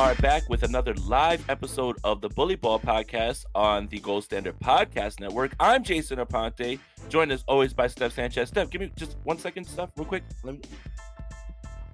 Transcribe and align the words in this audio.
Are 0.00 0.14
back 0.14 0.48
with 0.48 0.62
another 0.62 0.94
live 1.06 1.44
episode 1.50 1.94
of 2.04 2.22
the 2.22 2.28
Bully 2.30 2.54
Ball 2.54 2.80
Podcast 2.80 3.44
on 3.54 3.86
the 3.88 3.98
Gold 3.98 4.24
Standard 4.24 4.58
Podcast 4.58 5.20
Network. 5.20 5.52
I'm 5.60 5.84
Jason 5.84 6.18
Aponte, 6.18 6.78
joined 7.10 7.30
as 7.30 7.44
always 7.46 7.74
by 7.74 7.86
Steph 7.86 8.14
Sanchez. 8.14 8.48
Steph, 8.48 8.70
give 8.70 8.80
me 8.80 8.90
just 8.96 9.18
one 9.24 9.36
second, 9.36 9.66
Steph, 9.66 9.90
real 9.98 10.06
quick. 10.06 10.22
Let 10.42 10.54
me. 10.54 10.60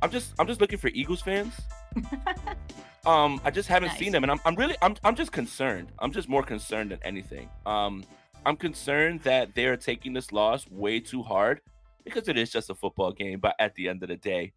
I'm 0.02 0.11
just 0.12 0.34
I'm 0.38 0.47
just 0.47 0.61
looking 0.61 0.78
for 0.78 0.87
Eagles 0.88 1.20
fans. 1.20 1.52
um, 3.06 3.41
I 3.45 3.50
just 3.50 3.69
haven't 3.69 3.88
Nice. 3.88 3.98
seen 3.98 4.12
them, 4.12 4.23
and 4.23 4.30
I'm 4.30 4.41
I'm 4.45 4.55
really 4.55 4.77
I'm 4.83 4.95
I'm 5.02 5.16
just 5.16 5.33
concerned. 5.33 5.91
I'm 5.98 6.12
just 6.12 6.28
more 6.28 6.45
concerned 6.45 6.92
than 6.92 7.00
anything. 7.02 7.48
Um, 7.66 8.05
I'm 8.47 8.56
concerned 8.56 9.23
that 9.23 9.52
they 9.56 9.66
are 9.66 9.77
taking 9.77 10.12
this 10.12 10.30
loss 10.30 10.64
way 10.70 11.00
too 11.00 11.25
hard 11.25 11.61
because 12.05 12.28
it 12.28 12.39
is 12.39 12.50
just 12.52 12.70
a 12.70 12.75
football 12.77 13.11
game. 13.11 13.41
But 13.41 13.56
at 13.58 13.75
the 13.75 13.89
end 13.89 14.05
of 14.05 14.11
the 14.11 14.17
day, 14.17 14.52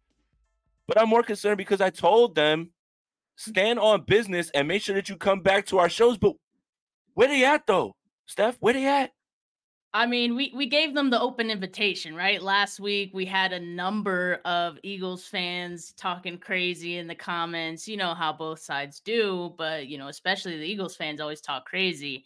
but 0.86 1.00
I'm 1.00 1.08
more 1.08 1.24
concerned 1.24 1.58
because 1.58 1.80
I 1.80 1.90
told 1.90 2.36
them 2.36 2.70
stand 3.40 3.78
on 3.78 4.04
business 4.04 4.50
and 4.54 4.68
make 4.68 4.82
sure 4.82 4.94
that 4.94 5.08
you 5.08 5.16
come 5.16 5.40
back 5.40 5.66
to 5.66 5.78
our 5.78 5.88
shows. 5.88 6.18
But 6.18 6.34
where 7.14 7.28
they 7.28 7.44
at 7.44 7.66
though, 7.66 7.96
Steph? 8.26 8.56
Where 8.60 8.74
they 8.74 8.86
at? 8.86 9.10
I 9.92 10.06
mean, 10.06 10.36
we 10.36 10.52
we 10.54 10.66
gave 10.66 10.94
them 10.94 11.10
the 11.10 11.20
open 11.20 11.50
invitation, 11.50 12.14
right? 12.14 12.40
Last 12.40 12.78
week 12.78 13.10
we 13.12 13.24
had 13.24 13.52
a 13.52 13.58
number 13.58 14.40
of 14.44 14.78
Eagles 14.84 15.26
fans 15.26 15.92
talking 15.96 16.38
crazy 16.38 16.98
in 16.98 17.08
the 17.08 17.14
comments. 17.14 17.88
You 17.88 17.96
know 17.96 18.14
how 18.14 18.32
both 18.32 18.60
sides 18.60 19.00
do, 19.00 19.54
but 19.56 19.88
you 19.88 19.98
know, 19.98 20.08
especially 20.08 20.58
the 20.58 20.66
Eagles 20.66 20.94
fans 20.94 21.20
always 21.20 21.40
talk 21.40 21.64
crazy. 21.64 22.24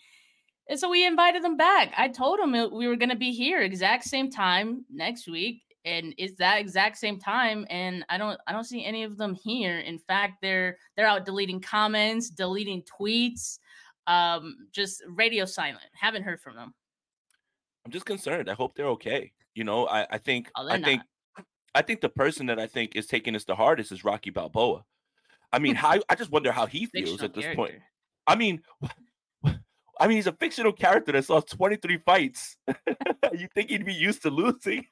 And 0.69 0.79
so 0.79 0.91
we 0.91 1.07
invited 1.07 1.45
them 1.45 1.57
back. 1.57 1.93
I 1.97 2.09
told 2.09 2.39
them 2.39 2.53
we 2.73 2.89
were 2.89 2.97
going 2.97 3.11
to 3.11 3.17
be 3.17 3.33
here 3.33 3.61
exact 3.61 4.05
same 4.05 4.31
time 4.31 4.85
next 4.91 5.29
week 5.29 5.63
and 5.85 6.15
it's 6.19 6.35
that 6.39 6.61
exact 6.61 6.97
same 6.99 7.19
time 7.19 7.67
and 7.71 8.05
I 8.09 8.19
don't 8.19 8.39
I 8.47 8.53
don't 8.53 8.65
see 8.65 8.85
any 8.85 9.03
of 9.05 9.17
them 9.17 9.35
here. 9.35 9.79
In 9.81 9.99
fact, 9.99 10.35
they're 10.41 10.79
they're 10.97 11.07
out 11.07 11.25
deleting 11.25 11.61
comments, 11.61 12.31
deleting 12.31 12.83
tweets, 12.83 13.59
um 14.07 14.57
just 14.73 15.03
radio 15.09 15.45
silent. 15.45 15.85
Haven't 15.95 16.23
heard 16.23 16.41
from 16.41 16.57
them. 16.57 16.75
I'm 17.85 17.93
just 17.93 18.07
concerned. 18.07 18.51
I 18.51 18.55
hope 18.55 18.75
they're 18.75 18.89
okay. 18.89 19.33
You 19.55 19.65
know, 19.65 19.87
I, 19.87 20.07
I 20.11 20.19
think 20.19 20.51
Oh, 20.57 20.67
I 20.67 20.79
they're 20.79 20.85
think 20.85 21.03
I 21.75 21.83
think 21.83 22.01
the 22.01 22.09
person 22.09 22.47
that 22.47 22.59
I 22.59 22.67
think 22.67 22.97
is 22.97 23.07
taking 23.07 23.35
this 23.35 23.45
the 23.45 23.55
hardest 23.55 23.93
is 23.93 24.05
Rocky 24.05 24.31
Balboa. 24.31 24.85
I 25.53 25.59
mean, 25.59 25.75
how 25.75 25.99
I 26.09 26.15
just 26.15 26.31
wonder 26.31 26.53
how 26.53 26.67
he 26.67 26.87
feels 26.87 27.21
Fictional 27.21 27.25
at 27.25 27.35
this 27.35 27.55
point. 27.55 27.75
I 28.27 28.37
mean, 28.37 28.63
I 30.01 30.09
mean, 30.09 30.17
he's 30.17 30.27
a 30.27 30.33
fictional 30.33 30.73
character 30.73 31.13
that 31.13 31.25
saw 31.25 31.41
23 31.41 31.99
fights. 31.99 32.57
you 33.33 33.49
think 33.55 33.71
he'd 33.71 33.85
be 33.85 33.95
used 33.95 34.23
to 34.23 34.31
losing? 34.31 34.87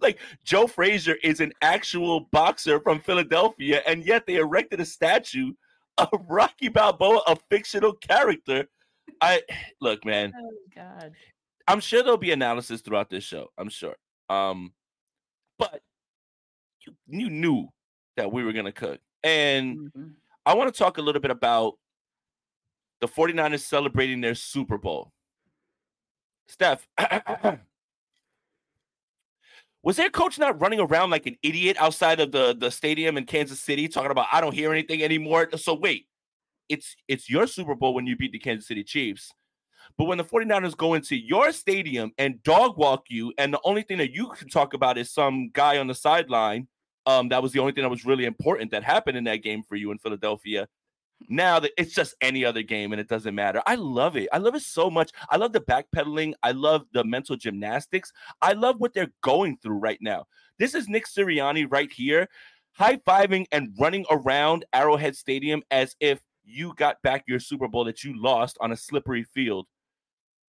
like 0.02 0.18
Joe 0.44 0.66
Frazier 0.66 1.16
is 1.22 1.40
an 1.40 1.52
actual 1.62 2.20
boxer 2.32 2.80
from 2.80 3.00
Philadelphia, 3.00 3.82
and 3.86 4.04
yet 4.04 4.26
they 4.26 4.36
erected 4.36 4.80
a 4.80 4.84
statue 4.84 5.52
of 5.98 6.08
Rocky 6.28 6.68
Balboa, 6.68 7.22
a 7.26 7.36
fictional 7.50 7.92
character. 7.94 8.68
I 9.20 9.42
look, 9.80 10.04
man. 10.04 10.32
Oh 10.36 10.50
God. 10.74 11.12
I'm 11.68 11.80
sure 11.80 12.02
there'll 12.02 12.16
be 12.18 12.32
analysis 12.32 12.80
throughout 12.80 13.10
this 13.10 13.22
show. 13.24 13.48
I'm 13.56 13.68
sure. 13.68 13.94
Um, 14.28 14.72
but 15.58 15.82
you, 16.86 16.94
you 17.06 17.30
knew 17.30 17.68
that 18.16 18.32
we 18.32 18.42
were 18.42 18.52
gonna 18.52 18.72
cook, 18.72 19.00
and 19.22 19.78
Mhm. 19.96 20.14
I 20.46 20.54
want 20.54 20.72
to 20.72 20.78
talk 20.78 20.98
a 20.98 21.02
little 21.02 21.20
bit 21.20 21.30
about 21.30 21.74
the 23.00 23.06
49ers 23.08 23.60
celebrating 23.60 24.20
their 24.20 24.34
Super 24.34 24.78
Bowl. 24.78 25.12
Steph, 26.48 26.88
was 29.82 29.96
their 29.96 30.10
coach 30.10 30.38
not 30.38 30.60
running 30.60 30.80
around 30.80 31.10
like 31.10 31.26
an 31.26 31.36
idiot 31.42 31.76
outside 31.80 32.20
of 32.20 32.32
the, 32.32 32.54
the 32.58 32.70
stadium 32.70 33.16
in 33.16 33.24
Kansas 33.24 33.60
City 33.60 33.88
talking 33.88 34.10
about 34.10 34.26
I 34.32 34.40
don't 34.40 34.54
hear 34.54 34.72
anything 34.72 35.02
anymore? 35.02 35.48
So 35.56 35.74
wait, 35.74 36.06
it's 36.68 36.94
it's 37.08 37.30
your 37.30 37.46
Super 37.46 37.74
Bowl 37.74 37.94
when 37.94 38.06
you 38.06 38.16
beat 38.16 38.32
the 38.32 38.38
Kansas 38.38 38.68
City 38.68 38.84
Chiefs. 38.84 39.32
But 39.96 40.04
when 40.04 40.18
the 40.18 40.24
49ers 40.24 40.76
go 40.76 40.94
into 40.94 41.16
your 41.16 41.52
stadium 41.52 42.12
and 42.16 42.42
dog 42.42 42.78
walk 42.78 43.04
you, 43.08 43.32
and 43.38 43.52
the 43.52 43.60
only 43.64 43.82
thing 43.82 43.98
that 43.98 44.12
you 44.12 44.28
can 44.28 44.48
talk 44.48 44.72
about 44.72 44.98
is 44.98 45.12
some 45.12 45.50
guy 45.52 45.78
on 45.78 45.88
the 45.88 45.94
sideline, 45.94 46.68
um, 47.06 47.28
that 47.30 47.42
was 47.42 47.52
the 47.52 47.58
only 47.58 47.72
thing 47.72 47.82
that 47.82 47.90
was 47.90 48.04
really 48.04 48.24
important 48.24 48.70
that 48.70 48.84
happened 48.84 49.16
in 49.16 49.24
that 49.24 49.42
game 49.42 49.62
for 49.68 49.76
you 49.76 49.90
in 49.90 49.98
Philadelphia. 49.98 50.68
Now 51.28 51.60
that 51.60 51.72
it's 51.76 51.94
just 51.94 52.14
any 52.20 52.44
other 52.44 52.62
game 52.62 52.92
and 52.92 53.00
it 53.00 53.08
doesn't 53.08 53.34
matter. 53.34 53.62
I 53.66 53.76
love 53.76 54.16
it. 54.16 54.28
I 54.32 54.38
love 54.38 54.54
it 54.54 54.62
so 54.62 54.90
much. 54.90 55.12
I 55.28 55.36
love 55.36 55.52
the 55.52 55.60
backpedaling. 55.60 56.32
I 56.42 56.52
love 56.52 56.86
the 56.92 57.04
mental 57.04 57.36
gymnastics. 57.36 58.12
I 58.40 58.54
love 58.54 58.76
what 58.78 58.94
they're 58.94 59.12
going 59.22 59.58
through 59.58 59.78
right 59.78 59.98
now. 60.00 60.24
This 60.58 60.74
is 60.74 60.88
Nick 60.88 61.06
Sirianni 61.06 61.70
right 61.70 61.90
here, 61.92 62.28
high 62.72 62.96
fiving 62.96 63.46
and 63.52 63.74
running 63.78 64.04
around 64.10 64.64
Arrowhead 64.72 65.14
Stadium 65.14 65.62
as 65.70 65.94
if 66.00 66.20
you 66.44 66.74
got 66.76 67.00
back 67.02 67.24
your 67.28 67.40
Super 67.40 67.68
Bowl 67.68 67.84
that 67.84 68.02
you 68.02 68.20
lost 68.20 68.56
on 68.60 68.72
a 68.72 68.76
slippery 68.76 69.22
field. 69.22 69.66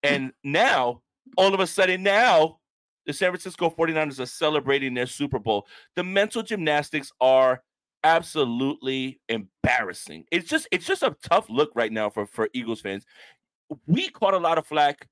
And 0.03 0.31
now, 0.43 1.01
all 1.37 1.53
of 1.53 1.59
a 1.59 1.67
sudden, 1.67 2.01
now 2.01 2.59
the 3.05 3.13
San 3.13 3.29
Francisco 3.31 3.69
49ers 3.69 4.19
are 4.19 4.25
celebrating 4.25 4.93
their 4.93 5.05
Super 5.05 5.39
Bowl. 5.39 5.67
The 5.95 6.03
mental 6.03 6.43
gymnastics 6.43 7.11
are 7.19 7.61
absolutely 8.03 9.19
embarrassing. 9.29 10.25
It's 10.31 10.47
just 10.49 10.67
it's 10.71 10.85
just 10.85 11.03
a 11.03 11.15
tough 11.23 11.49
look 11.49 11.71
right 11.75 11.91
now 11.91 12.09
for 12.09 12.25
for 12.25 12.49
Eagles 12.53 12.81
fans. 12.81 13.05
We 13.87 14.09
caught 14.09 14.33
a 14.33 14.39
lot 14.39 14.57
of 14.57 14.67
flack 14.67 15.07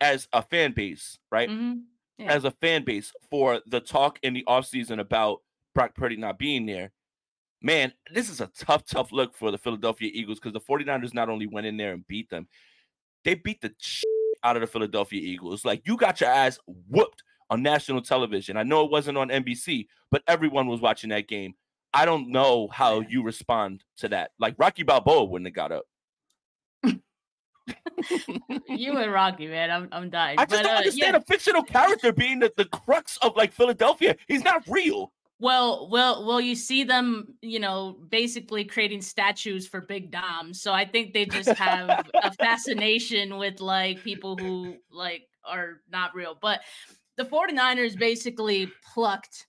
as 0.00 0.28
a 0.32 0.42
fan 0.42 0.72
base, 0.72 1.18
right? 1.30 1.48
Mhm. 1.48 1.82
Yeah. 2.18 2.32
As 2.32 2.44
a 2.44 2.50
fan 2.50 2.84
base 2.84 3.12
for 3.30 3.60
the 3.66 3.80
talk 3.80 4.18
in 4.22 4.34
the 4.34 4.44
offseason 4.46 5.00
about 5.00 5.42
Brock 5.74 5.94
Purdy 5.94 6.16
not 6.16 6.38
being 6.38 6.66
there. 6.66 6.92
Man, 7.62 7.92
this 8.12 8.30
is 8.30 8.40
a 8.40 8.46
tough, 8.48 8.84
tough 8.86 9.12
look 9.12 9.34
for 9.34 9.50
the 9.50 9.58
Philadelphia 9.58 10.10
Eagles 10.12 10.38
because 10.38 10.52
the 10.52 10.60
49ers 10.60 11.14
not 11.14 11.28
only 11.28 11.46
went 11.46 11.66
in 11.66 11.76
there 11.76 11.92
and 11.92 12.06
beat 12.06 12.30
them, 12.30 12.48
they 13.24 13.34
beat 13.34 13.60
the 13.60 13.74
shit 13.78 14.04
out 14.42 14.56
of 14.56 14.60
the 14.60 14.66
Philadelphia 14.66 15.20
Eagles. 15.20 15.64
Like 15.64 15.86
you 15.86 15.96
got 15.96 16.20
your 16.20 16.30
ass 16.30 16.58
whooped 16.66 17.22
on 17.50 17.62
national 17.62 18.00
television. 18.02 18.56
I 18.56 18.62
know 18.62 18.84
it 18.84 18.90
wasn't 18.90 19.18
on 19.18 19.28
NBC, 19.28 19.86
but 20.10 20.22
everyone 20.26 20.68
was 20.68 20.80
watching 20.80 21.10
that 21.10 21.28
game. 21.28 21.54
I 21.92 22.04
don't 22.04 22.28
know 22.28 22.68
how 22.68 23.00
you 23.00 23.22
respond 23.22 23.84
to 23.98 24.08
that. 24.08 24.30
Like 24.38 24.54
Rocky 24.58 24.82
Balboa 24.82 25.24
wouldn't 25.24 25.46
have 25.48 25.54
got 25.54 25.72
up. 25.72 25.84
you 28.68 28.96
and 28.96 29.12
Rocky, 29.12 29.46
man. 29.46 29.70
I'm 29.70 29.88
I'm 29.92 30.10
dying. 30.10 30.38
I 30.38 30.44
just 30.44 30.62
But, 30.62 30.62
don't 30.62 30.74
uh, 30.74 30.78
understand 30.78 31.14
yeah. 31.14 31.18
a 31.18 31.22
fictional 31.22 31.62
character 31.62 32.12
being 32.12 32.38
the, 32.38 32.52
the 32.56 32.64
crux 32.66 33.18
of 33.22 33.36
like 33.36 33.52
Philadelphia. 33.52 34.16
He's 34.28 34.44
not 34.44 34.62
real. 34.68 35.12
Well, 35.40 35.88
well, 35.90 36.26
well, 36.26 36.40
you 36.40 36.54
see 36.54 36.84
them, 36.84 37.28
you 37.40 37.60
know, 37.60 37.96
basically 38.10 38.62
creating 38.62 39.00
statues 39.00 39.66
for 39.66 39.80
Big 39.80 40.10
Dom. 40.10 40.52
So 40.52 40.74
I 40.74 40.84
think 40.84 41.14
they 41.14 41.24
just 41.24 41.48
have 41.50 42.06
a 42.22 42.30
fascination 42.38 43.38
with 43.38 43.60
like 43.60 44.02
people 44.04 44.36
who 44.36 44.76
like 44.92 45.22
are 45.44 45.80
not 45.90 46.14
real. 46.14 46.36
But 46.40 46.60
the 47.16 47.24
49ers 47.24 47.98
basically 47.98 48.70
plucked 48.92 49.46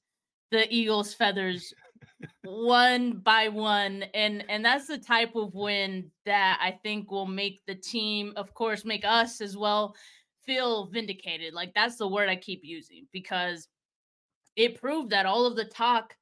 the 0.51 0.65
Eagles 0.73 1.13
feathers 1.13 1.73
one 2.43 3.13
by 3.13 3.47
one 3.47 4.03
and 4.13 4.43
and 4.49 4.63
that's 4.63 4.87
the 4.87 4.97
type 4.97 5.35
of 5.35 5.53
win 5.53 6.11
that 6.25 6.59
I 6.61 6.71
think 6.83 7.11
will 7.11 7.27
make 7.27 7.61
the 7.67 7.75
team, 7.75 8.33
of 8.35 8.53
course, 8.53 8.85
make 8.85 9.05
us 9.05 9.41
as 9.41 9.57
well 9.57 9.95
feel 10.45 10.87
vindicated. 10.87 11.53
Like 11.53 11.73
that's 11.73 11.97
the 11.97 12.07
word 12.07 12.29
I 12.29 12.35
keep 12.35 12.61
using 12.63 13.07
because 13.11 13.67
it 14.55 14.79
proved 14.79 15.11
that 15.11 15.25
all 15.25 15.45
of 15.45 15.55
the 15.55 15.65
talk 15.65 16.15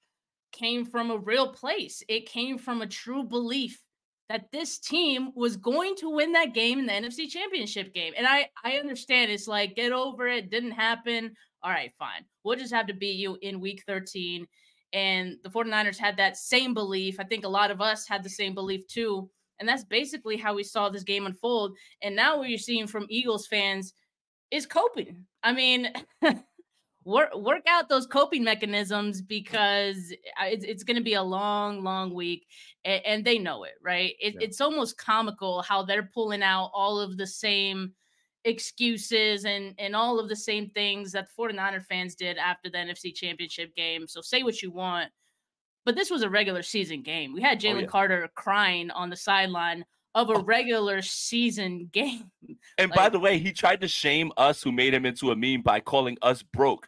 came 0.51 0.85
from 0.85 1.11
a 1.11 1.17
real 1.17 1.53
place. 1.53 2.03
It 2.07 2.25
came 2.25 2.57
from 2.57 2.81
a 2.81 2.87
true 2.87 3.23
belief 3.23 3.81
that 4.29 4.51
this 4.51 4.77
team 4.77 5.31
was 5.35 5.57
going 5.57 5.95
to 5.95 6.09
win 6.09 6.33
that 6.33 6.53
game 6.53 6.79
in 6.79 6.85
the 6.85 6.93
NFC 6.93 7.27
Championship 7.27 7.93
game. 7.93 8.13
And 8.15 8.27
I 8.27 8.49
I 8.63 8.73
understand 8.73 9.31
it's 9.31 9.47
like 9.47 9.75
get 9.75 9.91
over 9.91 10.27
it, 10.27 10.51
didn't 10.51 10.71
happen. 10.71 11.33
All 11.63 11.71
right, 11.71 11.91
fine. 11.97 12.23
We'll 12.43 12.57
just 12.57 12.73
have 12.73 12.87
to 12.87 12.93
beat 12.93 13.17
you 13.17 13.37
in 13.41 13.59
week 13.59 13.83
13. 13.87 14.47
And 14.93 15.37
the 15.43 15.49
49ers 15.49 15.97
had 15.97 16.17
that 16.17 16.37
same 16.37 16.73
belief. 16.73 17.19
I 17.19 17.23
think 17.23 17.45
a 17.45 17.49
lot 17.49 17.71
of 17.71 17.81
us 17.81 18.07
had 18.07 18.23
the 18.23 18.29
same 18.29 18.53
belief 18.53 18.87
too 18.87 19.29
And 19.59 19.67
that's 19.67 19.83
basically 19.83 20.37
how 20.37 20.55
we 20.55 20.63
saw 20.63 20.89
this 20.89 21.03
game 21.03 21.25
unfold. 21.25 21.77
And 22.01 22.15
now 22.15 22.37
what 22.37 22.49
you're 22.49 22.57
seeing 22.57 22.87
from 22.87 23.05
Eagles 23.09 23.47
fans 23.47 23.93
is 24.51 24.65
coping. 24.65 25.25
I 25.43 25.51
mean, 25.51 25.93
work 27.05 27.33
work 27.35 27.63
out 27.67 27.89
those 27.89 28.05
coping 28.05 28.43
mechanisms 28.43 29.21
because 29.21 30.13
it's, 30.41 30.65
it's 30.65 30.83
going 30.83 30.97
to 30.97 31.03
be 31.03 31.13
a 31.13 31.23
long 31.23 31.83
long 31.83 32.13
week 32.13 32.45
and, 32.85 33.01
and 33.05 33.25
they 33.25 33.39
know 33.39 33.63
it 33.63 33.73
right 33.81 34.13
it, 34.19 34.33
yeah. 34.33 34.41
it's 34.41 34.59
almost 34.59 34.97
comical 34.97 35.61
how 35.61 35.81
they're 35.81 36.11
pulling 36.13 36.43
out 36.43 36.69
all 36.73 36.99
of 36.99 37.17
the 37.17 37.25
same 37.25 37.93
excuses 38.45 39.45
and 39.45 39.75
and 39.77 39.95
all 39.95 40.19
of 40.19 40.29
the 40.29 40.35
same 40.35 40.69
things 40.69 41.11
that 41.11 41.27
the 41.27 41.43
49er 41.43 41.83
fans 41.85 42.15
did 42.15 42.37
after 42.37 42.69
the 42.69 42.77
NFC 42.77 43.13
championship 43.13 43.75
game 43.75 44.07
so 44.07 44.21
say 44.21 44.43
what 44.43 44.61
you 44.61 44.71
want 44.71 45.09
but 45.85 45.95
this 45.95 46.09
was 46.09 46.21
a 46.21 46.29
regular 46.29 46.63
season 46.63 47.01
game 47.01 47.33
we 47.33 47.41
had 47.41 47.57
oh, 47.57 47.61
Jalen 47.67 47.75
oh, 47.75 47.79
yeah. 47.79 47.85
Carter 47.87 48.29
crying 48.35 48.91
on 48.91 49.09
the 49.09 49.15
sideline 49.15 49.83
of 50.15 50.29
a 50.29 50.33
oh. 50.33 50.43
regular 50.43 51.01
season 51.01 51.89
game. 51.93 52.31
And 52.77 52.89
like, 52.89 52.95
by 52.95 53.09
the 53.09 53.19
way, 53.19 53.37
he 53.37 53.51
tried 53.51 53.81
to 53.81 53.87
shame 53.87 54.31
us 54.37 54.63
who 54.63 54.71
made 54.71 54.93
him 54.93 55.05
into 55.05 55.31
a 55.31 55.35
meme 55.35 55.61
by 55.61 55.81
calling 55.81 56.17
us 56.21 56.41
broke 56.41 56.87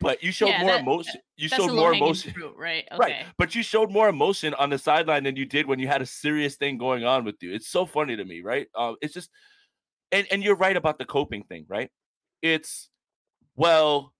but 0.00 0.22
you 0.22 0.30
showed 0.30 0.48
yeah, 0.48 0.60
more 0.60 0.70
that, 0.72 0.80
emotion. 0.82 1.20
You 1.36 1.48
showed 1.48 1.72
more 1.72 1.94
emotion, 1.94 2.32
fruit, 2.32 2.54
right? 2.56 2.86
Okay. 2.92 2.98
Right, 2.98 3.14
but 3.38 3.54
you 3.54 3.62
showed 3.62 3.90
more 3.90 4.08
emotion 4.08 4.54
on 4.54 4.70
the 4.70 4.78
sideline 4.78 5.24
than 5.24 5.36
you 5.36 5.46
did 5.46 5.66
when 5.66 5.78
you 5.78 5.88
had 5.88 6.02
a 6.02 6.06
serious 6.06 6.56
thing 6.56 6.76
going 6.76 7.04
on 7.04 7.24
with 7.24 7.36
you. 7.42 7.52
It's 7.54 7.68
so 7.68 7.86
funny 7.86 8.16
to 8.16 8.24
me, 8.24 8.42
right? 8.42 8.66
Uh, 8.74 8.94
it's 9.00 9.14
just, 9.14 9.30
and 10.12 10.26
and 10.30 10.42
you're 10.42 10.56
right 10.56 10.76
about 10.76 10.98
the 10.98 11.04
coping 11.04 11.42
thing, 11.44 11.66
right? 11.68 11.90
It's 12.42 12.88
well, 13.56 14.12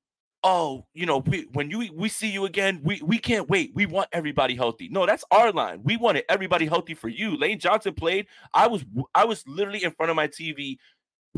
oh, 0.42 0.86
you 0.94 1.06
know, 1.06 1.18
we, 1.18 1.46
when 1.52 1.70
you 1.70 1.90
we 1.94 2.08
see 2.08 2.28
you 2.28 2.44
again, 2.44 2.80
we 2.82 3.00
we 3.04 3.18
can't 3.18 3.48
wait. 3.48 3.72
We 3.74 3.86
want 3.86 4.08
everybody 4.12 4.54
healthy. 4.54 4.88
No, 4.90 5.06
that's 5.06 5.24
our 5.30 5.52
line. 5.52 5.80
We 5.82 5.96
wanted 5.96 6.24
everybody 6.28 6.66
healthy 6.66 6.94
for 6.94 7.08
you. 7.08 7.36
Lane 7.36 7.58
Johnson 7.58 7.94
played. 7.94 8.26
I 8.54 8.66
was 8.66 8.84
I 9.14 9.24
was 9.24 9.46
literally 9.46 9.84
in 9.84 9.92
front 9.92 10.10
of 10.10 10.16
my 10.16 10.28
TV 10.28 10.78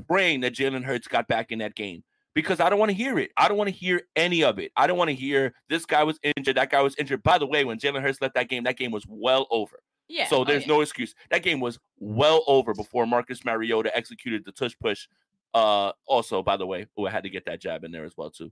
praying 0.06 0.40
that 0.40 0.54
Jalen 0.54 0.84
Hurts 0.84 1.08
got 1.08 1.26
back 1.28 1.50
in 1.50 1.58
that 1.58 1.74
game 1.74 2.04
because 2.34 2.60
I 2.60 2.70
don't 2.70 2.78
want 2.78 2.90
to 2.90 2.96
hear 2.96 3.18
it. 3.18 3.30
I 3.36 3.48
don't 3.48 3.56
want 3.56 3.68
to 3.68 3.74
hear 3.74 4.02
any 4.14 4.44
of 4.44 4.58
it. 4.58 4.70
I 4.76 4.86
don't 4.86 4.98
want 4.98 5.08
to 5.08 5.14
hear 5.14 5.54
this 5.68 5.84
guy 5.86 6.04
was 6.04 6.20
injured, 6.36 6.56
that 6.56 6.70
guy 6.70 6.82
was 6.82 6.94
injured. 6.96 7.22
By 7.22 7.38
the 7.38 7.46
way, 7.46 7.64
when 7.64 7.78
Jalen 7.78 8.02
Hurts 8.02 8.20
left 8.20 8.34
that 8.34 8.48
game, 8.48 8.64
that 8.64 8.76
game 8.76 8.90
was 8.90 9.04
well 9.08 9.46
over. 9.50 9.80
Yeah. 10.08 10.26
So 10.26 10.44
there's 10.44 10.64
oh, 10.64 10.66
yeah. 10.66 10.72
no 10.74 10.80
excuse. 10.80 11.14
That 11.30 11.42
game 11.42 11.60
was 11.60 11.78
well 11.98 12.42
over 12.46 12.72
before 12.74 13.06
Marcus 13.06 13.44
Mariota 13.44 13.94
executed 13.96 14.44
the 14.44 14.52
tush 14.52 14.74
push. 14.80 15.06
Uh, 15.54 15.92
also, 16.06 16.42
by 16.42 16.56
the 16.56 16.66
way, 16.66 16.86
oh, 16.96 17.06
I 17.06 17.10
had 17.10 17.24
to 17.24 17.30
get 17.30 17.44
that 17.46 17.60
jab 17.60 17.84
in 17.84 17.92
there 17.92 18.04
as 18.04 18.16
well 18.16 18.30
too. 18.30 18.50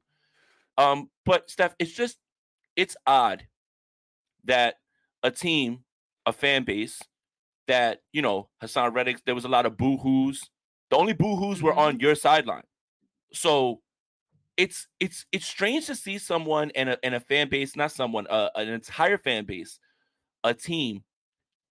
Um, 0.78 1.10
but 1.24 1.50
Steph, 1.50 1.74
it's 1.78 1.92
just 1.92 2.18
it's 2.76 2.96
odd 3.06 3.46
that 4.44 4.76
a 5.22 5.30
team, 5.30 5.84
a 6.26 6.32
fan 6.32 6.64
base 6.64 7.00
that 7.66 8.00
you 8.12 8.22
know 8.22 8.48
Haason 8.62 8.94
Reddick, 8.94 9.24
there 9.24 9.34
was 9.34 9.44
a 9.44 9.48
lot 9.48 9.66
of 9.66 9.76
boo-hoos. 9.76 10.42
The 10.90 10.96
only 10.96 11.14
boo-hoos 11.14 11.58
mm-hmm. 11.58 11.66
were 11.66 11.74
on 11.74 12.00
your 12.00 12.14
sideline. 12.14 12.64
So 13.32 13.80
it's 14.56 14.88
it's 15.00 15.26
it's 15.32 15.46
strange 15.46 15.86
to 15.86 15.94
see 15.94 16.18
someone 16.18 16.70
and 16.74 16.90
a, 16.90 17.04
and 17.04 17.14
a 17.14 17.20
fan 17.20 17.48
base, 17.48 17.76
not 17.76 17.92
someone, 17.92 18.26
uh, 18.28 18.50
an 18.54 18.68
entire 18.68 19.18
fan 19.18 19.44
base, 19.44 19.78
a 20.44 20.54
team 20.54 21.02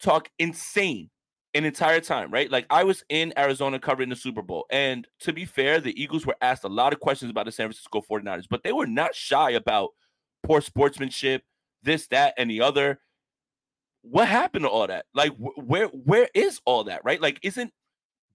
talk 0.06 0.30
insane 0.40 1.10
an 1.54 1.66
entire 1.66 2.02
time, 2.02 2.32
right? 2.32 2.52
Like 2.52 2.66
I 2.70 2.84
was 2.84 3.04
in 3.10 3.34
Arizona 3.38 3.80
covering 3.80 4.10
the 4.10 4.16
Super 4.16 4.42
Bowl. 4.42 4.66
And 4.70 5.08
to 5.22 5.34
be 5.34 5.46
fair, 5.46 5.80
the 5.80 6.00
Eagles 6.02 6.26
were 6.26 6.36
asked 6.42 6.66
a 6.66 6.70
lot 6.70 6.94
of 6.94 7.00
questions 7.00 7.32
about 7.32 7.46
the 7.46 7.52
San 7.52 7.68
Francisco 7.68 8.02
49ers, 8.02 8.46
but 8.50 8.64
they 8.64 8.74
were 8.74 8.88
not 8.88 9.16
shy 9.16 9.52
about 9.52 9.92
poor 10.44 10.62
sportsmanship, 10.62 11.44
this, 11.82 12.08
that, 12.08 12.34
and 12.38 12.50
the 12.50 12.62
other. 12.62 13.00
What 14.02 14.28
happened 14.28 14.66
to 14.66 14.70
all 14.70 14.86
that? 14.88 15.06
Like 15.14 15.32
wh- 15.38 15.58
where 15.58 15.88
where 15.88 16.30
is 16.36 16.60
all 16.66 16.84
that, 16.84 17.04
right? 17.04 17.22
Like 17.22 17.40
isn't 17.42 17.72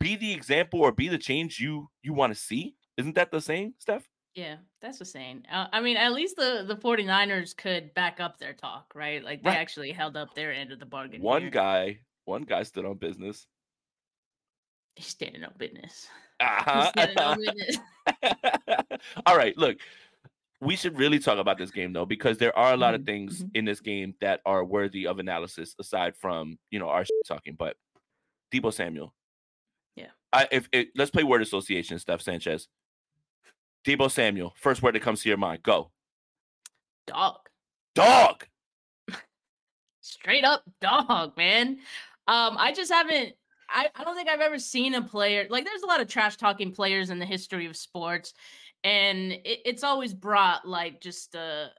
be 0.00 0.16
the 0.16 0.32
example 0.32 0.80
or 0.80 0.90
be 0.90 1.08
the 1.08 1.18
change 1.18 1.60
you 1.60 1.88
you 2.02 2.12
want 2.12 2.32
to 2.34 2.38
see? 2.38 2.74
Isn't 2.96 3.14
that 3.14 3.30
the 3.30 3.40
same, 3.40 3.74
Steph? 3.78 4.08
Yeah, 4.34 4.56
that's 4.80 4.98
the 4.98 5.04
same. 5.04 5.42
Uh, 5.52 5.66
I 5.72 5.80
mean, 5.80 5.96
at 5.96 6.12
least 6.12 6.36
the 6.36 6.64
the 6.66 6.76
49ers 6.76 7.56
could 7.56 7.92
back 7.94 8.20
up 8.20 8.38
their 8.38 8.52
talk, 8.52 8.92
right? 8.94 9.24
Like 9.24 9.42
they 9.42 9.50
right. 9.50 9.58
actually 9.58 9.90
held 9.92 10.16
up 10.16 10.34
their 10.34 10.52
end 10.52 10.72
of 10.72 10.78
the 10.78 10.86
bargain. 10.86 11.20
One 11.20 11.42
here. 11.42 11.50
guy, 11.50 11.98
one 12.26 12.42
guy 12.42 12.62
stood 12.62 12.84
on 12.84 12.96
business. 12.96 13.46
He's 14.94 15.08
standing 15.08 15.42
on 15.42 15.52
business. 15.58 16.06
Uh-huh. 16.38 16.92
on 17.18 17.38
business. 17.44 17.78
All 19.26 19.36
right, 19.36 19.56
look. 19.58 19.78
We 20.62 20.76
should 20.76 20.98
really 20.98 21.18
talk 21.18 21.38
about 21.38 21.56
this 21.56 21.70
game 21.70 21.94
though, 21.94 22.04
because 22.04 22.36
there 22.36 22.56
are 22.56 22.74
a 22.74 22.76
lot 22.76 22.92
mm-hmm. 22.92 23.00
of 23.00 23.06
things 23.06 23.38
mm-hmm. 23.38 23.48
in 23.54 23.64
this 23.64 23.80
game 23.80 24.14
that 24.20 24.40
are 24.44 24.62
worthy 24.62 25.06
of 25.06 25.18
analysis 25.18 25.74
aside 25.80 26.14
from 26.16 26.58
you 26.70 26.78
know 26.78 26.88
our 26.88 27.04
talking. 27.26 27.56
But 27.58 27.76
Deebo 28.52 28.72
Samuel, 28.72 29.14
yeah. 29.96 30.08
I 30.34 30.48
if 30.52 30.68
it, 30.70 30.88
let's 30.94 31.10
play 31.10 31.24
word 31.24 31.40
association, 31.40 31.98
Steph 31.98 32.20
Sanchez. 32.20 32.68
Deebo 33.86 34.10
Samuel, 34.10 34.54
first 34.56 34.82
word 34.82 34.94
that 34.94 35.02
comes 35.02 35.22
to 35.22 35.28
your 35.28 35.38
mind. 35.38 35.62
Go. 35.62 35.90
Dog. 37.06 37.38
Dog. 37.94 38.46
Straight 40.00 40.44
up 40.44 40.62
dog, 40.80 41.36
man. 41.36 41.78
Um, 42.28 42.56
I 42.58 42.72
just 42.72 42.92
haven't 42.92 43.34
I, 43.70 43.88
I 43.94 44.04
don't 44.04 44.16
think 44.16 44.28
I've 44.28 44.40
ever 44.40 44.58
seen 44.58 44.94
a 44.94 45.02
player 45.02 45.46
like 45.48 45.64
there's 45.64 45.82
a 45.82 45.86
lot 45.86 46.00
of 46.00 46.08
trash 46.08 46.36
talking 46.36 46.72
players 46.72 47.10
in 47.10 47.18
the 47.18 47.26
history 47.26 47.66
of 47.66 47.76
sports, 47.76 48.34
and 48.84 49.32
it, 49.32 49.60
it's 49.64 49.84
always 49.84 50.12
brought 50.12 50.66
like 50.66 51.00
just 51.00 51.34
a 51.34 51.70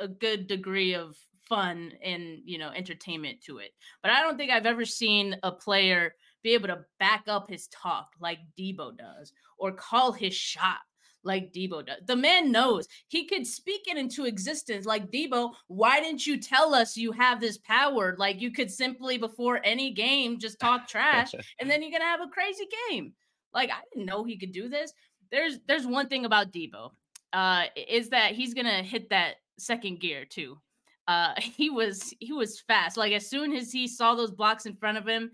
a 0.00 0.08
good 0.08 0.46
degree 0.46 0.94
of 0.94 1.16
fun 1.48 1.92
and 2.02 2.38
you 2.44 2.58
know 2.58 2.70
entertainment 2.70 3.42
to 3.42 3.58
it. 3.58 3.70
But 4.02 4.12
I 4.12 4.22
don't 4.22 4.36
think 4.36 4.50
I've 4.50 4.66
ever 4.66 4.84
seen 4.84 5.36
a 5.42 5.52
player 5.52 6.14
be 6.42 6.54
able 6.54 6.68
to 6.68 6.84
back 6.98 7.24
up 7.26 7.50
his 7.50 7.68
talk 7.68 8.10
like 8.20 8.38
Deebo 8.58 8.96
does, 8.96 9.32
or 9.58 9.72
call 9.72 10.12
his 10.12 10.34
shot 10.34 10.78
like 11.24 11.52
Deebo 11.52 11.86
does. 11.86 12.00
The 12.06 12.16
man 12.16 12.52
knows 12.52 12.86
he 13.08 13.26
could 13.26 13.46
speak 13.46 13.82
it 13.86 13.96
into 13.96 14.24
existence 14.26 14.86
like 14.86 15.10
Deebo, 15.10 15.52
Why 15.66 16.00
didn't 16.00 16.26
you 16.26 16.38
tell 16.38 16.74
us 16.74 16.96
you 16.96 17.12
have 17.12 17.40
this 17.40 17.58
power? 17.58 18.14
Like 18.18 18.40
you 18.40 18.50
could 18.50 18.70
simply 18.70 19.18
before 19.18 19.60
any 19.64 19.92
game 19.92 20.38
just 20.38 20.60
talk 20.60 20.86
trash 20.86 21.32
and 21.58 21.70
then 21.70 21.82
you're 21.82 21.92
gonna 21.92 22.04
have 22.04 22.20
a 22.20 22.28
crazy 22.28 22.68
game. 22.88 23.12
Like 23.52 23.70
I 23.70 23.80
didn't 23.92 24.06
know 24.06 24.24
he 24.24 24.38
could 24.38 24.52
do 24.52 24.68
this. 24.68 24.92
There's 25.30 25.58
there's 25.66 25.86
one 25.86 26.08
thing 26.08 26.24
about 26.24 26.52
Deebo, 26.52 26.90
uh, 27.32 27.64
is 27.76 28.10
that 28.10 28.32
he's 28.32 28.54
gonna 28.54 28.82
hit 28.82 29.10
that 29.10 29.36
second 29.58 30.00
gear 30.00 30.24
too. 30.24 30.58
Uh, 31.06 31.34
he 31.40 31.70
was 31.70 32.14
he 32.20 32.32
was 32.32 32.60
fast. 32.60 32.96
Like 32.96 33.12
as 33.12 33.28
soon 33.28 33.54
as 33.54 33.72
he 33.72 33.86
saw 33.86 34.14
those 34.14 34.30
blocks 34.30 34.66
in 34.66 34.76
front 34.76 34.98
of 34.98 35.06
him, 35.06 35.30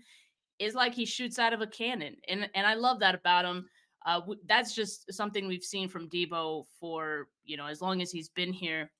it's 0.59 0.75
like 0.75 0.93
he 0.93 1.05
shoots 1.05 1.39
out 1.39 1.53
of 1.53 1.61
a 1.61 1.67
cannon, 1.67 2.15
and 2.27 2.49
and 2.53 2.65
I 2.67 2.75
love 2.75 2.99
that 2.99 3.15
about 3.15 3.45
him. 3.45 3.67
Uh, 4.05 4.19
w- 4.19 4.39
that's 4.47 4.73
just 4.73 5.11
something 5.13 5.47
we've 5.47 5.63
seen 5.63 5.87
from 5.87 6.09
Deebo 6.09 6.65
for 6.79 7.27
you 7.43 7.57
know 7.57 7.67
as 7.67 7.81
long 7.81 8.01
as 8.01 8.11
he's 8.11 8.29
been 8.29 8.53
here, 8.53 8.91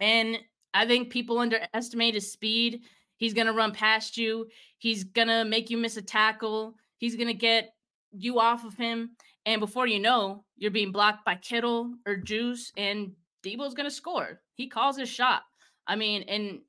and 0.00 0.38
I 0.74 0.86
think 0.86 1.10
people 1.10 1.38
underestimate 1.38 2.14
his 2.14 2.32
speed. 2.32 2.82
He's 3.16 3.32
gonna 3.34 3.52
run 3.52 3.72
past 3.72 4.16
you. 4.16 4.48
He's 4.78 5.04
gonna 5.04 5.44
make 5.44 5.70
you 5.70 5.78
miss 5.78 5.96
a 5.96 6.02
tackle. 6.02 6.74
He's 6.98 7.16
gonna 7.16 7.34
get 7.34 7.70
you 8.12 8.38
off 8.38 8.64
of 8.64 8.74
him, 8.74 9.16
and 9.46 9.60
before 9.60 9.86
you 9.86 9.98
know, 9.98 10.44
you're 10.56 10.70
being 10.70 10.92
blocked 10.92 11.24
by 11.24 11.36
Kittle 11.36 11.94
or 12.06 12.16
Juice, 12.16 12.72
and 12.76 13.12
Deebo's 13.42 13.74
gonna 13.74 13.90
score. 13.90 14.40
He 14.54 14.68
calls 14.68 14.98
his 14.98 15.08
shot. 15.08 15.42
I 15.86 15.96
mean, 15.96 16.22
and 16.28 16.60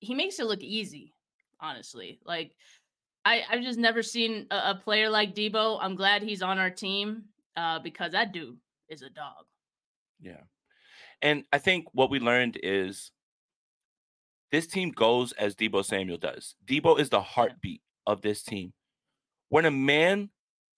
he 0.00 0.14
makes 0.14 0.38
it 0.38 0.46
look 0.46 0.62
easy. 0.62 1.14
Honestly, 1.60 2.20
like 2.26 2.54
I, 3.24 3.42
I've 3.50 3.62
just 3.62 3.78
never 3.78 4.02
seen 4.02 4.46
a, 4.50 4.56
a, 4.56 4.80
player 4.82 5.08
like 5.08 5.34
Deebo. 5.34 5.78
I'm 5.80 5.94
glad 5.94 6.22
he's 6.22 6.42
on 6.42 6.58
our 6.58 6.70
team 6.70 7.24
uh, 7.56 7.78
because 7.78 8.12
that 8.12 8.32
dude 8.32 8.58
is 8.88 9.02
a 9.02 9.08
dog. 9.08 9.46
Yeah. 10.20 10.42
And 11.22 11.44
I 11.52 11.58
think 11.58 11.86
what 11.92 12.10
we 12.10 12.20
learned 12.20 12.58
is 12.62 13.12
this 14.52 14.66
team 14.66 14.90
goes 14.90 15.32
as 15.32 15.54
Deebo 15.54 15.84
Samuel 15.84 16.18
does. 16.18 16.54
Deebo 16.66 16.98
is 16.98 17.08
the 17.08 17.22
heartbeat 17.22 17.80
yeah. 18.06 18.12
of 18.12 18.20
this 18.20 18.42
team. 18.42 18.72
When 19.48 19.64
a 19.64 19.70
man 19.70 20.30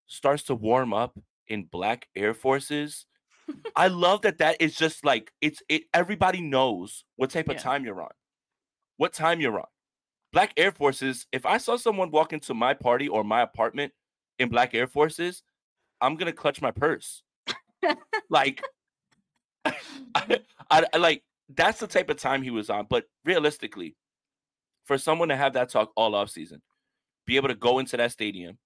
starts 0.06 0.44
to 0.44 0.54
warm 0.54 0.94
up 0.94 1.18
in 1.48 1.64
black 1.64 2.06
Air 2.14 2.32
Forces, 2.32 3.06
I 3.76 3.88
love 3.88 4.22
that 4.22 4.38
that 4.38 4.60
is 4.60 4.74
just 4.76 5.04
like 5.04 5.32
it's 5.40 5.62
it 5.68 5.82
everybody 5.92 6.40
knows 6.40 7.04
what 7.16 7.30
type 7.30 7.48
of 7.48 7.58
time 7.58 7.84
you're 7.84 8.02
on. 8.02 8.10
What 8.98 9.12
time 9.12 9.40
you're 9.40 9.58
on 9.58 9.66
black 10.36 10.52
Air 10.58 10.70
Forces, 10.70 11.26
if 11.32 11.46
I 11.46 11.56
saw 11.56 11.76
someone 11.76 12.10
walk 12.10 12.34
into 12.34 12.52
my 12.52 12.74
party 12.74 13.08
or 13.08 13.24
my 13.24 13.40
apartment 13.40 13.90
in 14.38 14.50
black 14.50 14.74
Air 14.74 14.86
Forces, 14.86 15.42
I'm 16.02 16.14
gonna 16.14 16.30
clutch 16.30 16.60
my 16.60 16.70
purse. 16.70 17.22
like, 18.28 18.62
I, 19.64 20.40
I, 20.70 20.84
like 20.98 21.22
that's 21.48 21.80
the 21.80 21.86
type 21.86 22.10
of 22.10 22.18
time 22.18 22.42
he 22.42 22.50
was 22.50 22.68
on. 22.68 22.86
But 22.90 23.04
realistically, 23.24 23.96
for 24.84 24.98
someone 24.98 25.30
to 25.30 25.36
have 25.36 25.54
that 25.54 25.70
talk 25.70 25.90
all 25.96 26.14
off 26.14 26.28
season, 26.28 26.60
be 27.24 27.36
able 27.36 27.48
to 27.48 27.54
go 27.54 27.78
into 27.78 27.96
that 27.96 28.12
stadium 28.12 28.58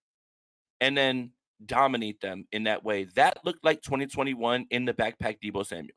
and 0.81 0.99
then 0.99 1.31
dominate 1.65 2.21
them 2.21 2.47
in 2.51 2.65
that 2.65 2.83
way, 2.83 3.05
that 3.15 3.39
looked 3.45 3.65
like 3.65 3.81
2021 3.83 4.67
in 4.71 4.87
the 4.87 4.93
backpack 4.93 5.37
Deebo 5.41 5.65
Samuel. 5.65 5.95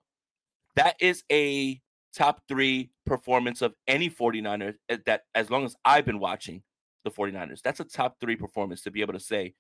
That 0.76 0.98
is 1.00 1.24
a 1.32 1.82
top 2.16 2.42
three 2.48 2.92
performance 3.06 3.62
of 3.62 3.74
any 3.88 4.10
49er 4.10 4.76
eh, 4.90 4.98
that 5.06 5.22
as 5.36 5.50
long 5.50 5.66
as 5.66 5.76
I've 5.84 6.06
been 6.06 6.20
watching 6.20 6.64
the 7.04 7.12
49ers. 7.12 7.62
That's 7.62 7.80
a 7.80 7.86
top 7.86 8.18
three 8.20 8.36
performance 8.36 8.82
to 8.84 8.92
be 8.92 9.02
able 9.02 9.14
to 9.14 9.20
say, 9.20 9.54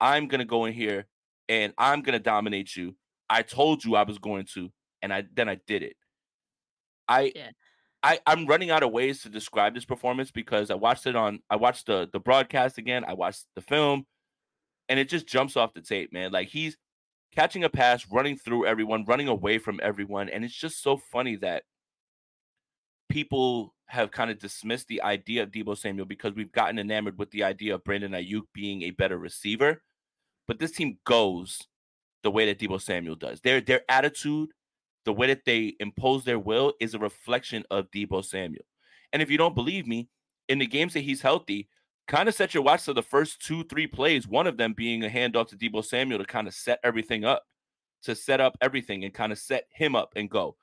I'm 0.00 0.28
going 0.28 0.40
to 0.40 0.44
go 0.44 0.64
in 0.64 0.72
here 0.72 1.06
and 1.48 1.72
I'm 1.78 2.02
going 2.02 2.14
to 2.14 2.22
dominate 2.22 2.76
you. 2.76 2.96
I 3.28 3.42
told 3.42 3.84
you 3.84 3.96
I 3.96 4.02
was 4.02 4.18
going 4.18 4.46
to, 4.54 4.70
and 5.02 5.12
I 5.12 5.24
then 5.34 5.48
I 5.48 5.58
did 5.66 5.82
it. 5.82 5.96
I 7.08 7.32
yeah. 7.34 7.50
I, 8.02 8.18
I'm 8.26 8.46
running 8.46 8.70
out 8.70 8.82
of 8.82 8.92
ways 8.92 9.22
to 9.22 9.28
describe 9.28 9.74
this 9.74 9.84
performance 9.84 10.30
because 10.30 10.70
I 10.70 10.74
watched 10.74 11.06
it 11.06 11.16
on 11.16 11.40
I 11.50 11.56
watched 11.56 11.86
the 11.86 12.08
the 12.12 12.20
broadcast 12.20 12.78
again, 12.78 13.04
I 13.06 13.12
watched 13.14 13.44
the 13.54 13.60
film, 13.60 14.06
and 14.88 14.98
it 14.98 15.08
just 15.08 15.26
jumps 15.26 15.56
off 15.56 15.74
the 15.74 15.82
tape, 15.82 16.12
man. 16.12 16.32
Like 16.32 16.48
he's 16.48 16.76
catching 17.34 17.62
a 17.62 17.68
pass, 17.68 18.06
running 18.10 18.36
through 18.36 18.66
everyone, 18.66 19.04
running 19.04 19.28
away 19.28 19.58
from 19.58 19.80
everyone, 19.82 20.28
and 20.28 20.44
it's 20.44 20.54
just 20.54 20.82
so 20.82 20.96
funny 20.96 21.36
that 21.36 21.64
people 23.10 23.74
have 23.86 24.10
kind 24.10 24.30
of 24.30 24.38
dismissed 24.38 24.88
the 24.88 25.02
idea 25.02 25.42
of 25.42 25.50
Deebo 25.50 25.76
Samuel 25.76 26.06
because 26.06 26.34
we've 26.34 26.52
gotten 26.52 26.78
enamored 26.78 27.18
with 27.18 27.30
the 27.32 27.42
idea 27.42 27.74
of 27.74 27.84
Brandon 27.84 28.12
Aiyuk 28.12 28.44
being 28.54 28.82
a 28.82 28.90
better 28.90 29.18
receiver. 29.18 29.82
But 30.46 30.58
this 30.58 30.70
team 30.70 30.98
goes 31.04 31.66
the 32.22 32.30
way 32.30 32.46
that 32.46 32.58
Deebo 32.58 32.80
Samuel 32.80 33.16
does. 33.16 33.40
Their 33.40 33.60
their 33.60 33.82
attitude, 33.88 34.50
the 35.04 35.12
way 35.12 35.26
that 35.26 35.44
they 35.44 35.74
impose 35.80 36.24
their 36.24 36.38
will 36.38 36.72
is 36.80 36.94
a 36.94 36.98
reflection 36.98 37.64
of 37.70 37.90
Deebo 37.90 38.24
Samuel. 38.24 38.64
And 39.12 39.20
if 39.20 39.30
you 39.30 39.38
don't 39.38 39.54
believe 39.54 39.86
me, 39.86 40.08
in 40.48 40.58
the 40.58 40.66
games 40.66 40.94
that 40.94 41.00
he's 41.00 41.22
healthy, 41.22 41.68
kind 42.06 42.28
of 42.28 42.34
set 42.34 42.54
your 42.54 42.62
watch 42.62 42.84
to 42.84 42.92
the 42.92 43.02
first 43.02 43.40
two, 43.44 43.64
three 43.64 43.86
plays, 43.86 44.26
one 44.26 44.46
of 44.46 44.56
them 44.56 44.72
being 44.72 45.04
a 45.04 45.08
handoff 45.08 45.48
to 45.48 45.56
Deebo 45.56 45.84
Samuel 45.84 46.18
to 46.18 46.24
kind 46.24 46.48
of 46.48 46.54
set 46.54 46.78
everything 46.84 47.24
up, 47.24 47.44
to 48.02 48.14
set 48.14 48.40
up 48.40 48.56
everything 48.60 49.04
and 49.04 49.14
kind 49.14 49.32
of 49.32 49.38
set 49.38 49.64
him 49.70 49.94
up 49.94 50.12
and 50.16 50.30
go. 50.30 50.56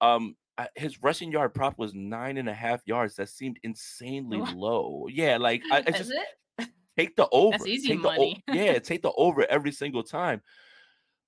Um, 0.00 0.36
his 0.74 1.02
rushing 1.02 1.30
yard 1.32 1.54
prop 1.54 1.78
was 1.78 1.94
nine 1.94 2.36
and 2.36 2.48
a 2.48 2.54
half 2.54 2.80
yards. 2.86 3.16
That 3.16 3.28
seemed 3.28 3.58
insanely 3.62 4.38
low. 4.38 5.06
Yeah, 5.10 5.36
like 5.36 5.62
I, 5.70 5.78
I 5.86 5.90
just 5.90 6.12
take 6.96 7.16
the 7.16 7.28
over. 7.32 7.52
That's 7.52 7.66
easy 7.66 7.88
take 7.88 8.00
money. 8.00 8.42
The, 8.46 8.56
yeah, 8.56 8.78
take 8.78 9.02
the 9.02 9.12
over 9.12 9.46
every 9.50 9.72
single 9.72 10.02
time. 10.02 10.42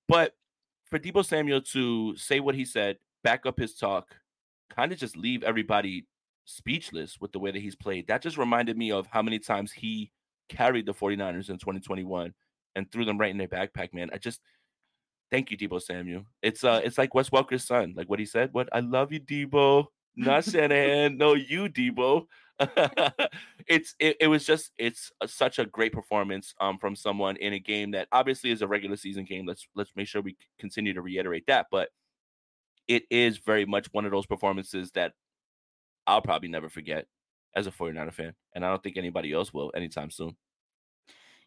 But 0.07 0.33
for 0.89 0.99
Deebo 0.99 1.25
Samuel 1.25 1.61
to 1.61 2.15
say 2.17 2.39
what 2.39 2.55
he 2.55 2.65
said, 2.65 2.97
back 3.23 3.45
up 3.45 3.59
his 3.59 3.75
talk, 3.75 4.15
kind 4.69 4.91
of 4.91 4.97
just 4.97 5.17
leave 5.17 5.43
everybody 5.43 6.05
speechless 6.45 7.19
with 7.21 7.31
the 7.31 7.39
way 7.39 7.51
that 7.51 7.61
he's 7.61 7.75
played. 7.75 8.07
That 8.07 8.21
just 8.21 8.37
reminded 8.37 8.77
me 8.77 8.91
of 8.91 9.07
how 9.07 9.21
many 9.21 9.39
times 9.39 9.71
he 9.71 10.11
carried 10.49 10.85
the 10.85 10.93
49ers 10.93 11.49
in 11.49 11.57
2021 11.57 12.33
and 12.75 12.91
threw 12.91 13.05
them 13.05 13.17
right 13.17 13.31
in 13.31 13.37
their 13.37 13.47
backpack, 13.47 13.93
man. 13.93 14.09
I 14.13 14.17
just 14.17 14.41
thank 15.33 15.49
you, 15.49 15.57
Deebo 15.57 15.81
Samuel. 15.81 16.25
It's 16.43 16.63
uh 16.63 16.79
it's 16.85 16.97
like 16.97 17.13
Wes 17.15 17.31
Welker's 17.31 17.65
son, 17.65 17.93
like 17.97 18.09
what 18.09 18.19
he 18.19 18.25
said. 18.25 18.53
What 18.53 18.69
I 18.71 18.79
love 18.79 19.11
you, 19.11 19.19
Deebo. 19.19 19.87
Not 20.15 20.45
Shanahan. 20.49 21.17
no, 21.17 21.33
you, 21.33 21.63
Deebo. 21.67 22.27
it's 23.67 23.95
it, 23.99 24.15
it 24.21 24.27
was 24.27 24.45
just 24.45 24.71
it's 24.77 25.11
a, 25.21 25.27
such 25.27 25.57
a 25.57 25.65
great 25.65 25.91
performance 25.91 26.53
um 26.61 26.77
from 26.77 26.95
someone 26.95 27.35
in 27.37 27.53
a 27.53 27.59
game 27.59 27.91
that 27.91 28.07
obviously 28.11 28.51
is 28.51 28.61
a 28.61 28.67
regular 28.67 28.95
season 28.95 29.25
game. 29.25 29.45
Let's 29.45 29.67
let's 29.75 29.91
make 29.95 30.07
sure 30.07 30.21
we 30.21 30.37
continue 30.59 30.93
to 30.93 31.01
reiterate 31.01 31.45
that, 31.47 31.65
but 31.71 31.89
it 32.87 33.03
is 33.09 33.39
very 33.39 33.65
much 33.65 33.87
one 33.91 34.05
of 34.05 34.11
those 34.11 34.27
performances 34.27 34.91
that 34.91 35.13
I'll 36.05 36.21
probably 36.21 36.49
never 36.49 36.69
forget 36.69 37.07
as 37.55 37.65
a 37.65 37.71
49er 37.71 38.13
fan, 38.13 38.33
and 38.53 38.65
I 38.65 38.69
don't 38.69 38.83
think 38.83 38.97
anybody 38.97 39.31
else 39.31 39.53
will 39.53 39.71
anytime 39.73 40.11
soon. 40.11 40.35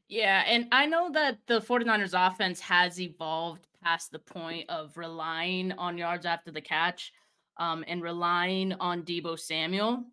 Yeah, 0.09 0.45
and 0.47 0.69
I 0.71 0.87
know 0.87 1.11
that 1.13 1.39
the 1.47 1.61
49ers 1.61 2.15
offense 2.15 2.61
has 2.61 3.01
evolved 3.01 3.67
past 3.83 4.13
the 4.13 4.19
point 4.19 4.69
of 4.71 4.97
relying 4.97 5.73
on 5.73 5.99
yards 5.99 6.27
after 6.27 6.53
the 6.53 6.61
catch 6.61 7.13
um, 7.57 7.85
and 7.89 8.03
relying 8.03 8.73
on 8.75 9.03
Deebo 9.03 9.39
Samuel. 9.39 10.05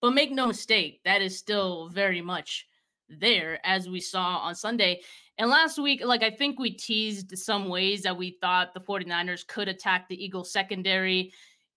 But 0.00 0.14
make 0.14 0.32
no 0.32 0.48
mistake, 0.48 1.00
that 1.04 1.22
is 1.22 1.38
still 1.38 1.88
very 1.88 2.20
much 2.20 2.66
there, 3.08 3.64
as 3.64 3.88
we 3.88 4.00
saw 4.00 4.38
on 4.38 4.54
Sunday. 4.54 5.00
And 5.38 5.48
last 5.48 5.78
week, 5.78 6.04
like 6.04 6.22
I 6.22 6.30
think 6.30 6.58
we 6.58 6.70
teased 6.70 7.38
some 7.38 7.68
ways 7.68 8.02
that 8.02 8.16
we 8.16 8.36
thought 8.40 8.74
the 8.74 8.80
49ers 8.80 9.46
could 9.46 9.68
attack 9.68 10.08
the 10.08 10.22
Eagles 10.22 10.52
secondary. 10.52 11.32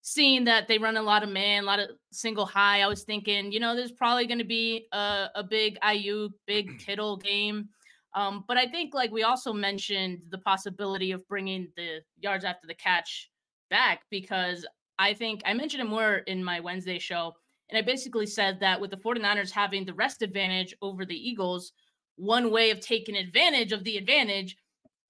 Seeing 0.09 0.45
that 0.45 0.69
they 0.69 0.77
run 0.77 0.95
a 0.95 1.01
lot 1.01 1.21
of 1.21 1.27
man, 1.27 1.63
a 1.63 1.65
lot 1.65 1.79
of 1.79 1.89
single 2.13 2.45
high, 2.45 2.81
I 2.81 2.87
was 2.87 3.03
thinking, 3.03 3.51
you 3.51 3.59
know, 3.59 3.75
there's 3.75 3.91
probably 3.91 4.25
going 4.25 4.39
to 4.39 4.45
be 4.45 4.87
a, 4.93 5.27
a 5.35 5.43
big 5.43 5.77
Aiyuk, 5.81 6.29
big 6.45 6.79
Kittle 6.85 7.17
game. 7.17 7.67
Um, 8.15 8.45
but 8.47 8.55
I 8.55 8.67
think, 8.67 8.93
like 8.93 9.11
we 9.11 9.23
also 9.23 9.51
mentioned, 9.51 10.19
the 10.29 10.37
possibility 10.37 11.11
of 11.11 11.27
bringing 11.27 11.67
the 11.75 11.99
yards 12.21 12.45
after 12.45 12.67
the 12.67 12.73
catch 12.73 13.29
back 13.69 14.03
because 14.09 14.65
I 14.97 15.13
think 15.13 15.41
I 15.45 15.53
mentioned 15.53 15.81
it 15.81 15.89
more 15.89 16.19
in 16.19 16.41
my 16.41 16.61
Wednesday 16.61 16.99
show 16.99 17.33
and 17.69 17.77
I 17.77 17.81
basically 17.81 18.27
said 18.27 18.61
that 18.61 18.79
with 18.79 18.91
the 18.91 18.97
49ers 18.97 19.51
having 19.51 19.83
the 19.83 19.93
rest 19.93 20.21
advantage 20.21 20.73
over 20.81 21.05
the 21.05 21.29
Eagles, 21.29 21.73
one 22.15 22.49
way 22.49 22.71
of 22.71 22.79
taking 22.79 23.17
advantage 23.17 23.73
of 23.73 23.83
the 23.83 23.97
advantage 23.97 24.55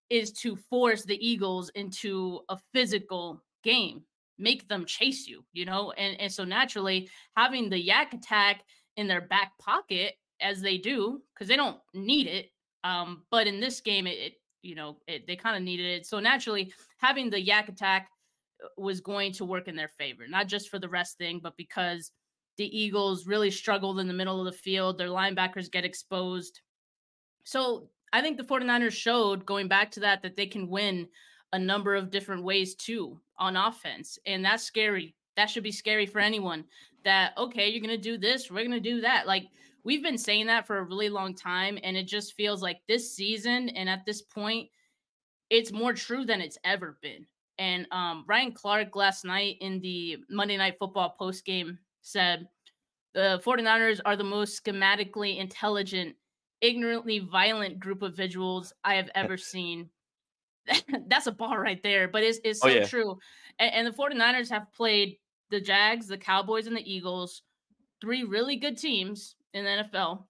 is 0.09 0.31
to 0.31 0.55
force 0.55 1.03
the 1.03 1.23
Eagles 1.25 1.69
into 1.75 2.39
a 2.49 2.57
physical 2.73 3.43
game, 3.63 4.01
make 4.37 4.67
them 4.67 4.85
chase 4.85 5.27
you, 5.27 5.43
you 5.53 5.65
know? 5.65 5.91
And, 5.91 6.19
and 6.19 6.31
so 6.31 6.43
naturally, 6.43 7.09
having 7.35 7.69
the 7.69 7.79
yak 7.79 8.13
attack 8.13 8.63
in 8.95 9.07
their 9.07 9.21
back 9.21 9.57
pocket 9.59 10.15
as 10.41 10.61
they 10.61 10.77
do, 10.77 11.21
because 11.33 11.47
they 11.47 11.55
don't 11.55 11.77
need 11.93 12.27
it. 12.27 12.51
Um, 12.83 13.23
but 13.31 13.47
in 13.47 13.59
this 13.59 13.81
game, 13.81 14.07
it, 14.07 14.17
it 14.17 14.33
you 14.61 14.75
know, 14.75 14.97
it, 15.07 15.27
they 15.27 15.35
kind 15.35 15.55
of 15.55 15.63
needed 15.63 15.85
it. 15.85 16.05
So 16.05 16.19
naturally, 16.19 16.73
having 16.97 17.29
the 17.29 17.41
yak 17.41 17.69
attack 17.69 18.09
uh, 18.63 18.67
was 18.77 19.01
going 19.01 19.33
to 19.33 19.45
work 19.45 19.67
in 19.67 19.75
their 19.75 19.87
favor, 19.87 20.27
not 20.27 20.47
just 20.47 20.69
for 20.69 20.79
the 20.79 20.89
rest 20.89 21.17
thing, 21.17 21.39
but 21.41 21.57
because 21.57 22.11
the 22.57 22.77
Eagles 22.77 23.27
really 23.27 23.51
struggled 23.51 23.99
in 23.99 24.07
the 24.07 24.13
middle 24.13 24.39
of 24.39 24.45
the 24.45 24.59
field. 24.59 24.97
Their 24.97 25.09
linebackers 25.09 25.71
get 25.71 25.85
exposed. 25.85 26.61
So 27.43 27.89
I 28.11 28.21
think 28.21 28.37
the 28.37 28.43
49ers 28.43 28.93
showed 28.93 29.45
going 29.45 29.67
back 29.67 29.91
to 29.91 29.99
that 30.01 30.23
that 30.23 30.35
they 30.35 30.47
can 30.47 30.67
win 30.67 31.07
a 31.53 31.59
number 31.59 31.95
of 31.95 32.11
different 32.11 32.43
ways 32.43 32.75
too 32.75 33.19
on 33.37 33.55
offense. 33.55 34.19
And 34.25 34.43
that's 34.43 34.63
scary. 34.63 35.15
That 35.35 35.49
should 35.49 35.63
be 35.63 35.71
scary 35.71 36.05
for 36.05 36.19
anyone 36.19 36.65
that, 37.03 37.33
okay, 37.37 37.69
you're 37.69 37.85
going 37.85 37.95
to 37.95 38.01
do 38.01 38.17
this, 38.17 38.49
we're 38.49 38.65
going 38.65 38.71
to 38.71 38.79
do 38.79 39.01
that. 39.01 39.27
Like 39.27 39.45
we've 39.83 40.03
been 40.03 40.17
saying 40.17 40.47
that 40.47 40.67
for 40.67 40.79
a 40.79 40.83
really 40.83 41.09
long 41.09 41.33
time. 41.33 41.77
And 41.83 41.95
it 41.95 42.07
just 42.07 42.33
feels 42.33 42.61
like 42.61 42.81
this 42.87 43.13
season 43.13 43.69
and 43.69 43.87
at 43.87 44.05
this 44.05 44.21
point, 44.21 44.69
it's 45.49 45.71
more 45.71 45.93
true 45.93 46.25
than 46.25 46.41
it's 46.41 46.57
ever 46.63 46.97
been. 47.01 47.25
And 47.57 47.87
um, 47.91 48.25
Ryan 48.27 48.51
Clark 48.51 48.95
last 48.95 49.25
night 49.25 49.57
in 49.61 49.79
the 49.79 50.17
Monday 50.29 50.57
Night 50.57 50.75
Football 50.77 51.15
post 51.17 51.45
game 51.45 51.79
said 52.01 52.47
the 53.13 53.41
49ers 53.43 53.99
are 54.05 54.15
the 54.15 54.23
most 54.23 54.63
schematically 54.63 55.39
intelligent, 55.39 56.15
ignorantly 56.61 57.19
violent 57.19 57.79
group 57.79 58.01
of 58.01 58.13
visuals 58.13 58.71
I 58.83 58.95
have 58.95 59.09
ever 59.15 59.37
seen. 59.37 59.89
That's 61.07 61.27
a 61.27 61.31
bar 61.31 61.61
right 61.61 61.81
there, 61.83 62.07
but 62.07 62.23
it's, 62.23 62.39
it's 62.43 62.59
oh, 62.63 62.67
so 62.67 62.73
oh, 62.73 62.77
yeah. 62.77 62.85
true. 62.85 63.19
And, 63.59 63.73
and 63.73 63.87
the 63.87 63.91
49ers 63.91 64.49
have 64.49 64.71
played 64.73 65.17
the 65.49 65.61
Jags, 65.61 66.07
the 66.07 66.17
Cowboys, 66.17 66.67
and 66.67 66.75
the 66.75 66.91
Eagles, 66.93 67.43
three 68.01 68.23
really 68.23 68.57
good 68.57 68.77
teams 68.77 69.35
in 69.53 69.63
the 69.63 69.83
NFL 69.83 70.23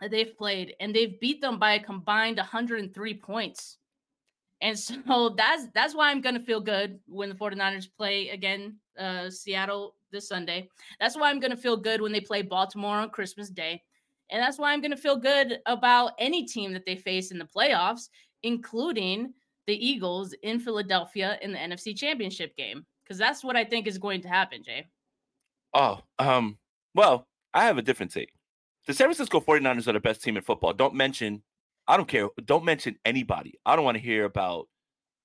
that 0.00 0.10
they've 0.10 0.36
played, 0.36 0.74
and 0.80 0.94
they've 0.94 1.18
beat 1.20 1.40
them 1.40 1.58
by 1.58 1.74
a 1.74 1.82
combined 1.82 2.36
103 2.38 3.14
points. 3.14 3.78
And 4.60 4.78
so 4.78 5.34
that's 5.36 5.66
that's 5.74 5.94
why 5.94 6.10
I'm 6.10 6.20
gonna 6.20 6.40
feel 6.40 6.60
good 6.60 7.00
when 7.06 7.28
the 7.28 7.34
49ers 7.34 7.88
play 7.96 8.30
again 8.30 8.76
uh 8.98 9.28
Seattle 9.28 9.94
this 10.14 10.28
Sunday. 10.28 10.70
That's 10.98 11.16
why 11.16 11.28
I'm 11.28 11.40
going 11.40 11.50
to 11.50 11.56
feel 11.56 11.76
good 11.76 12.00
when 12.00 12.12
they 12.12 12.20
play 12.20 12.40
Baltimore 12.40 12.96
on 12.96 13.10
Christmas 13.10 13.50
Day. 13.50 13.82
And 14.30 14.40
that's 14.40 14.58
why 14.58 14.72
I'm 14.72 14.80
going 14.80 14.90
to 14.92 14.96
feel 14.96 15.16
good 15.16 15.58
about 15.66 16.12
any 16.18 16.46
team 16.46 16.72
that 16.72 16.86
they 16.86 16.96
face 16.96 17.30
in 17.30 17.38
the 17.38 17.44
playoffs, 17.44 18.08
including 18.42 19.34
the 19.66 19.86
Eagles 19.86 20.34
in 20.42 20.60
Philadelphia 20.60 21.38
in 21.42 21.52
the 21.52 21.58
NFC 21.58 21.96
Championship 21.96 22.56
game. 22.56 22.84
Because 23.04 23.18
that's 23.18 23.44
what 23.44 23.56
I 23.56 23.64
think 23.64 23.86
is 23.86 23.98
going 23.98 24.22
to 24.22 24.28
happen, 24.28 24.62
Jay. 24.62 24.86
Oh, 25.74 26.00
um, 26.18 26.56
well, 26.94 27.26
I 27.52 27.64
have 27.64 27.76
a 27.76 27.82
different 27.82 28.12
take. 28.12 28.30
The 28.86 28.94
San 28.94 29.06
Francisco 29.06 29.40
49ers 29.40 29.88
are 29.88 29.92
the 29.92 30.00
best 30.00 30.22
team 30.22 30.36
in 30.36 30.42
football. 30.42 30.72
Don't 30.72 30.94
mention, 30.94 31.42
I 31.86 31.96
don't 31.96 32.08
care. 32.08 32.28
Don't 32.44 32.64
mention 32.64 32.96
anybody. 33.04 33.54
I 33.66 33.76
don't 33.76 33.84
want 33.84 33.96
to 33.96 34.02
hear 34.02 34.24
about 34.24 34.68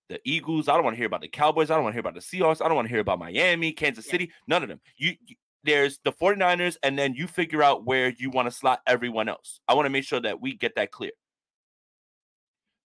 the 0.09 0.19
Eagles. 0.25 0.67
I 0.67 0.73
don't 0.73 0.83
want 0.83 0.95
to 0.95 0.97
hear 0.97 1.05
about 1.05 1.21
the 1.21 1.27
Cowboys. 1.27 1.69
I 1.69 1.75
don't 1.75 1.83
want 1.83 1.93
to 1.93 1.95
hear 1.95 2.07
about 2.07 2.15
the 2.15 2.19
Seahawks. 2.19 2.63
I 2.63 2.67
don't 2.67 2.75
want 2.75 2.87
to 2.87 2.93
hear 2.93 3.01
about 3.01 3.19
Miami, 3.19 3.71
Kansas 3.71 4.05
City. 4.05 4.25
Yeah. 4.25 4.31
None 4.47 4.63
of 4.63 4.69
them. 4.69 4.81
You, 4.97 5.13
you, 5.25 5.35
there's 5.63 5.99
the 6.03 6.11
49ers, 6.11 6.77
and 6.83 6.97
then 6.97 7.13
you 7.13 7.27
figure 7.27 7.61
out 7.61 7.85
where 7.85 8.09
you 8.17 8.29
want 8.29 8.47
to 8.47 8.51
slot 8.51 8.81
everyone 8.87 9.29
else. 9.29 9.59
I 9.67 9.73
want 9.73 9.85
to 9.85 9.89
make 9.89 10.03
sure 10.03 10.21
that 10.21 10.41
we 10.41 10.55
get 10.55 10.75
that 10.75 10.91
clear. 10.91 11.11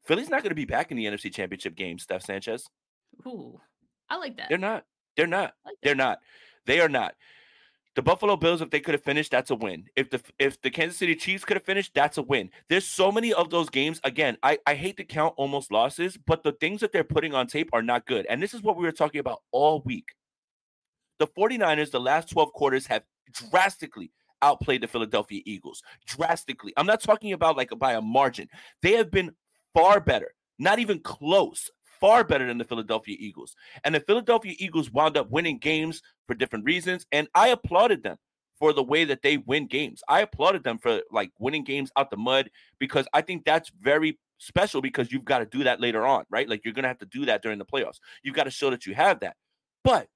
Philly's 0.05 0.31
not 0.31 0.43
going 0.43 0.51
to 0.51 0.55
be 0.55 0.65
back 0.65 0.91
in 0.91 0.97
the 0.97 1.07
NFC 1.07 1.33
Championship 1.33 1.75
game, 1.75 1.99
Steph 1.99 2.23
Sanchez. 2.23 2.69
Ooh, 3.27 3.61
I 4.09 4.17
like 4.17 4.37
that. 4.37 4.49
They're 4.49 4.59
not. 4.59 4.85
They're 5.17 5.27
not. 5.27 5.55
Like 5.65 5.77
They're 5.83 5.95
not. 5.95 6.19
They 6.67 6.81
are 6.81 6.89
not. 6.89 7.15
The 7.95 8.03
Buffalo 8.03 8.37
Bills, 8.37 8.61
if 8.61 8.71
they 8.71 8.81
could 8.81 8.95
have 8.95 9.05
finished, 9.05 9.31
that's 9.31 9.51
a 9.51 9.55
win. 9.55 9.85
If 9.95 10.11
the 10.11 10.21
if 10.41 10.61
the 10.61 10.71
Kansas 10.71 10.99
City 10.99 11.15
Chiefs 11.15 11.45
could 11.45 11.57
have 11.57 11.65
finished, 11.65 11.93
that's 11.95 12.19
a 12.19 12.23
win. 12.23 12.51
There's 12.69 12.87
so 12.87 13.13
many 13.13 13.33
of 13.33 13.51
those 13.51 13.71
games. 13.71 14.01
Again, 14.03 14.37
I, 14.43 14.59
I 14.67 14.75
hate 14.75 14.97
to 14.97 15.05
count 15.05 15.35
almost 15.37 15.71
losses, 15.71 16.17
but 16.17 16.43
the 16.43 16.53
things 16.53 16.81
that 16.81 16.91
they're 16.91 17.05
putting 17.05 17.35
on 17.35 17.47
tape 17.47 17.71
are 17.73 17.83
not 17.83 18.07
good. 18.07 18.27
And 18.29 18.43
this 18.43 18.53
is 18.53 18.63
what 18.63 18.77
we 18.77 18.85
were 18.85 18.93
talking 18.93 19.21
about 19.21 19.43
all 19.53 19.81
week. 19.85 20.07
The 21.21 21.29
49ers, 21.29 21.93
the 21.93 22.01
last 22.01 22.31
12 22.31 22.53
quarters 22.53 22.87
have 22.89 23.05
drastically 23.33 24.11
outplayed 24.43 24.83
the 24.83 24.89
Philadelphia 24.89 25.41
Eagles 25.47 25.81
drastically. 26.05 26.73
I'm 26.77 26.87
not 26.87 27.01
talking 27.01 27.33
about 27.33 27.57
like 27.57 27.71
by 27.79 27.93
a 27.95 28.03
margin. 28.03 28.49
They 28.83 28.93
have 28.95 29.13
been 29.13 29.31
far 29.75 30.01
better, 30.01 30.35
not 30.59 30.79
even 30.79 31.01
close, 31.01 31.71
far 32.01 32.25
better 32.25 32.47
than 32.47 32.59
the 32.59 32.65
Philadelphia 32.65 33.17
Eagles. 33.19 33.55
And 33.85 33.95
the 33.95 34.01
Philadelphia 34.01 34.55
Eagles 34.59 34.91
wound 34.91 35.17
up 35.17 35.31
winning 35.31 35.59
games 35.59 36.01
for 36.27 36.35
different 36.35 36.65
reasons. 36.65 37.07
And 37.13 37.29
I 37.35 37.49
applauded 37.49 38.03
them 38.03 38.17
for 38.59 38.73
the 38.73 38.83
way 38.83 39.05
that 39.05 39.23
they 39.23 39.39
win 39.39 39.67
games. 39.67 40.03
I 40.09 40.21
applauded 40.21 40.63
them 40.63 40.79
for 40.79 41.01
like 41.11 41.31
winning 41.39 41.65
games 41.65 41.91
out 41.97 42.11
the 42.11 42.17
mud 42.17 42.51
because 42.79 43.07
I 43.13 43.21
think 43.21 43.45
that's 43.45 43.71
very 43.81 44.19
special 44.39 44.81
because 44.81 45.11
you've 45.13 45.25
got 45.25 45.39
to 45.41 45.47
do 45.47 45.65
that 45.65 45.81
later 45.81 46.07
on, 46.07 46.25
right? 46.31 46.49
Like 46.49 46.65
you're 46.65 46.75
going 46.75 46.85
to 46.85 46.89
have 46.89 46.99
to 46.99 47.07
do 47.07 47.27
that 47.27 47.43
during 47.43 47.59
the 47.59 47.65
playoffs. 47.65 47.99
You've 48.23 48.35
got 48.35 48.45
to 48.45 48.51
show 48.51 48.71
that 48.71 48.87
you 48.87 48.95
have 48.95 49.21
that. 49.21 49.37
But 49.83 50.09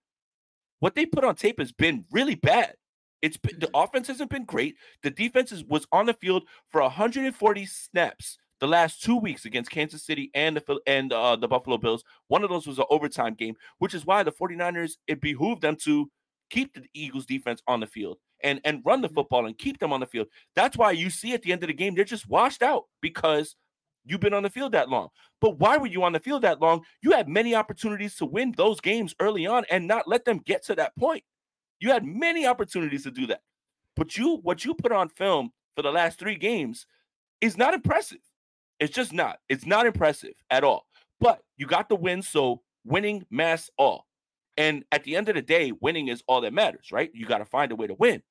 what 0.81 0.95
they 0.95 1.07
put 1.07 1.25
on 1.25 1.35
tape 1.35 1.59
has 1.59 1.73
been 1.73 2.05
really 2.13 2.37
bad. 2.37 2.75
It's 3.21 3.37
been, 3.37 3.59
the 3.59 3.67
mm-hmm. 3.67 3.83
offense 3.83 4.07
hasn't 4.09 4.31
been 4.31 4.45
great. 4.45 4.77
The 5.03 5.11
defense 5.11 5.51
is, 5.51 5.65
was 5.65 5.87
on 5.91 6.07
the 6.07 6.15
field 6.15 6.45
for 6.71 6.81
140 6.81 7.67
snaps 7.67 8.39
the 8.61 8.69
last 8.69 9.03
two 9.03 9.17
weeks 9.17 9.45
against 9.45 9.71
Kansas 9.71 10.05
City 10.05 10.31
and 10.35 10.57
the 10.57 10.81
and 10.87 11.13
uh, 11.13 11.37
the 11.37 11.49
Buffalo 11.49 11.79
Bills. 11.79 12.05
One 12.29 12.43
of 12.43 12.51
those 12.51 12.67
was 12.67 12.79
an 12.79 12.85
overtime 12.91 13.35
game, 13.35 13.55
which 13.79 13.95
is 13.95 14.07
why 14.07 14.23
the 14.23 14.33
49ers 14.33 14.93
it 15.07 15.21
behooved 15.21 15.63
them 15.63 15.77
to 15.85 16.11
keep 16.51 16.75
the 16.75 16.89
Eagles 16.95 17.27
defense 17.27 17.63
on 17.67 17.81
the 17.81 17.87
field 17.87 18.19
and 18.43 18.61
and 18.65 18.83
run 18.85 19.01
the 19.01 19.09
mm-hmm. 19.09 19.15
football 19.15 19.47
and 19.47 19.59
keep 19.59 19.79
them 19.79 19.93
on 19.93 20.01
the 20.01 20.07
field. 20.07 20.29
That's 20.55 20.77
why 20.77 20.93
you 20.93 21.11
see 21.11 21.35
at 21.35 21.43
the 21.43 21.53
end 21.53 21.63
of 21.63 21.69
the 21.69 21.75
game 21.75 21.95
they're 21.95 22.05
just 22.05 22.29
washed 22.29 22.63
out 22.63 22.85
because 23.01 23.57
you've 24.05 24.21
been 24.21 24.35
on 24.35 24.43
the 24.43 24.51
field 24.51 24.73
that 24.73 24.89
long. 24.89 25.09
But 25.41 25.59
why 25.59 25.77
were 25.77 25.87
you 25.87 26.03
on 26.03 26.13
the 26.13 26.21
field 26.21 26.43
that 26.43 26.61
long? 26.61 26.85
You 27.03 27.13
had 27.13 27.29
many 27.29 27.55
opportunities 27.55 28.17
to 28.17 28.27
win 28.27 28.55
those 28.57 28.81
games 28.81 29.15
early 29.21 29.47
on 29.47 29.65
and 29.71 29.87
not 29.87 30.09
let 30.09 30.25
them 30.25 30.39
get 30.39 30.65
to 30.67 30.75
that 30.77 30.97
point. 30.97 31.25
You 31.81 31.91
had 31.91 32.05
many 32.05 32.47
opportunities 32.47 33.05
to 33.05 33.11
do 33.11 33.27
that. 33.27 33.43
But 33.95 34.17
you 34.17 34.37
what 34.43 34.65
you 34.65 34.75
put 34.75 34.93
on 34.93 35.09
film 35.09 35.53
for 35.77 35.83
the 35.83 35.93
last 35.93 36.19
3 36.19 36.37
games 36.37 36.87
is 37.41 37.57
not 37.57 37.75
impressive. 37.75 38.19
It's 38.81 38.95
just 38.95 39.13
not. 39.13 39.39
It's 39.49 39.67
not 39.67 39.87
impressive 39.87 40.35
at 40.51 40.65
all. 40.65 40.87
But 41.21 41.41
you 41.57 41.67
got 41.67 41.89
the 41.89 41.97
win, 41.97 42.23
so 42.23 42.63
winning 42.85 43.25
mass 43.31 43.71
all. 43.77 44.07
And 44.57 44.85
at 44.93 45.05
the 45.05 45.17
end 45.17 45.29
of 45.29 45.35
the 45.35 45.43
day, 45.43 45.73
winning 45.81 46.09
is 46.09 46.23
all 46.27 46.41
that 46.43 46.53
matters, 46.53 46.91
right? 46.93 47.11
You 47.15 47.27
got 47.27 47.39
to 47.39 47.45
find 47.45 47.73
a 47.73 47.77
way 47.77 47.87
to 47.87 47.95
win. 47.95 48.23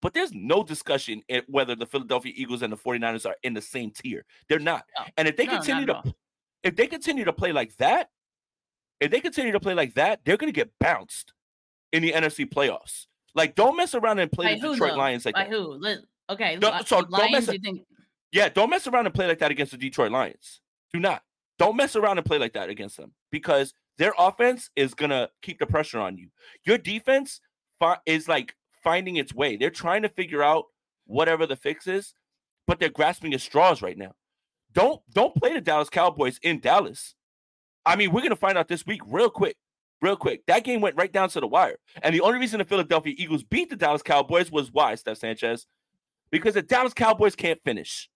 But 0.00 0.14
there's 0.14 0.32
no 0.34 0.64
discussion 0.64 1.22
whether 1.46 1.76
the 1.76 1.86
Philadelphia 1.86 2.32
Eagles 2.34 2.62
and 2.62 2.72
the 2.72 2.76
49ers 2.76 3.24
are 3.24 3.36
in 3.42 3.54
the 3.54 3.62
same 3.62 3.90
tier. 3.90 4.24
They're 4.48 4.58
not. 4.58 4.84
No. 4.98 5.04
And 5.16 5.28
if 5.28 5.36
they 5.36 5.46
no, 5.46 5.52
continue 5.52 5.86
to 5.86 6.02
if 6.62 6.76
they 6.76 6.86
continue 6.86 7.24
to 7.24 7.32
play 7.32 7.52
like 7.52 7.76
that, 7.76 8.08
if 9.00 9.10
they 9.10 9.20
continue 9.20 9.52
to 9.52 9.60
play 9.60 9.74
like 9.74 9.94
that, 9.94 10.20
they're 10.24 10.36
going 10.36 10.52
to 10.52 10.56
get 10.56 10.70
bounced 10.80 11.32
in 11.92 12.02
the 12.02 12.12
NFC 12.12 12.48
playoffs. 12.48 13.06
Like, 13.34 13.54
don't 13.54 13.76
mess 13.76 13.94
around 13.94 14.18
and 14.18 14.30
play 14.30 14.54
By 14.54 14.60
the 14.60 14.72
Detroit 14.72 14.92
though? 14.92 14.98
Lions 14.98 15.24
like 15.24 15.34
By 15.34 15.44
that. 15.44 15.50
who? 15.50 15.80
Okay, 16.30 16.56
don't, 16.56 16.86
so 16.86 17.02
don't 17.02 17.32
mess. 17.32 17.48
You 17.48 17.58
think 17.58 17.82
yeah, 18.32 18.48
don't 18.48 18.70
mess 18.70 18.86
around 18.86 19.06
and 19.06 19.14
play 19.14 19.26
like 19.26 19.38
that 19.40 19.50
against 19.50 19.72
the 19.72 19.78
Detroit 19.78 20.10
Lions. 20.10 20.60
Do 20.92 20.98
not. 20.98 21.22
Don't 21.58 21.76
mess 21.76 21.94
around 21.94 22.18
and 22.18 22.26
play 22.26 22.38
like 22.38 22.54
that 22.54 22.70
against 22.70 22.96
them 22.96 23.12
because 23.30 23.74
their 23.98 24.14
offense 24.18 24.70
is 24.74 24.94
gonna 24.94 25.28
keep 25.42 25.58
the 25.58 25.66
pressure 25.66 26.00
on 26.00 26.16
you. 26.16 26.28
Your 26.64 26.78
defense 26.78 27.40
is 28.06 28.28
like 28.28 28.54
finding 28.82 29.16
its 29.16 29.34
way. 29.34 29.56
They're 29.56 29.70
trying 29.70 30.02
to 30.02 30.08
figure 30.08 30.42
out 30.42 30.64
whatever 31.06 31.46
the 31.46 31.56
fix 31.56 31.86
is, 31.86 32.14
but 32.66 32.80
they're 32.80 32.88
grasping 32.88 33.34
at 33.34 33.40
straws 33.40 33.82
right 33.82 33.98
now. 33.98 34.12
Don't 34.72 35.02
don't 35.12 35.34
play 35.34 35.52
the 35.52 35.60
Dallas 35.60 35.90
Cowboys 35.90 36.38
in 36.42 36.60
Dallas. 36.60 37.14
I 37.84 37.96
mean, 37.96 38.12
we're 38.12 38.22
gonna 38.22 38.36
find 38.36 38.56
out 38.56 38.68
this 38.68 38.86
week 38.86 39.02
real 39.06 39.30
quick. 39.30 39.56
Real 40.00 40.16
quick. 40.16 40.44
That 40.46 40.64
game 40.64 40.80
went 40.80 40.96
right 40.96 41.12
down 41.12 41.28
to 41.28 41.40
the 41.40 41.46
wire. 41.46 41.76
And 42.02 42.12
the 42.12 42.22
only 42.22 42.40
reason 42.40 42.58
the 42.58 42.64
Philadelphia 42.64 43.14
Eagles 43.16 43.44
beat 43.44 43.70
the 43.70 43.76
Dallas 43.76 44.02
Cowboys 44.02 44.50
was 44.50 44.72
why, 44.72 44.96
Steph 44.96 45.18
Sanchez? 45.18 45.66
Because 46.32 46.54
the 46.54 46.62
Dallas 46.62 46.92
Cowboys 46.92 47.36
can't 47.36 47.60
finish. 47.64 48.08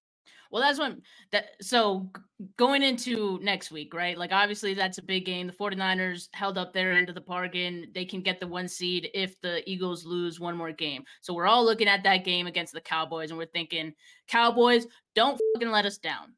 Well, 0.50 0.62
that's 0.62 0.78
what 0.78 0.96
that 1.32 1.50
so 1.60 2.10
going 2.56 2.82
into 2.82 3.38
next 3.42 3.70
week, 3.70 3.94
right? 3.94 4.16
Like 4.16 4.32
obviously 4.32 4.74
that's 4.74 4.98
a 4.98 5.02
big 5.02 5.24
game. 5.24 5.46
The 5.46 5.52
49ers 5.52 6.28
held 6.32 6.58
up 6.58 6.72
their 6.72 6.92
end 6.92 7.08
of 7.08 7.14
the 7.14 7.20
bargain. 7.20 7.86
They 7.94 8.04
can 8.04 8.20
get 8.20 8.40
the 8.40 8.46
one 8.46 8.68
seed 8.68 9.10
if 9.14 9.40
the 9.40 9.68
Eagles 9.70 10.04
lose 10.04 10.38
one 10.38 10.56
more 10.56 10.72
game. 10.72 11.04
So 11.20 11.34
we're 11.34 11.46
all 11.46 11.64
looking 11.64 11.88
at 11.88 12.02
that 12.04 12.24
game 12.24 12.46
against 12.46 12.72
the 12.72 12.80
Cowboys 12.80 13.30
and 13.30 13.38
we're 13.38 13.46
thinking, 13.46 13.92
Cowboys, 14.28 14.86
don't 15.14 15.40
fucking 15.54 15.70
let 15.70 15.86
us 15.86 15.98
down. 15.98 16.34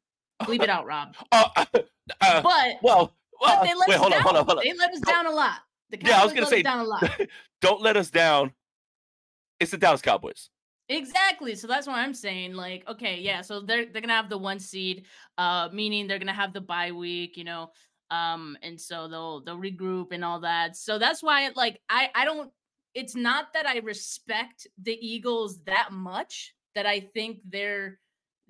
Leave 0.47 0.61
it 0.61 0.69
out, 0.69 0.85
Rob. 0.85 1.15
Uh, 1.31 1.47
uh, 1.55 1.65
uh, 2.21 2.41
but 2.41 2.77
well, 2.81 3.13
but 3.39 3.61
they 3.61 3.75
let 3.75 3.87
wait, 3.87 3.95
us 3.95 4.01
hold 4.01 4.11
down. 4.11 4.19
on, 4.19 4.23
hold 4.23 4.37
on, 4.37 4.45
hold 4.45 4.57
on. 4.57 4.63
They 4.65 4.73
let 4.73 4.91
us 4.91 4.99
down 5.01 5.27
a 5.27 5.31
lot. 5.31 5.59
Yeah, 6.01 6.19
I 6.19 6.23
was 6.23 6.33
gonna 6.33 6.47
say 6.47 6.63
down 6.63 6.79
a 6.79 6.83
lot. 6.83 7.07
don't 7.61 7.81
let 7.81 7.97
us 7.97 8.09
down. 8.09 8.53
It's 9.59 9.69
the 9.69 9.77
Dallas 9.77 10.01
Cowboys. 10.01 10.49
Exactly. 10.89 11.53
So 11.55 11.67
that's 11.67 11.85
what 11.85 11.97
I'm 11.97 12.15
saying. 12.15 12.55
Like, 12.55 12.83
okay, 12.89 13.19
yeah. 13.19 13.41
So 13.41 13.61
they're 13.61 13.85
they're 13.85 14.01
gonna 14.01 14.13
have 14.13 14.29
the 14.29 14.37
one 14.37 14.59
seed, 14.59 15.05
uh, 15.37 15.69
meaning 15.71 16.07
they're 16.07 16.19
gonna 16.19 16.33
have 16.33 16.51
the 16.51 16.61
bye 16.61 16.91
week, 16.91 17.37
you 17.37 17.43
know. 17.43 17.71
Um, 18.11 18.57
and 18.63 18.79
so 18.81 19.07
they'll 19.07 19.41
they'll 19.43 19.59
regroup 19.59 20.11
and 20.11 20.25
all 20.25 20.39
that. 20.41 20.75
So 20.75 20.97
that's 20.97 21.21
why 21.21 21.45
it 21.45 21.55
like 21.55 21.79
I 21.89 22.09
I 22.15 22.25
don't 22.25 22.51
it's 22.95 23.15
not 23.15 23.53
that 23.53 23.67
I 23.67 23.77
respect 23.77 24.67
the 24.81 24.97
Eagles 24.99 25.61
that 25.65 25.91
much 25.91 26.55
that 26.73 26.87
I 26.87 26.99
think 26.99 27.39
they're 27.47 27.99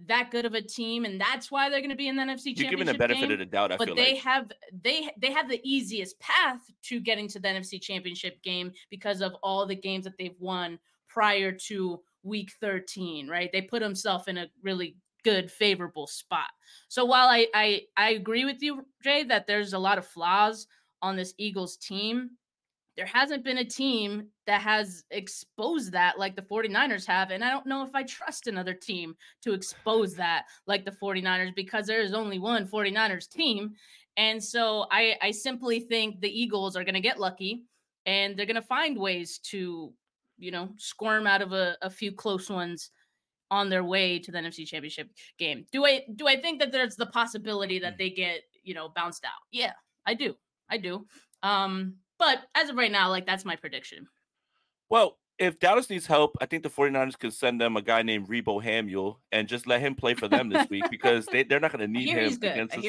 that 0.05 0.31
good 0.31 0.45
of 0.45 0.53
a 0.53 0.61
team, 0.61 1.03
and 1.03 1.19
that's 1.19 1.51
why 1.51 1.69
they're 1.69 1.81
going 1.81 1.89
to 1.89 1.95
be 1.95 2.07
in 2.07 2.15
the 2.15 2.23
NFC 2.23 2.55
Championship. 2.55 2.61
You're 2.61 2.69
giving 2.69 2.85
the 2.87 2.93
benefit 2.97 3.21
game. 3.21 3.31
of 3.31 3.39
the 3.39 3.45
doubt, 3.45 3.73
I 3.73 3.77
feel 3.77 3.87
like, 3.87 3.89
but 3.89 3.95
they 3.97 4.13
like. 4.13 4.23
have 4.23 4.51
they 4.81 5.09
they 5.17 5.31
have 5.31 5.49
the 5.49 5.59
easiest 5.63 6.17
path 6.19 6.61
to 6.83 7.01
getting 7.01 7.27
to 7.29 7.39
the 7.39 7.49
NFC 7.49 7.81
Championship 7.81 8.41
game 8.41 8.71
because 8.89 9.21
of 9.21 9.33
all 9.43 9.65
the 9.65 9.75
games 9.75 10.05
that 10.05 10.13
they've 10.17 10.39
won 10.39 10.79
prior 11.09 11.51
to 11.51 11.99
week 12.23 12.51
13, 12.59 13.27
right? 13.27 13.49
They 13.51 13.61
put 13.61 13.81
himself 13.81 14.27
in 14.27 14.37
a 14.37 14.47
really 14.63 14.95
good, 15.23 15.51
favorable 15.51 16.07
spot. 16.07 16.49
So 16.87 17.05
while 17.05 17.27
I, 17.27 17.47
I 17.53 17.81
I 17.97 18.09
agree 18.11 18.45
with 18.45 18.61
you, 18.61 18.85
Jay, 19.03 19.23
that 19.23 19.47
there's 19.47 19.73
a 19.73 19.79
lot 19.79 19.97
of 19.97 20.07
flaws 20.07 20.67
on 21.01 21.15
this 21.15 21.33
Eagles 21.37 21.77
team, 21.77 22.31
there 22.99 23.05
hasn't 23.05 23.45
been 23.45 23.59
a 23.59 23.63
team 23.63 24.27
that 24.45 24.61
has 24.61 25.05
exposed 25.11 25.93
that 25.93 26.19
like 26.19 26.35
the 26.35 26.41
49ers 26.41 27.05
have. 27.05 27.31
And 27.31 27.45
I 27.45 27.49
don't 27.49 27.65
know 27.65 27.81
if 27.81 27.95
I 27.95 28.03
trust 28.03 28.47
another 28.47 28.73
team 28.73 29.15
to 29.43 29.53
expose 29.53 30.15
that 30.15 30.47
like 30.67 30.83
the 30.83 30.91
49ers 30.91 31.55
because 31.55 31.87
there 31.87 32.01
is 32.01 32.13
only 32.13 32.39
one 32.39 32.67
49ers 32.67 33.29
team. 33.29 33.71
And 34.17 34.43
so 34.43 34.85
I, 34.91 35.15
I 35.21 35.31
simply 35.31 35.79
think 35.79 36.19
the 36.19 36.41
Eagles 36.41 36.75
are 36.75 36.83
going 36.83 36.93
to 36.93 36.99
get 36.99 37.21
lucky 37.21 37.63
and 38.05 38.35
they're 38.35 38.45
going 38.45 38.55
to 38.57 38.61
find 38.61 38.97
ways 38.97 39.39
to 39.43 39.93
you 40.39 40.51
know, 40.51 40.69
squirm 40.77 41.27
out 41.27 41.41
of 41.41 41.53
a, 41.53 41.77
a 41.81 41.89
few 41.89 42.11
close 42.11 42.49
ones 42.49 42.91
on 43.51 43.69
their 43.69 43.83
way 43.83 44.19
to 44.19 44.31
the 44.31 44.37
NFC 44.37 44.65
Championship 44.65 45.09
game. 45.37 45.65
Do 45.71 45.85
I 45.85 46.03
do 46.15 46.27
I 46.27 46.39
think 46.39 46.59
that 46.59 46.71
there's 46.71 46.95
the 46.95 47.07
possibility 47.07 47.79
that 47.79 47.95
mm. 47.95 47.97
they 47.97 48.09
get, 48.09 48.41
you 48.63 48.73
know, 48.73 48.89
bounced 48.89 49.25
out? 49.25 49.41
Yeah, 49.51 49.73
I 50.05 50.13
do. 50.13 50.35
I 50.69 50.77
do. 50.77 51.05
Um, 51.43 51.95
but 52.17 52.39
as 52.55 52.69
of 52.69 52.75
right 52.75 52.91
now, 52.91 53.09
like 53.09 53.25
that's 53.25 53.45
my 53.45 53.55
prediction. 53.55 54.07
Well, 54.89 55.17
if 55.39 55.57
Dallas 55.59 55.89
needs 55.89 56.05
help, 56.05 56.35
I 56.41 56.45
think 56.45 56.63
the 56.63 56.69
49ers 56.69 57.17
could 57.17 57.33
send 57.33 57.61
them 57.61 57.77
a 57.77 57.81
guy 57.81 58.03
named 58.03 58.27
Rebo 58.27 58.61
Samuel 58.61 59.21
and 59.31 59.47
just 59.47 59.67
let 59.67 59.79
him 59.79 59.95
play 59.95 60.13
for 60.13 60.27
them 60.27 60.49
this 60.49 60.69
week 60.69 60.83
because 60.91 61.25
they, 61.27 61.43
they're 61.43 61.61
not 61.61 61.71
going 61.71 61.79
to 61.79 61.87
need 61.87 62.09
him 62.09 62.33
against 62.33 62.75
the 62.75 62.81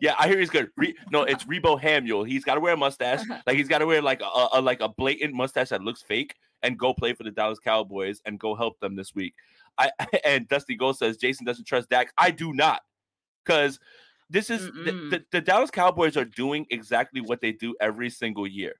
Yeah, 0.00 0.14
I 0.18 0.26
hear 0.26 0.38
he's 0.38 0.48
good. 0.48 0.70
Re- 0.76 0.96
no, 1.12 1.22
it's 1.22 1.44
Rebo 1.44 1.80
Samuel. 1.80 2.24
He's 2.24 2.44
got 2.44 2.54
to 2.54 2.60
wear 2.60 2.72
a 2.72 2.76
mustache. 2.76 3.20
like 3.46 3.56
he's 3.56 3.68
got 3.68 3.78
to 3.78 3.86
wear 3.86 4.00
like 4.00 4.22
a, 4.22 4.48
a, 4.54 4.60
like 4.60 4.80
a 4.80 4.88
blatant 4.88 5.34
mustache 5.34 5.68
that 5.68 5.82
looks 5.82 6.02
fake 6.02 6.34
and 6.62 6.78
go 6.78 6.94
play 6.94 7.12
for 7.12 7.24
the 7.24 7.30
Dallas 7.30 7.58
Cowboys 7.58 8.22
and 8.24 8.40
go 8.40 8.54
help 8.54 8.80
them 8.80 8.96
this 8.96 9.14
week. 9.14 9.34
I 9.76 9.90
and 10.24 10.48
Dusty 10.48 10.76
Gold 10.76 10.96
says 10.96 11.18
Jason 11.18 11.44
doesn't 11.44 11.66
trust 11.66 11.90
Dak. 11.90 12.12
I 12.16 12.30
do 12.30 12.54
not. 12.54 12.80
Because 13.44 13.78
this 14.30 14.50
is 14.50 14.66
the, 14.66 14.92
the, 15.10 15.24
the 15.32 15.40
Dallas 15.40 15.70
Cowboys 15.70 16.16
are 16.16 16.24
doing 16.24 16.66
exactly 16.70 17.20
what 17.20 17.40
they 17.40 17.52
do 17.52 17.74
every 17.80 18.10
single 18.10 18.46
year. 18.46 18.74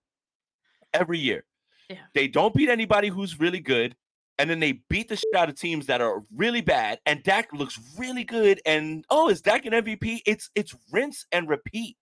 Every 0.92 1.18
year 1.18 1.44
yeah. 1.88 1.96
They 2.14 2.28
don't 2.28 2.54
beat 2.54 2.68
anybody 2.68 3.08
who's 3.08 3.40
really 3.40 3.60
good, 3.60 3.96
and 4.38 4.48
then 4.48 4.60
they 4.60 4.80
beat 4.88 5.08
the 5.08 5.16
shit 5.16 5.34
out 5.34 5.48
of 5.48 5.58
teams 5.58 5.86
that 5.86 6.00
are 6.00 6.22
really 6.34 6.60
bad. 6.60 7.00
And 7.06 7.22
Dak 7.22 7.52
looks 7.52 7.78
really 7.96 8.24
good. 8.24 8.60
And 8.66 9.04
oh, 9.10 9.28
is 9.28 9.40
Dak 9.40 9.64
an 9.66 9.72
MVP? 9.72 10.20
It's 10.26 10.50
it's 10.54 10.74
rinse 10.92 11.26
and 11.32 11.48
repeat 11.48 11.96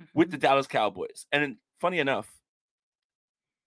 mm-hmm. 0.00 0.18
with 0.18 0.30
the 0.30 0.36
mm-hmm. 0.36 0.42
Dallas 0.42 0.66
Cowboys. 0.66 1.26
And 1.32 1.56
funny 1.80 1.98
enough, 1.98 2.30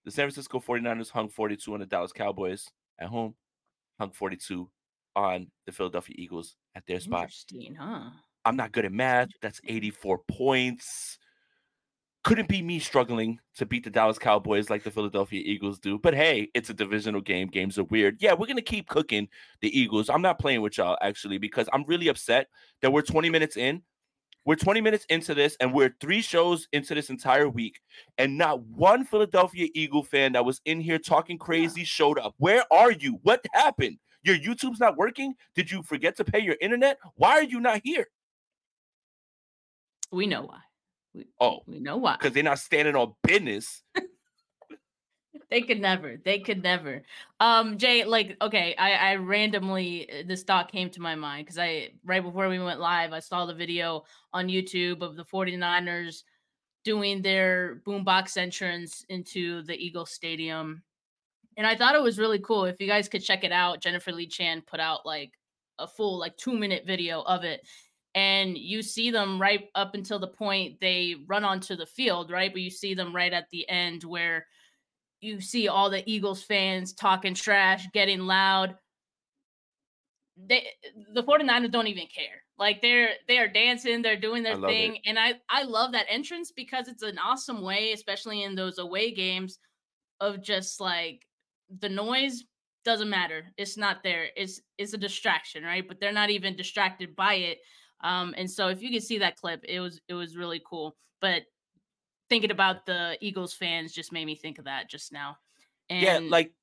the 0.06 0.12
San 0.12 0.26
Francisco 0.26 0.60
49ers 0.60 1.10
hung 1.10 1.30
42 1.30 1.74
on 1.74 1.82
the 1.82 1.86
Dallas 1.86 2.14
Cowboys 2.14 2.66
at 2.98 3.10
home, 3.10 3.36
hung 4.00 4.12
42 4.12 4.70
on 5.16 5.48
the 5.66 5.72
Philadelphia 5.72 6.16
Eagles 6.18 6.56
at 6.76 6.86
their 6.88 7.00
spot. 7.00 7.24
Interesting, 7.24 7.76
huh? 7.76 8.10
I'm 8.46 8.56
not 8.56 8.72
good 8.72 8.86
at 8.86 8.94
math. 8.94 9.30
That's 9.42 9.60
84 9.68 10.22
points 10.30 11.19
couldn't 12.24 12.50
be 12.50 12.62
me 12.62 12.80
struggling 12.80 13.40
to 13.56 13.66
beat 13.66 13.84
the 13.84 13.90
Dallas 13.90 14.20
Cowboys 14.20 14.70
like 14.70 14.84
the 14.84 14.92
Philadelphia 14.92 15.42
Eagles 15.44 15.80
do. 15.80 15.98
But 15.98 16.14
hey, 16.14 16.50
it's 16.54 16.70
a 16.70 16.74
divisional 16.74 17.22
game. 17.22 17.48
Games 17.48 17.78
are 17.78 17.86
weird. 17.86 18.18
Yeah, 18.20 18.34
we're 18.34 18.48
gonna 18.48 18.62
keep 18.62 18.88
cooking 18.90 19.28
the 19.62 19.80
Eagles. 19.80 20.10
I'm 20.10 20.22
not 20.22 20.40
playing 20.40 20.62
with 20.62 20.78
y'all 20.78 20.98
actually 21.02 21.38
because 21.38 21.70
I'm 21.72 21.86
really 21.86 22.10
upset 22.10 22.48
that 22.82 22.92
we're 22.92 23.02
20 23.02 23.30
minutes 23.30 23.58
in 23.58 23.82
We're 24.46 24.56
20 24.56 24.82
minutes 24.82 25.06
into 25.10 25.36
this, 25.36 25.56
and 25.60 25.74
we're 25.74 25.96
three 26.00 26.22
shows 26.22 26.68
into 26.72 26.96
this 26.96 27.10
entire 27.10 27.50
week, 27.50 27.80
and 28.18 28.38
not 28.38 28.62
one 28.64 29.06
Philadelphia 29.06 29.68
Eagle 29.76 30.04
fan 30.04 30.32
that 30.34 30.46
was 30.46 30.62
in 30.66 30.80
here 30.82 30.98
talking 30.98 31.38
crazy 31.38 31.84
showed 31.84 32.18
up. 32.18 32.34
Where 32.38 32.64
are 32.72 32.92
you? 32.92 33.20
What 33.24 33.46
happened? 33.54 33.98
Your 34.24 34.38
YouTube's 34.38 34.80
not 34.80 34.98
working? 34.98 35.36
Did 35.56 35.70
you 35.70 35.84
forget 35.84 36.18
to 36.18 36.24
pay 36.24 36.40
your 36.40 36.56
internet? 36.62 36.98
Why 37.16 37.34
are 37.34 37.44
you 37.44 37.60
not 37.60 37.82
here? 37.84 38.08
We 40.12 40.26
know 40.26 40.44
why. 40.44 40.60
We, 41.14 41.28
Oh, 41.40 41.60
we 41.68 41.80
know 41.80 41.98
why. 41.98 42.18
because 42.18 42.34
they're 42.34 42.44
not 42.44 42.60
standing 42.60 42.96
on 42.96 43.14
business. 43.24 43.82
They 45.50 45.62
could 45.62 45.82
never. 45.82 46.18
They 46.24 46.40
could 46.40 46.62
never. 46.62 47.02
Um, 47.40 47.80
Jay, 47.80 48.04
like, 48.04 48.38
okay, 48.40 48.76
I, 48.78 48.92
I 49.14 49.16
randomly 49.16 50.08
uh, 50.10 50.24
this 50.28 50.44
thought 50.44 50.72
came 50.72 50.92
to 50.92 51.02
my 51.02 51.16
mind 51.16 51.46
because 51.46 51.58
I 51.58 51.90
right 52.06 52.22
before 52.22 52.48
we 52.50 52.60
went 52.60 52.80
live, 52.80 53.14
I 53.14 53.20
saw 53.20 53.46
the 53.48 53.54
video 53.56 54.04
on 54.32 54.48
YouTube 54.48 55.02
of 55.02 55.16
the 55.16 55.26
49ers 55.26 56.24
doing 56.84 57.24
their 57.24 57.82
boombox 57.86 58.38
entrance 58.38 59.04
into 59.10 59.64
the 59.64 59.74
Eagle 59.76 60.06
Stadium. 60.06 60.84
And 61.58 61.66
I 61.66 61.76
thought 61.76 61.96
it 61.96 62.02
was 62.04 62.20
really 62.20 62.40
cool. 62.40 62.66
If 62.66 62.80
you 62.80 62.86
guys 62.88 63.10
could 63.10 63.24
check 63.24 63.44
it 63.44 63.52
out, 63.52 63.82
Jennifer 63.82 64.12
Lee 64.12 64.28
Chan 64.28 64.64
put 64.68 64.80
out 64.80 65.04
like 65.04 65.32
a 65.80 65.88
full 65.88 66.20
like 66.20 66.38
two 66.38 66.54
minute 66.54 66.84
video 66.86 67.22
of 67.24 67.44
it. 67.44 67.62
And 68.16 68.58
you 68.58 68.82
see 68.82 69.12
them 69.12 69.40
right 69.40 69.70
up 69.76 69.94
until 69.94 70.20
the 70.20 70.28
point 70.28 70.80
they 70.82 71.16
run 71.28 71.46
onto 71.46 71.76
the 71.76 71.86
field, 71.86 72.32
right? 72.32 72.52
But 72.52 72.62
you 72.62 72.72
see 72.72 72.94
them 72.94 73.16
right 73.16 73.32
at 73.32 73.50
the 73.52 73.70
end 73.70 74.04
where 74.04 74.48
you 75.22 75.42
see 75.42 75.68
all 75.68 75.90
the 75.90 76.10
Eagles 76.10 76.44
fans 76.44 76.94
talking 76.94 77.34
trash, 77.34 77.88
getting 77.94 78.22
loud. 78.22 78.76
They 80.38 80.68
the 81.14 81.24
49ers 81.24 81.72
don't 81.72 81.88
even 81.88 82.08
care. 82.08 82.44
Like 82.58 82.82
they're 82.82 83.10
they 83.28 83.38
are 83.38 83.48
dancing, 83.48 84.02
they're 84.02 84.20
doing 84.20 84.44
their 84.44 84.56
love 84.56 84.72
it. 84.72 84.74
thing. 84.74 84.98
And 85.06 85.20
I 85.20 85.36
I 85.50 85.64
love 85.64 85.92
that 85.92 86.08
entrance 86.10 86.52
because 86.52 86.88
it's 86.88 87.04
an 87.04 87.18
awesome 87.20 87.62
way, 87.62 87.92
especially 87.92 88.44
in 88.44 88.56
those 88.56 88.80
away 88.80 89.12
games, 89.12 89.60
of 90.20 90.42
just 90.42 90.80
like 90.80 91.26
the 91.80 91.90
noise 91.90 92.44
doesn't 92.86 93.10
matter. 93.10 93.46
It's 93.58 93.78
not 93.78 94.04
there. 94.04 94.28
It's 94.36 94.62
it's 94.78 94.94
a 94.94 94.98
distraction, 94.98 95.64
right? 95.64 95.88
But 95.88 96.00
they're 96.00 96.12
not 96.12 96.30
even 96.30 96.56
distracted 96.56 97.16
by 97.16 97.36
it. 97.36 97.60
Um, 98.02 98.34
and 98.38 98.50
so 98.50 98.68
if 98.70 98.82
you 98.82 98.90
can 98.92 99.02
see 99.02 99.18
that 99.20 99.36
clip, 99.36 99.64
it 99.68 99.80
was 99.80 100.00
it 100.08 100.14
was 100.14 100.36
really 100.38 100.62
cool. 100.66 100.96
But 101.22 101.44
thinking 102.30 102.52
about 102.52 102.86
the 102.86 103.18
Eagles 103.22 103.54
fans 103.54 103.92
just 103.94 104.12
made 104.12 104.26
me 104.26 104.36
think 104.36 104.60
of 104.60 104.66
that 104.66 104.90
just 104.90 105.12
now. 105.12 105.38
And 105.90 106.02
yeah, 106.02 106.20
like 106.22 106.54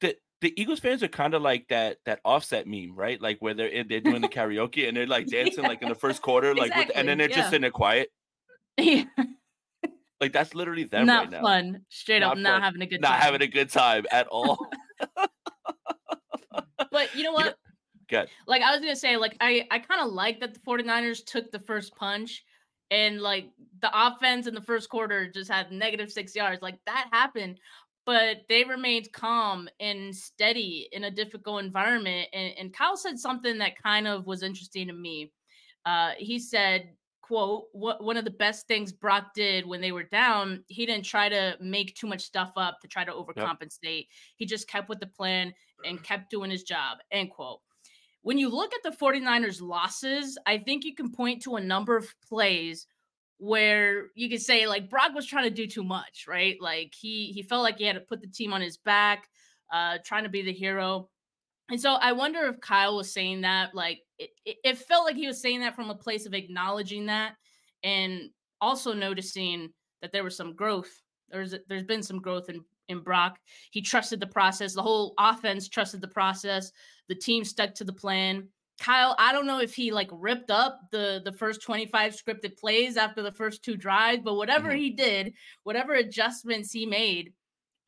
the 0.00 0.16
the 0.40 0.52
Eagles 0.60 0.80
fans 0.80 1.02
are 1.02 1.08
kind 1.08 1.34
of 1.34 1.42
like 1.42 1.68
that 1.68 1.98
that 2.06 2.20
offset 2.24 2.66
meme, 2.66 2.94
right? 2.96 3.20
Like 3.20 3.38
where 3.40 3.54
they're 3.54 3.84
they're 3.84 4.00
doing 4.00 4.22
the 4.22 4.28
karaoke 4.28 4.88
and 4.88 4.96
they're 4.96 5.06
like 5.06 5.26
dancing 5.30 5.64
like 5.64 5.82
in 5.82 5.88
the 5.88 5.94
first 5.94 6.22
quarter, 6.22 6.54
like 6.54 6.74
with, 6.74 6.90
and 6.94 7.06
then 7.06 7.18
they're 7.18 7.26
Exactly, 7.26 7.28
just 7.28 7.36
yeah. 7.38 7.50
sitting 7.50 7.60
there 7.62 7.70
quiet. 7.70 8.08
yeah, 8.78 9.04
Like 10.20 10.32
that's 10.32 10.54
literally 10.54 10.84
them 10.84 11.06
not 11.06 11.24
right 11.24 11.30
now. 11.32 11.42
fun. 11.42 11.84
Straight 11.90 12.22
up, 12.22 12.36
Not 12.38 12.42
not 12.54 12.62
having 12.62 12.80
a 12.82 12.86
good 12.86 13.00
Not 13.00 13.10
time. 13.10 13.20
having 13.20 13.42
a 13.42 13.46
good 13.46 13.70
time 13.70 14.06
at 14.10 14.26
all. 14.28 14.66
but 16.90 17.14
You 17.14 17.24
know- 17.24 17.32
what? 17.32 17.56
Good. 18.10 18.28
like 18.46 18.60
I 18.60 18.72
was 18.72 18.80
gonna 18.80 18.96
say, 18.96 19.16
like 19.16 19.36
I 19.40 19.66
I 19.70 19.78
kind 19.78 20.02
of 20.02 20.12
like 20.12 20.40
that 20.40 20.52
the 20.52 20.60
49ers 20.60 21.24
took 21.24 21.50
the 21.50 21.60
first 21.60 21.94
punch 21.94 22.44
and 22.90 23.20
like 23.20 23.50
the 23.80 23.90
offense 23.94 24.46
in 24.46 24.54
the 24.54 24.60
first 24.60 24.88
quarter 24.88 25.30
just 25.30 25.50
had 25.50 25.70
negative 25.70 26.10
six 26.10 26.34
yards. 26.34 26.60
Like 26.60 26.78
that 26.86 27.08
happened, 27.12 27.60
but 28.04 28.38
they 28.48 28.64
remained 28.64 29.12
calm 29.12 29.68
and 29.78 30.14
steady 30.14 30.88
in 30.92 31.04
a 31.04 31.10
difficult 31.10 31.62
environment. 31.62 32.28
And, 32.32 32.52
and 32.58 32.74
Kyle 32.74 32.96
said 32.96 33.18
something 33.18 33.58
that 33.58 33.80
kind 33.80 34.08
of 34.08 34.26
was 34.26 34.42
interesting 34.42 34.88
to 34.88 34.92
me. 34.92 35.32
Uh, 35.86 36.12
he 36.18 36.38
said, 36.38 36.90
quote, 37.22 37.66
what 37.72 38.02
one 38.02 38.16
of 38.16 38.24
the 38.24 38.30
best 38.30 38.66
things 38.66 38.92
Brock 38.92 39.34
did 39.34 39.64
when 39.64 39.80
they 39.80 39.92
were 39.92 40.02
down, 40.02 40.64
he 40.66 40.84
didn't 40.84 41.04
try 41.04 41.28
to 41.28 41.56
make 41.60 41.94
too 41.94 42.08
much 42.08 42.22
stuff 42.22 42.52
up 42.56 42.80
to 42.80 42.88
try 42.88 43.04
to 43.04 43.12
overcompensate. 43.12 44.08
He 44.34 44.46
just 44.46 44.68
kept 44.68 44.88
with 44.88 44.98
the 44.98 45.06
plan 45.06 45.54
and 45.84 46.02
kept 46.02 46.30
doing 46.30 46.50
his 46.50 46.64
job, 46.64 46.98
end 47.12 47.30
quote 47.30 47.60
when 48.22 48.38
you 48.38 48.48
look 48.48 48.72
at 48.74 48.82
the 48.82 48.96
49ers 48.96 49.62
losses, 49.62 50.38
I 50.46 50.58
think 50.58 50.84
you 50.84 50.94
can 50.94 51.10
point 51.10 51.42
to 51.42 51.56
a 51.56 51.60
number 51.60 51.96
of 51.96 52.12
plays 52.28 52.86
where 53.38 54.08
you 54.14 54.28
could 54.28 54.42
say 54.42 54.66
like 54.66 54.90
Brock 54.90 55.14
was 55.14 55.26
trying 55.26 55.44
to 55.44 55.50
do 55.50 55.66
too 55.66 55.82
much, 55.82 56.26
right? 56.28 56.56
Like 56.60 56.92
he 56.94 57.32
he 57.32 57.42
felt 57.42 57.62
like 57.62 57.78
he 57.78 57.84
had 57.84 57.94
to 57.94 58.00
put 58.00 58.20
the 58.20 58.28
team 58.28 58.52
on 58.52 58.60
his 58.60 58.76
back, 58.76 59.28
uh 59.72 59.98
trying 60.04 60.24
to 60.24 60.28
be 60.28 60.42
the 60.42 60.52
hero. 60.52 61.08
And 61.70 61.80
so 61.80 61.94
I 61.94 62.12
wonder 62.12 62.40
if 62.46 62.60
Kyle 62.60 62.96
was 62.96 63.12
saying 63.12 63.42
that 63.42 63.74
like 63.74 64.00
it, 64.18 64.30
it, 64.44 64.76
felt 64.76 65.06
like 65.06 65.16
he 65.16 65.26
was 65.26 65.40
saying 65.40 65.60
that 65.60 65.74
from 65.74 65.88
a 65.88 65.94
place 65.94 66.26
of 66.26 66.34
acknowledging 66.34 67.06
that 67.06 67.36
and 67.82 68.28
also 68.60 68.92
noticing 68.92 69.70
that 70.02 70.12
there 70.12 70.24
was 70.24 70.36
some 70.36 70.54
growth. 70.54 70.90
There's 71.30 71.54
there's 71.68 71.84
been 71.84 72.02
some 72.02 72.20
growth 72.20 72.50
in 72.50 72.62
in 72.90 73.00
Brock. 73.00 73.38
He 73.70 73.80
trusted 73.80 74.20
the 74.20 74.26
process. 74.26 74.74
The 74.74 74.82
whole 74.82 75.14
offense 75.18 75.68
trusted 75.68 76.00
the 76.00 76.08
process. 76.08 76.72
The 77.08 77.14
team 77.14 77.44
stuck 77.44 77.74
to 77.74 77.84
the 77.84 77.92
plan. 77.92 78.48
Kyle, 78.78 79.14
I 79.18 79.32
don't 79.32 79.46
know 79.46 79.60
if 79.60 79.74
he 79.74 79.90
like 79.92 80.08
ripped 80.12 80.50
up 80.50 80.80
the 80.90 81.20
the 81.24 81.32
first 81.32 81.62
25 81.62 82.14
scripted 82.16 82.56
plays 82.58 82.96
after 82.96 83.22
the 83.22 83.32
first 83.32 83.62
two 83.62 83.76
drives, 83.76 84.22
but 84.24 84.34
whatever 84.36 84.70
Mhm. 84.70 84.78
he 84.78 84.90
did, 84.90 85.34
whatever 85.64 85.94
adjustments 85.94 86.72
he 86.72 86.86
made, 86.86 87.34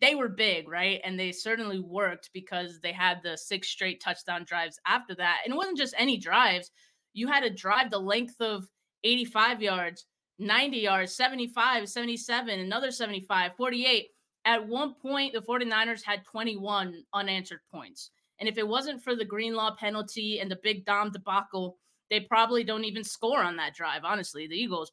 they 0.02 0.14
were 0.14 0.28
big, 0.28 0.68
right? 0.68 1.00
And 1.04 1.18
they 1.18 1.32
certainly 1.32 1.78
worked 1.80 2.28
because 2.34 2.80
they 2.80 2.92
had 2.92 3.22
the 3.22 3.36
six 3.38 3.68
straight 3.68 4.00
touchdown 4.02 4.44
drives 4.44 4.78
after 4.86 5.14
that. 5.14 5.42
And 5.44 5.54
it 5.54 5.56
wasn't 5.56 5.78
just 5.78 5.94
any 5.96 6.18
drives. 6.18 6.70
You 7.14 7.28
had 7.28 7.40
to 7.44 7.50
drive 7.50 7.90
the 7.90 8.00
length 8.00 8.40
of 8.40 8.68
85 9.04 9.62
yards, 9.62 10.06
90 10.38 10.78
yards, 10.78 11.14
75, 11.14 11.88
77, 11.88 12.58
another 12.60 12.90
75, 12.90 13.56
48. 13.56 14.08
At 14.44 14.66
one 14.66 14.94
point, 14.94 15.34
the 15.34 15.40
49ers 15.40 16.02
had 16.02 16.24
21 16.24 17.04
unanswered 17.14 17.60
points. 17.70 18.10
And 18.40 18.48
if 18.48 18.58
it 18.58 18.66
wasn't 18.66 19.02
for 19.02 19.14
the 19.14 19.24
Greenlaw 19.24 19.76
penalty 19.76 20.40
and 20.40 20.50
the 20.50 20.58
big 20.62 20.84
Dom 20.84 21.10
debacle, 21.12 21.78
they 22.10 22.20
probably 22.20 22.64
don't 22.64 22.84
even 22.84 23.04
score 23.04 23.42
on 23.42 23.56
that 23.56 23.74
drive, 23.74 24.04
honestly, 24.04 24.46
the 24.46 24.56
Eagles. 24.56 24.90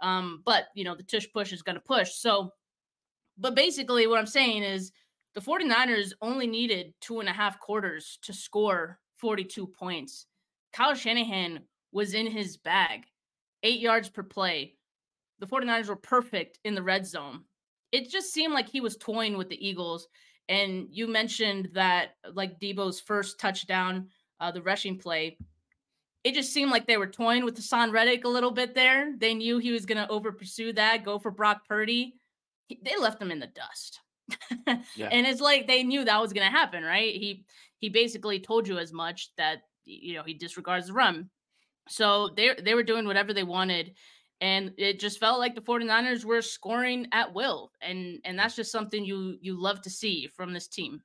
Um, 0.00 0.42
but, 0.44 0.66
you 0.74 0.84
know, 0.84 0.94
the 0.94 1.02
tush 1.02 1.26
push 1.32 1.52
is 1.52 1.62
going 1.62 1.74
to 1.74 1.80
push. 1.80 2.14
So, 2.14 2.52
but 3.38 3.54
basically, 3.54 4.06
what 4.06 4.18
I'm 4.18 4.26
saying 4.26 4.62
is 4.62 4.92
the 5.34 5.40
49ers 5.40 6.12
only 6.20 6.46
needed 6.46 6.94
two 7.00 7.20
and 7.20 7.28
a 7.28 7.32
half 7.32 7.58
quarters 7.58 8.18
to 8.22 8.32
score 8.32 8.98
42 9.16 9.66
points. 9.66 10.26
Kyle 10.72 10.94
Shanahan 10.94 11.60
was 11.92 12.14
in 12.14 12.26
his 12.26 12.56
bag, 12.56 13.04
eight 13.62 13.80
yards 13.80 14.08
per 14.08 14.22
play. 14.22 14.74
The 15.38 15.46
49ers 15.46 15.88
were 15.88 15.96
perfect 15.96 16.58
in 16.64 16.74
the 16.74 16.82
red 16.82 17.06
zone. 17.06 17.44
It 17.92 18.10
just 18.10 18.32
seemed 18.32 18.54
like 18.54 18.68
he 18.68 18.80
was 18.80 18.96
toying 18.96 19.36
with 19.36 19.48
the 19.48 19.66
Eagles. 19.66 20.08
And 20.48 20.88
you 20.90 21.06
mentioned 21.06 21.70
that, 21.74 22.16
like 22.32 22.58
Deebo's 22.58 23.00
first 23.00 23.38
touchdown, 23.38 24.08
uh, 24.40 24.50
the 24.50 24.62
rushing 24.62 24.98
play, 24.98 25.38
it 26.24 26.34
just 26.34 26.52
seemed 26.52 26.70
like 26.70 26.86
they 26.86 26.96
were 26.96 27.06
toying 27.06 27.44
with 27.44 27.56
Haason 27.56 27.92
Reddick 27.92 28.24
a 28.24 28.28
little 28.28 28.50
bit 28.50 28.74
there. 28.74 29.14
They 29.18 29.34
knew 29.34 29.58
he 29.58 29.72
was 29.72 29.86
going 29.86 29.98
to 29.98 30.08
over 30.08 30.32
pursue 30.32 30.72
that, 30.74 31.04
go 31.04 31.18
for 31.18 31.30
Brock 31.30 31.62
Purdy. 31.68 32.14
He- 32.68 32.80
they 32.82 32.96
left 32.96 33.20
him 33.20 33.30
in 33.30 33.40
the 33.40 33.48
dust. 33.48 34.00
Yeah. 34.96 35.08
And 35.10 35.26
it's 35.26 35.40
like 35.40 35.66
they 35.66 35.82
knew 35.82 36.04
that 36.04 36.20
was 36.20 36.32
going 36.32 36.46
to 36.46 36.56
happen, 36.56 36.82
right? 36.82 37.14
He 37.14 37.44
he 37.78 37.88
basically 37.88 38.40
told 38.40 38.66
you 38.68 38.78
as 38.78 38.92
much 38.92 39.30
that 39.36 39.62
you 39.84 40.14
know 40.14 40.22
he 40.22 40.34
disregards 40.34 40.86
the 40.86 40.92
run. 40.92 41.28
So 41.88 42.30
they 42.36 42.54
they 42.54 42.74
were 42.74 42.82
doing 42.84 43.06
whatever 43.06 43.34
they 43.34 43.42
wanted 43.42 43.94
and 44.42 44.74
it 44.76 44.98
just 44.98 45.20
felt 45.20 45.38
like 45.38 45.54
the 45.54 45.60
49ers 45.60 46.24
were 46.24 46.42
scoring 46.42 47.06
at 47.12 47.32
will 47.32 47.70
and 47.80 48.18
and 48.24 48.36
mm. 48.36 48.42
that's 48.42 48.56
just 48.56 48.72
something 48.72 49.04
you 49.04 49.38
you 49.40 49.58
love 49.58 49.80
to 49.82 49.88
see 49.88 50.26
from 50.26 50.52
this 50.52 50.68
team. 50.68 51.00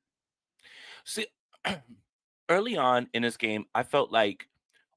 See, 1.05 1.27
early 2.49 2.75
on 2.75 3.07
in 3.13 3.21
this 3.21 3.37
game, 3.37 3.65
I 3.73 3.83
felt 3.83 4.11
like 4.11 4.47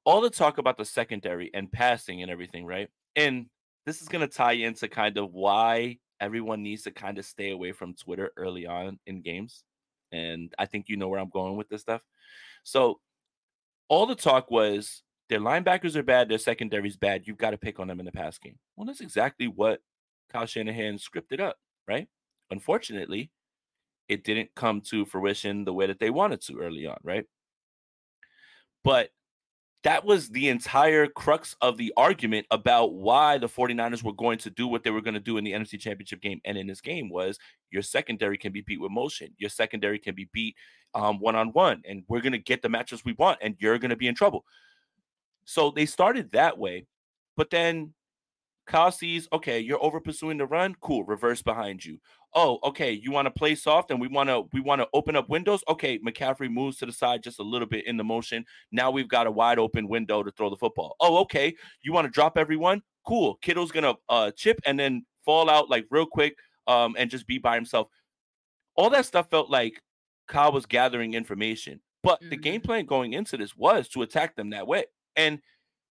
all 0.05 0.23
the 0.23 0.31
talk 0.31 0.59
about 0.59 0.79
the 0.79 0.85
secondary 0.85 1.51
and 1.55 1.71
passing 1.71 2.23
and 2.23 2.31
everything, 2.31 2.65
right? 2.65 2.89
And 3.15 3.47
this 3.85 4.01
is 4.01 4.09
going 4.09 4.27
to 4.27 4.35
tie 4.35 4.53
into 4.53 4.89
kind 4.89 5.19
of 5.19 5.33
why 5.33 5.99
everyone 6.21 6.63
needs 6.63 6.83
to 6.83 6.91
kind 6.91 7.19
of 7.19 7.25
stay 7.25 7.51
away 7.51 7.73
from 7.73 7.95
Twitter 7.95 8.31
early 8.37 8.67
on 8.67 8.99
in 9.07 9.21
games. 9.21 9.63
And 10.13 10.53
I 10.59 10.67
think 10.67 10.87
you 10.89 10.97
know 10.97 11.09
where 11.09 11.21
I'm 11.21 11.29
going 11.29 11.57
with 11.57 11.69
this 11.69 11.83
stuff. 11.83 12.01
So, 12.65 13.01
all 13.89 14.07
the 14.07 14.15
talk 14.15 14.51
was 14.51 15.03
their 15.31 15.41
linebackers 15.41 15.95
are 15.95 16.03
bad, 16.03 16.29
their 16.29 16.39
secondary's 16.39 16.97
bad. 16.97 17.23
You've 17.25 17.39
got 17.39 17.53
to 17.53 17.57
pick 17.57 17.79
on 17.79 17.87
them 17.87 18.01
in 18.01 18.05
the 18.05 18.13
pass 18.13 18.37
game. 18.37 18.59
Well, 18.77 18.85
that's 18.85 19.01
exactly 19.01 19.47
what 19.47 19.81
Kyle 20.31 20.45
Shanahan 20.45 20.97
scripted 20.97 21.41
up, 21.41 21.57
right? 21.89 22.09
Unfortunately, 22.51 23.31
it 24.09 24.25
didn't 24.25 24.51
come 24.57 24.81
to 24.83 25.07
fruition 25.07 25.65
the 25.65 25.73
way 25.73 25.87
that 25.87 26.01
they 26.01 26.11
wanted 26.11 26.41
to 26.43 26.59
early 26.59 26.85
on, 26.85 26.99
right? 27.05 27.25
But 28.83 29.11
that 29.85 30.05
was 30.05 30.29
the 30.29 30.49
entire 30.49 31.07
crux 31.07 31.55
of 31.63 31.79
the 31.79 31.93
argument 31.97 32.47
about 32.51 32.93
why 32.93 33.39
the 33.39 33.49
49ers 33.49 34.03
were 34.03 34.13
going 34.13 34.39
to 34.39 34.51
do 34.51 34.67
what 34.67 34.83
they 34.83 34.91
were 34.91 35.01
going 35.01 35.15
to 35.15 35.21
do 35.21 35.39
in 35.39 35.45
the 35.45 35.53
NFC 35.53 35.79
Championship 35.79 36.21
game 36.21 36.41
and 36.45 36.59
in 36.59 36.67
this 36.67 36.81
game 36.81 37.09
was 37.09 37.39
your 37.71 37.83
secondary 37.83 38.37
can 38.37 38.53
be 38.53 38.63
beat 38.63 38.81
with 38.81 38.91
motion. 38.91 39.29
Your 39.39 39.49
secondary 39.49 39.99
can 39.99 40.15
be 40.15 40.29
beat 40.33 40.57
um, 40.95 41.21
one-on-one 41.21 41.83
and 41.89 42.03
we're 42.09 42.21
going 42.21 42.33
to 42.33 42.39
get 42.39 42.63
the 42.63 42.69
matchups 42.69 43.05
we 43.05 43.13
want 43.13 43.39
and 43.41 43.55
you're 43.61 43.79
going 43.79 43.91
to 43.91 43.97
be 43.97 44.09
in 44.09 44.15
trouble. 44.15 44.45
So 45.45 45.71
they 45.71 45.87
started 45.87 46.33
that 46.33 46.59
way. 46.59 46.87
But 47.37 47.51
then 47.51 47.95
Kyle 48.67 48.93
sees, 48.93 49.27
okay, 49.33 49.59
you're 49.59 49.83
over 49.83 50.01
pursuing 50.01 50.39
the 50.39 50.47
run. 50.47 50.77
Cool, 50.81 51.05
reverse 51.05 51.43
behind 51.43 51.85
you. 51.85 51.99
Oh, 52.35 52.61
okay, 52.63 52.93
you 52.93 53.11
want 53.11 53.27
to 53.27 53.31
play 53.33 53.57
soft 53.57 53.91
and 53.91 54.01
we 54.01 54.07
want 54.07 54.29
to 54.29 54.45
we 54.53 54.61
want 54.61 54.81
to 54.81 54.89
open 54.95 55.17
up 55.17 55.29
windows. 55.29 55.65
Okay, 55.69 55.99
McCaffrey 55.99 56.49
moves 56.49 56.77
to 56.77 56.87
the 56.87 56.93
side 56.93 57.25
just 57.25 57.41
a 57.41 57.43
little 57.43 57.67
bit 57.67 57.87
in 57.87 57.97
the 57.97 58.05
motion. 58.05 58.45
Now 58.71 58.93
we've 58.93 59.09
got 59.09 59.27
a 59.27 59.31
wide 59.31 59.59
open 59.59 59.89
window 59.89 60.23
to 60.23 60.31
throw 60.31 60.49
the 60.49 60.57
football. 60.57 60.95
Oh, 61.01 61.19
okay, 61.23 61.53
you 61.83 61.93
want 61.93 62.05
to 62.05 62.11
drop 62.11 62.39
everyone? 62.39 62.83
Cool. 63.05 63.35
Kittle's 63.43 63.73
gonna 63.73 63.95
uh 64.09 64.31
chip 64.31 64.61
and 64.65 64.79
then 64.79 65.05
fall 65.25 65.51
out 65.51 65.69
like 65.69 65.87
real 65.91 66.07
quick 66.07 66.37
um 66.69 66.95
and 66.97 67.11
just 67.11 67.27
be 67.27 67.39
by 67.39 67.57
himself. 67.57 67.89
All 68.77 68.91
that 68.91 69.07
stuff 69.07 69.29
felt 69.29 69.51
like 69.51 69.83
Kyle 70.29 70.53
was 70.53 70.67
gathering 70.67 71.15
information. 71.15 71.81
But 72.05 72.21
mm-hmm. 72.21 72.31
the 72.31 72.37
game 72.37 72.61
plan 72.61 72.87
going 72.87 73.15
into 73.15 73.37
this 73.37 73.57
was 73.57 73.89
to 73.89 74.03
attack 74.03 74.37
them 74.37 74.51
that 74.51 74.69
way. 74.69 74.85
And 75.17 75.41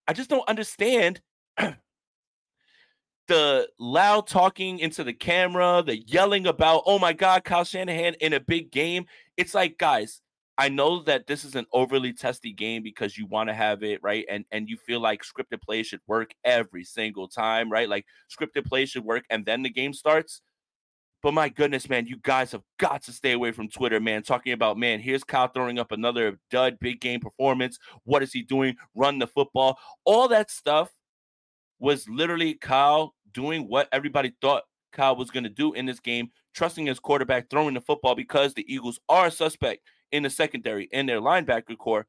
I 0.08 0.14
just 0.14 0.30
don't 0.30 0.48
understand 0.48 1.22
the 3.28 3.70
loud 3.80 4.28
talking 4.28 4.80
into 4.80 5.04
the 5.04 5.14
camera, 5.14 5.84
the 5.86 6.00
yelling 6.00 6.48
about, 6.48 6.84
oh 6.86 7.00
my 7.00 7.14
God, 7.14 7.44
Kyle 7.44 7.64
Shanahan 7.64 8.16
in 8.16 8.34
a 8.34 8.40
big 8.40 8.72
game. 8.72 9.06
It's 9.38 9.54
like, 9.54 9.78
guys, 9.78 10.22
I 10.60 10.68
know 10.68 11.04
that 11.04 11.26
this 11.26 11.46
is 11.46 11.56
an 11.56 11.66
overly 11.72 12.12
testy 12.12 12.52
game 12.52 12.84
because 12.84 13.18
you 13.18 13.26
want 13.28 13.48
to 13.48 13.54
have 13.54 13.82
it 13.82 14.02
right, 14.04 14.26
and 14.30 14.44
and 14.52 14.68
you 14.68 14.76
feel 14.76 15.00
like 15.00 15.22
scripted 15.24 15.62
play 15.62 15.84
should 15.84 16.02
work 16.06 16.32
every 16.44 16.84
single 16.84 17.30
time, 17.30 17.72
right? 17.72 17.88
Like 17.88 18.06
scripted 18.30 18.66
play 18.66 18.86
should 18.86 19.06
work, 19.06 19.24
and 19.30 19.46
then 19.46 19.64
the 19.64 19.70
game 19.70 19.94
starts. 19.94 20.42
But 21.22 21.34
my 21.34 21.50
goodness, 21.50 21.90
man, 21.90 22.08
you 22.08 22.18
guys 22.22 22.54
have 22.54 22.64
got 22.78 23.04
to 23.04 23.12
stay 23.12 23.34
away 23.34 23.52
from 23.52 23.68
Twitter, 23.68 24.00
man. 24.00 24.24
Talking 24.24 24.54
about, 24.54 24.78
man, 24.78 25.00
here's 25.00 25.24
Kyle 25.24 25.50
throwing 25.50 25.78
up 25.78 25.92
another 25.92 26.40
dud 26.50 26.80
big 26.80 27.02
game 27.02 27.20
performance. 27.20 27.78
What 28.06 28.24
is 28.24 28.32
he 28.32 28.42
doing? 28.42 28.78
Run 28.96 29.20
the 29.20 29.28
football. 29.28 29.78
All 30.06 30.30
that 30.30 30.50
stuff 30.50 30.92
was 31.78 32.08
literally 32.08 32.54
Kyle 32.54 33.16
doing 33.34 33.68
what 33.68 33.90
everybody 33.92 34.34
thought 34.42 34.64
Kyle 34.94 35.16
was 35.16 35.30
going 35.30 35.44
to 35.44 35.50
do 35.50 35.74
in 35.74 35.86
this 35.86 36.00
game, 36.00 36.32
trusting 36.54 36.86
his 36.86 37.00
quarterback 37.00 37.50
throwing 37.50 37.74
the 37.74 37.82
football 37.82 38.16
because 38.16 38.54
the 38.54 38.66
Eagles 38.74 39.00
are 39.10 39.28
a 39.28 39.32
suspect 39.32 39.82
in 40.12 40.24
the 40.24 40.30
secondary 40.30 40.88
in 40.92 41.06
their 41.06 41.22
linebacker 41.22 41.78
core. 41.78 42.08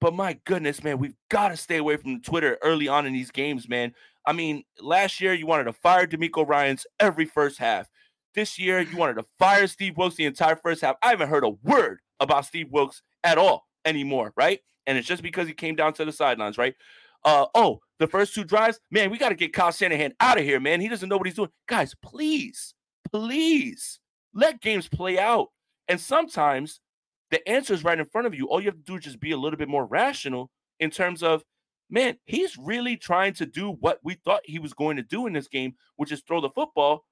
But 0.00 0.14
my 0.14 0.38
goodness, 0.44 0.82
man, 0.82 0.98
we've 0.98 1.14
got 1.28 1.48
to 1.48 1.56
stay 1.56 1.76
away 1.76 1.96
from 1.96 2.20
Twitter 2.22 2.58
early 2.62 2.88
on 2.88 3.06
in 3.06 3.12
these 3.12 3.30
games, 3.30 3.68
man. 3.68 3.94
I 4.26 4.32
mean, 4.32 4.64
last 4.80 5.20
year 5.20 5.32
you 5.32 5.46
wanted 5.46 5.64
to 5.64 5.72
fire 5.72 6.06
DeMeco 6.06 6.46
Ryans 6.46 6.86
every 6.98 7.24
first 7.24 7.58
half. 7.58 7.88
This 8.34 8.58
year 8.58 8.80
you 8.80 8.96
wanted 8.96 9.14
to 9.14 9.26
fire 9.38 9.66
Steve 9.66 9.96
Wilks 9.96 10.16
the 10.16 10.24
entire 10.24 10.56
first 10.56 10.80
half. 10.80 10.96
I 11.02 11.10
haven't 11.10 11.28
heard 11.28 11.44
a 11.44 11.50
word 11.50 12.00
about 12.20 12.46
Steve 12.46 12.68
Wilks 12.70 13.02
at 13.24 13.38
all 13.38 13.66
anymore, 13.84 14.32
right? 14.36 14.60
And 14.86 14.96
it's 14.96 15.06
just 15.06 15.22
because 15.22 15.46
he 15.46 15.54
came 15.54 15.76
down 15.76 15.92
to 15.94 16.04
the 16.04 16.12
sidelines, 16.12 16.58
right? 16.58 16.74
Uh, 17.24 17.46
oh, 17.54 17.80
the 17.98 18.06
first 18.06 18.34
two 18.34 18.44
drives, 18.44 18.80
man, 18.90 19.10
we 19.10 19.18
got 19.18 19.28
to 19.28 19.34
get 19.34 19.52
Kyle 19.52 19.70
Shanahan 19.70 20.14
out 20.18 20.38
of 20.38 20.44
here, 20.44 20.60
man. 20.60 20.80
He 20.80 20.88
doesn't 20.88 21.08
know 21.08 21.16
what 21.16 21.26
he's 21.26 21.36
doing. 21.36 21.50
Guys, 21.68 21.94
please, 22.02 22.74
please 23.12 24.00
let 24.34 24.60
games 24.60 24.88
play 24.88 25.18
out. 25.18 25.48
And 25.88 26.00
sometimes 26.00 26.80
the 27.30 27.46
answer 27.48 27.74
is 27.74 27.84
right 27.84 27.98
in 27.98 28.06
front 28.06 28.26
of 28.26 28.34
you. 28.34 28.46
All 28.46 28.60
you 28.60 28.66
have 28.66 28.76
to 28.76 28.82
do 28.82 28.96
is 28.96 29.04
just 29.04 29.20
be 29.20 29.32
a 29.32 29.36
little 29.36 29.58
bit 29.58 29.68
more 29.68 29.86
rational 29.86 30.50
in 30.80 30.90
terms 30.90 31.22
of, 31.22 31.44
man, 31.90 32.16
he's 32.24 32.56
really 32.58 32.96
trying 32.96 33.34
to 33.34 33.46
do 33.46 33.70
what 33.70 33.98
we 34.02 34.14
thought 34.14 34.40
he 34.44 34.58
was 34.58 34.72
going 34.72 34.96
to 34.96 35.02
do 35.02 35.26
in 35.26 35.32
this 35.34 35.48
game, 35.48 35.74
which 35.96 36.10
is 36.10 36.22
throw 36.26 36.40
the 36.40 36.50
football. 36.50 37.04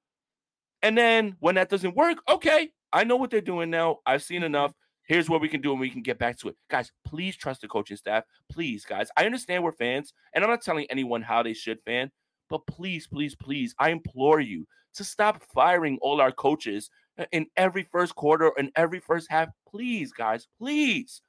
And 0.83 0.97
then 0.97 1.37
when 1.41 1.57
that 1.57 1.69
doesn't 1.69 1.97
work, 1.97 2.19
okay, 2.29 2.71
I 2.93 3.05
know 3.05 3.17
what 3.17 3.31
they're 3.31 3.41
doing 3.41 3.71
now. 3.71 3.99
I've 4.07 4.23
seen 4.23 4.39
mm-hmm. 4.39 4.47
enough. 4.47 4.73
Here's 5.05 5.29
what 5.29 5.41
we 5.41 5.49
can 5.49 5.61
do 5.61 5.73
and 5.73 5.81
we 5.81 5.91
can 5.91 6.03
get 6.03 6.19
back 6.19 6.39
to 6.39 6.49
it. 6.49 6.57
Guys, 6.71 6.93
please 7.05 7.37
trust 7.37 7.63
the 7.63 7.69
coaching 7.69 7.97
staff. 7.97 8.25
Please, 8.49 8.85
guys. 8.85 9.09
I 9.17 9.27
understand 9.27 9.65
we're 9.65 9.73
fans, 9.73 10.13
and 10.35 10.45
I'm 10.45 10.51
not 10.51 10.63
telling 10.63 10.87
anyone 10.89 11.23
how 11.23 11.43
they 11.43 11.53
should 11.53 11.81
fan, 11.85 12.13
but 12.49 12.65
please, 12.67 13.09
please, 13.09 13.35
please, 13.35 13.75
I 13.79 13.91
implore 13.91 14.41
you 14.41 14.67
to 14.95 15.05
stop 15.05 15.43
firing 15.53 15.99
all 16.01 16.21
our 16.21 16.31
coaches 16.31 16.91
in 17.33 17.47
every 17.57 17.83
first 17.83 18.15
quarter 18.15 18.53
and 18.57 18.71
every 18.77 19.01
first 19.01 19.29
half. 19.31 19.49
Please, 19.69 20.13
guys, 20.13 20.47
please. 20.59 21.23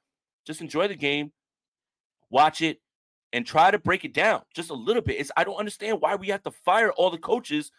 Just 0.46 0.60
enjoy 0.60 0.88
the 0.88 0.96
game, 0.96 1.32
watch 2.30 2.62
it, 2.62 2.80
and 3.32 3.46
try 3.46 3.70
to 3.70 3.78
break 3.78 4.04
it 4.04 4.12
down 4.12 4.42
just 4.54 4.70
a 4.70 4.74
little 4.74 5.02
bit. 5.02 5.20
It's 5.20 5.30
I 5.36 5.44
don't 5.44 5.56
understand 5.56 6.00
why 6.00 6.16
we 6.16 6.28
have 6.28 6.42
to 6.42 6.50
fire 6.50 6.92
all 6.92 7.10
the 7.10 7.18
coaches 7.18 7.70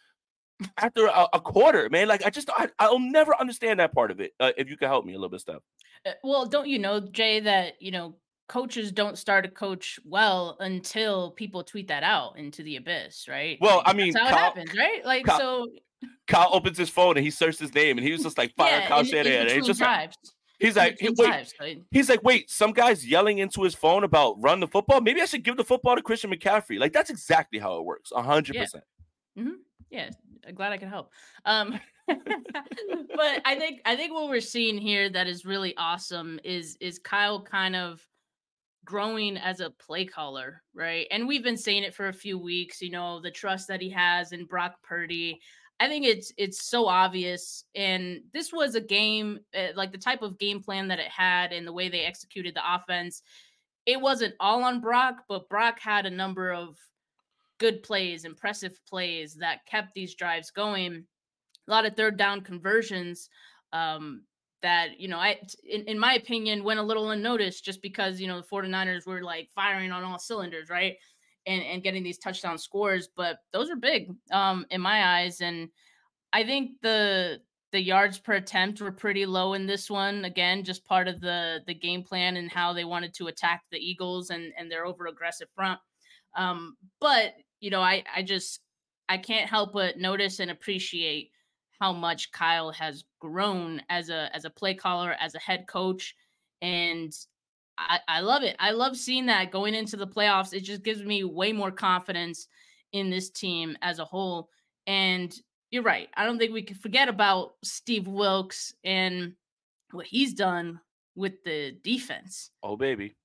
after 0.77 1.07
a, 1.07 1.27
a, 1.33 1.39
quarter, 1.39 1.89
man. 1.89 2.07
Like 2.07 2.25
I 2.25 2.29
just 2.29 2.49
I, 2.57 2.89
will 2.89 2.99
never 2.99 3.35
understand 3.39 3.79
that 3.79 3.93
part 3.93 4.11
of 4.11 4.19
it. 4.19 4.33
Uh, 4.39 4.51
if 4.57 4.69
you 4.69 4.77
could 4.77 4.87
help 4.87 5.05
me 5.05 5.13
a 5.13 5.17
little 5.17 5.29
bit, 5.29 5.41
Steph. 5.41 5.61
Uh, 6.05 6.11
well, 6.23 6.45
don't 6.45 6.67
you 6.67 6.79
know, 6.79 6.99
Jay, 6.99 7.39
that 7.39 7.81
you 7.81 7.91
know 7.91 8.15
coaches 8.47 8.91
don't 8.91 9.17
start 9.17 9.45
a 9.45 9.49
coach 9.49 9.99
well 10.05 10.57
until 10.59 11.31
people 11.31 11.63
tweet 11.63 11.87
that 11.87 12.03
out 12.03 12.37
into 12.37 12.63
the 12.63 12.75
abyss, 12.75 13.27
right? 13.27 13.57
Well, 13.61 13.77
like, 13.77 13.87
I 13.87 13.93
mean, 13.93 14.13
how 14.13 14.19
Kyle, 14.19 14.29
it 14.29 14.37
happens, 14.37 14.77
right? 14.77 15.05
Like 15.05 15.25
Kyle, 15.25 15.39
so. 15.39 15.67
Kyle 16.27 16.49
opens 16.51 16.77
his 16.77 16.89
phone 16.89 17.17
and 17.17 17.23
he 17.23 17.31
searches 17.31 17.59
his 17.59 17.73
name 17.73 17.97
and 17.97 18.05
he 18.05 18.11
was 18.11 18.23
just 18.23 18.37
like 18.37 18.53
fire 18.55 18.79
yeah, 18.79 18.87
Kyle 18.87 19.03
Shanahan. 19.03 19.47
And 19.47 19.51
he's 19.51 19.65
just 19.65 19.79
like, 19.79 20.11
he's 20.59 20.75
like, 20.75 20.97
wait, 21.01 21.17
times, 21.17 21.53
right? 21.59 21.81
he's 21.91 22.09
like, 22.09 22.23
wait, 22.23 22.49
some 22.49 22.71
guy's 22.71 23.05
yelling 23.07 23.37
into 23.37 23.63
his 23.63 23.73
phone 23.73 24.03
about 24.03 24.35
run 24.41 24.59
the 24.59 24.67
football. 24.67 25.01
Maybe 25.01 25.21
I 25.21 25.25
should 25.25 25.43
give 25.43 25.57
the 25.57 25.63
football 25.63 25.95
to 25.95 26.01
Christian 26.01 26.31
McCaffrey. 26.31 26.79
Like 26.79 26.91
that's 26.91 27.09
exactly 27.09 27.59
how 27.59 27.77
it 27.77 27.85
works, 27.85 28.11
hundred 28.13 28.57
percent. 28.57 28.83
Mm-hmm. 29.37 29.51
Yeah, 29.89 30.09
glad 30.51 30.73
I 30.73 30.77
could 30.77 30.89
help. 30.89 31.11
Um, 31.45 31.79
but 32.07 33.41
I 33.45 33.55
think 33.55 33.81
I 33.85 33.95
think 33.95 34.13
what 34.13 34.29
we're 34.29 34.41
seeing 34.41 34.77
here 34.77 35.09
that 35.09 35.27
is 35.27 35.45
really 35.45 35.75
awesome 35.77 36.39
is 36.43 36.77
is 36.81 36.99
Kyle 36.99 37.41
kind 37.41 37.75
of 37.75 38.05
growing 38.85 39.37
as 39.37 39.59
a 39.59 39.69
play 39.69 40.05
caller, 40.05 40.61
right? 40.73 41.07
And 41.11 41.27
we've 41.27 41.43
been 41.43 41.57
saying 41.57 41.83
it 41.83 41.95
for 41.95 42.09
a 42.09 42.13
few 42.13 42.37
weeks, 42.37 42.81
you 42.81 42.91
know, 42.91 43.21
the 43.21 43.31
trust 43.31 43.67
that 43.69 43.81
he 43.81 43.89
has 43.91 44.31
in 44.31 44.45
Brock 44.45 44.75
Purdy. 44.83 45.39
I 45.79 45.87
think 45.87 46.05
it's 46.05 46.31
it's 46.37 46.65
so 46.65 46.87
obvious 46.87 47.65
and 47.75 48.21
this 48.31 48.53
was 48.53 48.75
a 48.75 48.81
game 48.81 49.39
uh, 49.57 49.69
like 49.75 49.91
the 49.91 49.97
type 49.97 50.21
of 50.21 50.37
game 50.37 50.61
plan 50.61 50.87
that 50.89 50.99
it 50.99 51.09
had 51.09 51.51
and 51.51 51.65
the 51.65 51.73
way 51.73 51.89
they 51.89 52.01
executed 52.01 52.55
the 52.55 52.75
offense. 52.75 53.21
It 53.85 53.99
wasn't 53.99 54.35
all 54.39 54.63
on 54.63 54.81
Brock, 54.81 55.23
but 55.27 55.49
Brock 55.49 55.79
had 55.79 56.05
a 56.05 56.11
number 56.11 56.53
of 56.53 56.77
good 57.63 57.81
plays, 57.81 58.25
impressive 58.25 58.77
plays 58.85 59.35
that 59.35 59.65
kept 59.65 59.93
these 59.93 60.15
drives 60.15 60.51
going. 60.51 61.05
A 61.65 61.71
lot 61.71 61.85
of 61.85 61.95
third 61.95 62.17
down 62.17 62.41
conversions 62.41 63.29
um, 63.71 64.23
that, 64.61 64.99
you 64.99 65.07
know, 65.07 65.17
I, 65.17 65.39
in, 65.63 65.83
in 65.83 65.97
my 65.97 66.15
opinion, 66.15 66.65
went 66.65 66.81
a 66.81 66.83
little 66.83 67.11
unnoticed 67.11 67.63
just 67.63 67.81
because, 67.81 68.19
you 68.19 68.27
know, 68.27 68.41
the 68.41 68.47
49ers 68.47 69.07
were 69.07 69.23
like 69.23 69.47
firing 69.55 69.93
on 69.93 70.03
all 70.03 70.19
cylinders, 70.19 70.69
right? 70.69 70.95
And, 71.45 71.63
and 71.63 71.81
getting 71.81 72.03
these 72.03 72.17
touchdown 72.17 72.57
scores. 72.57 73.07
But 73.15 73.37
those 73.53 73.69
are 73.69 73.77
big 73.77 74.11
um, 74.29 74.65
in 74.69 74.81
my 74.81 75.19
eyes. 75.19 75.39
And 75.39 75.69
I 76.33 76.43
think 76.43 76.71
the, 76.81 77.39
the 77.71 77.79
yards 77.79 78.19
per 78.19 78.33
attempt 78.33 78.81
were 78.81 78.91
pretty 78.91 79.25
low 79.25 79.53
in 79.53 79.65
this 79.65 79.89
one. 79.89 80.25
Again, 80.25 80.65
just 80.65 80.83
part 80.83 81.07
of 81.07 81.21
the 81.21 81.61
the 81.65 81.73
game 81.73 82.03
plan 82.03 82.35
and 82.37 82.51
how 82.51 82.73
they 82.73 82.83
wanted 82.83 83.13
to 83.15 83.27
attack 83.27 83.63
the 83.71 83.79
Eagles 83.79 84.31
and 84.31 84.51
and 84.59 84.69
their 84.69 84.85
over 84.85 85.07
aggressive 85.07 85.47
front. 85.55 85.79
Um, 86.35 86.75
but 86.99 87.33
you 87.63 87.69
know, 87.69 87.81
I 87.81 88.03
I 88.13 88.23
just 88.23 88.59
I 89.07 89.17
can't 89.17 89.49
help 89.49 89.71
but 89.71 89.97
notice 89.97 90.41
and 90.41 90.51
appreciate 90.51 91.31
how 91.79 91.93
much 91.93 92.31
Kyle 92.33 92.71
has 92.71 93.05
grown 93.21 93.81
as 93.89 94.09
a 94.09 94.29
as 94.35 94.43
a 94.43 94.49
play 94.49 94.73
caller, 94.73 95.15
as 95.17 95.33
a 95.33 95.39
head 95.39 95.65
coach, 95.65 96.13
and 96.61 97.13
I, 97.77 97.99
I 98.07 98.19
love 98.19 98.43
it. 98.43 98.57
I 98.59 98.71
love 98.71 98.97
seeing 98.97 99.27
that 99.27 99.51
going 99.51 99.75
into 99.75 99.95
the 99.95 100.05
playoffs. 100.05 100.53
It 100.53 100.59
just 100.59 100.83
gives 100.83 101.03
me 101.03 101.23
way 101.23 101.53
more 101.53 101.71
confidence 101.71 102.49
in 102.91 103.09
this 103.09 103.29
team 103.29 103.77
as 103.81 103.99
a 103.99 104.05
whole. 104.05 104.49
And 104.85 105.33
you're 105.71 105.83
right. 105.83 106.09
I 106.15 106.25
don't 106.25 106.37
think 106.37 106.53
we 106.53 106.63
can 106.63 106.75
forget 106.75 107.07
about 107.07 107.53
Steve 107.63 108.07
Wilks 108.07 108.73
and 108.83 109.33
what 109.91 110.05
he's 110.05 110.33
done 110.33 110.81
with 111.15 111.41
the 111.45 111.77
defense. 111.81 112.51
Oh 112.61 112.75
baby. 112.75 113.15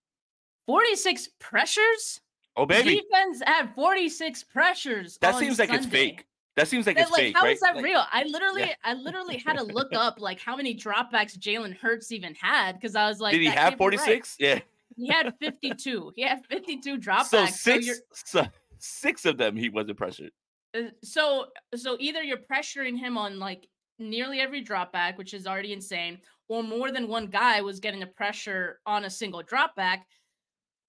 46 0.67 1.29
pressures 1.41 2.21
Oh 2.59 2.67
baby, 2.67 3.01
defense 3.01 3.41
had 3.47 3.73
46 3.75 4.43
pressures. 4.45 5.17
That 5.21 5.37
seems 5.37 5.61
like 5.61 5.69
Sunday. 5.69 5.85
it's 5.85 5.93
fake. 5.93 6.25
That 6.57 6.67
seems 6.67 6.89
like 6.89 6.99
it's 6.99 7.09
like, 7.13 7.21
fake. 7.21 7.37
How 7.37 7.45
right? 7.45 7.55
is 7.55 7.61
that 7.61 7.77
like, 7.77 7.85
real? 7.85 8.03
I 8.11 8.25
literally, 8.25 8.63
yeah. 8.63 8.75
I 8.83 8.95
literally 8.95 9.39
had 9.39 9.57
to 9.59 9.63
look 9.63 9.95
up 9.95 10.21
like 10.21 10.41
how 10.41 10.57
many 10.57 10.75
dropbacks 10.75 11.39
Jalen 11.39 11.77
Hurts 11.77 12.11
even 12.11 12.35
had 12.35 12.73
because 12.73 12.97
I 12.97 13.09
was 13.09 13.21
like, 13.21 13.33
did 13.33 13.43
he 13.43 13.47
have 13.47 13.77
46? 13.77 14.37
Right. 14.41 14.49
Yeah, 14.49 14.61
he 14.97 15.07
had 15.07 15.33
52. 15.39 16.13
he 16.17 16.23
had 16.23 16.45
52 16.47 16.99
dropbacks. 16.99 17.27
So 17.27 17.47
six, 17.47 17.87
so, 17.87 18.43
so 18.43 18.47
six 18.79 19.25
of 19.25 19.39
them 19.39 19.55
he 19.55 19.69
wasn't 19.69 19.99
pressured. 19.99 20.33
Uh, 20.77 20.89
so, 21.05 21.47
so 21.77 21.97
either 22.01 22.25
you're 22.25 22.39
pressuring 22.39 22.99
him 22.99 23.17
on 23.17 23.39
like 23.39 23.69
nearly 24.01 24.41
every 24.41 24.65
dropback, 24.65 25.17
which 25.17 25.35
is 25.35 25.47
already 25.47 25.73
insane, 25.73 26.19
or 26.49 26.65
more 26.65 26.91
than 26.91 27.07
one 27.07 27.29
guy 27.29 27.61
was 27.61 27.79
getting 27.79 28.01
the 28.01 28.07
pressure 28.07 28.81
on 28.85 29.05
a 29.05 29.11
single 29.11 29.45
dropback 29.45 30.01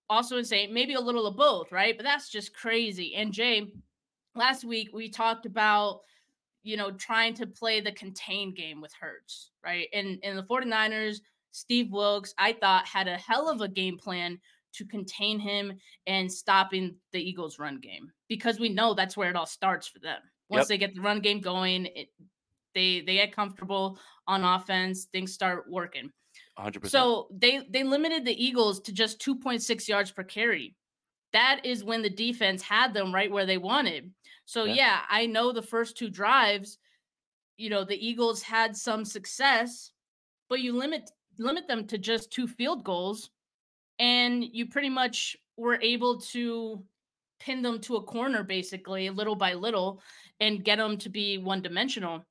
also 0.09 0.37
insane. 0.37 0.73
Maybe 0.73 0.93
a 0.93 0.99
little 0.99 1.27
of 1.27 1.35
both, 1.35 1.71
right? 1.71 1.95
But 1.95 2.03
that's 2.03 2.29
just 2.29 2.55
crazy. 2.55 3.15
And 3.15 3.31
Jay, 3.31 3.71
last 4.35 4.63
week 4.63 4.89
we 4.93 5.09
talked 5.09 5.45
about, 5.45 6.01
you 6.63 6.77
know, 6.77 6.91
trying 6.91 7.33
to 7.35 7.47
play 7.47 7.79
the 7.79 7.91
contained 7.91 8.55
game 8.55 8.81
with 8.81 8.93
Hurts, 8.99 9.51
right? 9.63 9.87
And 9.93 10.19
in 10.23 10.35
the 10.35 10.43
49ers, 10.43 11.17
Steve 11.51 11.91
Wilks, 11.91 12.33
I 12.37 12.53
thought, 12.53 12.87
had 12.87 13.07
a 13.07 13.17
hell 13.17 13.49
of 13.49 13.61
a 13.61 13.67
game 13.67 13.97
plan 13.97 14.39
to 14.73 14.85
contain 14.85 15.39
him 15.39 15.73
and 16.05 16.31
stopping 16.31 16.95
the 17.11 17.19
Eagles' 17.19 17.59
run 17.59 17.79
game 17.79 18.11
because 18.27 18.59
we 18.59 18.69
know 18.69 18.93
that's 18.93 19.17
where 19.17 19.29
it 19.29 19.35
all 19.35 19.45
starts 19.45 19.87
for 19.87 19.99
them. 19.99 20.21
Once 20.49 20.63
yep. 20.63 20.67
they 20.67 20.77
get 20.77 20.95
the 20.95 21.01
run 21.01 21.19
game 21.19 21.39
going, 21.39 21.87
it, 21.87 22.09
they 22.75 23.01
they 23.01 23.15
get 23.15 23.35
comfortable 23.35 23.99
on 24.27 24.43
offense, 24.43 25.05
things 25.05 25.33
start 25.33 25.65
working. 25.69 26.11
100%. 26.59 26.89
So 26.89 27.27
they 27.31 27.65
they 27.69 27.83
limited 27.83 28.25
the 28.25 28.43
Eagles 28.43 28.81
to 28.81 28.91
just 28.91 29.21
2.6 29.21 29.87
yards 29.87 30.11
per 30.11 30.23
carry. 30.23 30.75
That 31.33 31.61
is 31.63 31.83
when 31.83 32.01
the 32.01 32.09
defense 32.09 32.61
had 32.61 32.93
them 32.93 33.13
right 33.13 33.31
where 33.31 33.45
they 33.45 33.57
wanted. 33.57 34.11
So 34.45 34.63
yeah, 34.63 34.73
yeah 34.73 34.99
I 35.09 35.25
know 35.25 35.51
the 35.51 35.61
first 35.61 35.97
two 35.97 36.09
drives, 36.09 36.77
you 37.57 37.69
know, 37.69 37.83
the 37.83 38.05
Eagles 38.05 38.41
had 38.41 38.75
some 38.75 39.05
success, 39.05 39.91
but 40.49 40.59
you 40.61 40.73
limit 40.73 41.09
limit 41.37 41.67
them 41.67 41.85
to 41.87 41.97
just 41.97 42.31
two 42.31 42.47
field 42.47 42.83
goals 42.83 43.29
and 43.99 44.43
you 44.43 44.65
pretty 44.65 44.89
much 44.89 45.37
were 45.57 45.79
able 45.81 46.19
to 46.19 46.83
pin 47.39 47.61
them 47.61 47.79
to 47.79 47.95
a 47.95 48.03
corner 48.03 48.43
basically 48.43 49.09
little 49.09 49.35
by 49.35 49.53
little 49.53 50.01
and 50.39 50.63
get 50.63 50.77
them 50.77 50.97
to 50.97 51.09
be 51.09 51.37
one 51.37 51.61
dimensional. 51.61 52.25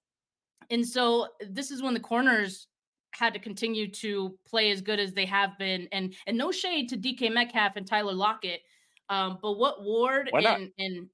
And 0.71 0.87
so 0.87 1.29
this 1.49 1.71
is 1.71 1.83
when 1.83 1.95
the 1.95 2.01
corners 2.01 2.67
had 3.13 3.35
to 3.35 3.41
continue 3.41 3.91
to 3.91 4.37
play 4.47 4.71
as 4.71 4.81
good 4.81 4.99
as 4.99 5.13
they 5.13 5.27
have 5.27 5.59
been. 5.59 5.89
And 5.93 6.15
and 6.27 6.37
no 6.37 6.53
shade 6.53 6.89
to 6.91 6.97
DK 6.97 7.33
Metcalf 7.33 7.77
and 7.77 7.87
Tyler 7.87 8.13
Lockett. 8.13 8.61
Um, 9.09 9.39
but 9.41 9.53
what 9.53 9.83
Ward 9.83 10.31
and, 10.33 10.71
and 10.79 11.09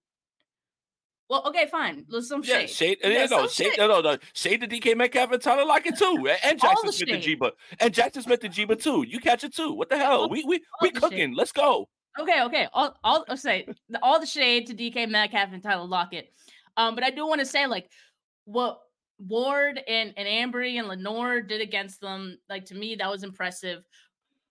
well, 1.31 1.43
okay, 1.47 1.67
fine. 1.67 2.05
Let's 2.09 2.29
some 2.29 2.43
shade. 2.43 2.61
Yeah, 2.61 2.67
shade. 2.67 2.99
Yeah, 3.03 3.27
no, 3.31 3.47
shade, 3.47 3.67
shade. 3.69 3.79
No, 3.79 3.89
no, 3.89 4.01
no. 4.01 4.19
Shade 4.35 4.61
to 4.61 4.69
DK 4.69 4.97
Metcalf 4.97 5.33
and 5.33 5.41
Tyler 5.41 5.65
Lockett 5.65 5.97
too, 5.97 6.29
and 6.45 6.61
Jaxon 6.61 6.93
Smith-Njigba, 6.93 7.51
and 7.81 7.95
Jaxon 7.95 8.23
Smith-Njigba 8.23 8.83
too. 8.83 9.05
You 9.09 9.19
catch 9.21 9.43
it 9.43 9.55
too. 9.55 9.73
What 9.73 9.89
the 9.89 9.97
hell? 9.97 10.23
All, 10.23 10.29
we 10.29 10.45
we 10.45 10.63
we 10.83 10.91
cooking. 10.91 11.31
Shade. 11.31 11.37
Let's 11.37 11.53
go. 11.53 11.89
Okay, 12.21 12.43
okay. 12.43 12.69
All, 12.73 12.95
all 13.03 13.25
I'll 13.29 13.37
say 13.37 13.67
all 14.03 14.21
the 14.21 14.27
shade 14.27 14.67
to 14.67 14.75
DK 14.75 15.09
Metcalf 15.09 15.53
and 15.53 15.63
Tyler 15.63 15.87
Lockett. 15.87 16.29
Um, 16.77 16.95
but 16.95 17.05
I 17.05 17.11
do 17.11 17.27
want 17.27 17.41
to 17.41 17.47
say 17.47 17.67
like 17.67 17.89
what 18.45 18.81
Ward 19.19 19.81
and, 19.87 20.13
and 20.17 20.29
Ambry 20.29 20.79
and 20.79 20.89
Lenoir 20.89 21.41
did 21.41 21.61
against 21.61 22.01
them, 22.01 22.39
like 22.49 22.65
to 22.67 22.75
me, 22.75 22.95
that 22.97 23.11
was 23.11 23.23
impressive. 23.23 23.85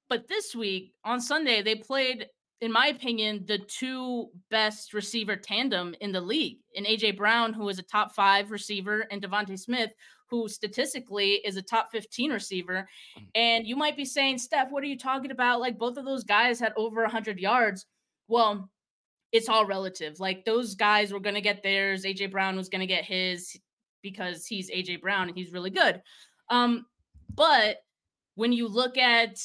But 0.10 0.28
this 0.28 0.56
week 0.56 0.93
on 1.04 1.19
Sunday, 1.19 1.62
they 1.62 1.76
played, 1.76 2.28
in 2.62 2.71
my 2.71 2.88
opinion, 2.88 3.45
the 3.47 3.60
two 3.60 4.30
best 4.49 4.93
receiver 4.93 5.36
tandem 5.36 5.95
in 6.02 6.12
the 6.12 6.21
league. 6.21 6.60
In 6.73 6.86
AJ 6.86 7.17
Brown, 7.17 7.54
who 7.54 7.67
is 7.69 7.80
a 7.80 7.84
top 7.84 8.13
five 8.13 8.52
receiver, 8.52 9.06
and 9.12 9.21
DeVonta 9.21 9.58
Smith, 9.58 9.91
who 10.30 10.47
statistically 10.47 11.34
is 11.45 11.58
a 11.58 11.62
top 11.62 11.89
15 11.91 12.32
receiver. 12.32 12.88
Mm. 13.17 13.26
And 13.36 13.67
you 13.67 13.76
might 13.76 13.95
be 13.95 14.06
saying, 14.06 14.39
Steph, 14.39 14.71
what 14.71 14.84
are 14.84 14.88
you 14.88 14.97
talking 14.97 15.32
about? 15.32 15.60
Like 15.60 15.78
both 15.78 15.97
of 15.97 16.06
those 16.06 16.23
guys 16.23 16.60
had 16.60 16.73
over 16.76 17.02
100 17.04 17.39
yards. 17.39 17.86
Well, 18.28 18.69
it's 19.32 19.49
all 19.49 19.65
relative. 19.65 20.19
Like 20.19 20.45
those 20.45 20.76
guys 20.76 21.12
were 21.12 21.19
going 21.19 21.36
to 21.36 21.41
get 21.41 21.63
theirs. 21.63 22.04
AJ 22.04 22.32
Brown 22.32 22.56
was 22.56 22.69
going 22.69 22.82
to 22.82 22.88
get 22.88 23.06
his 23.06 23.56
because 24.03 24.45
he's 24.45 24.69
AJ 24.69 25.01
Brown 25.01 25.29
and 25.29 25.37
he's 25.37 25.51
really 25.51 25.71
good. 25.71 26.01
Um, 26.49 26.85
but 27.33 27.77
when 28.35 28.53
you 28.53 28.67
look 28.67 28.97
at 28.97 29.43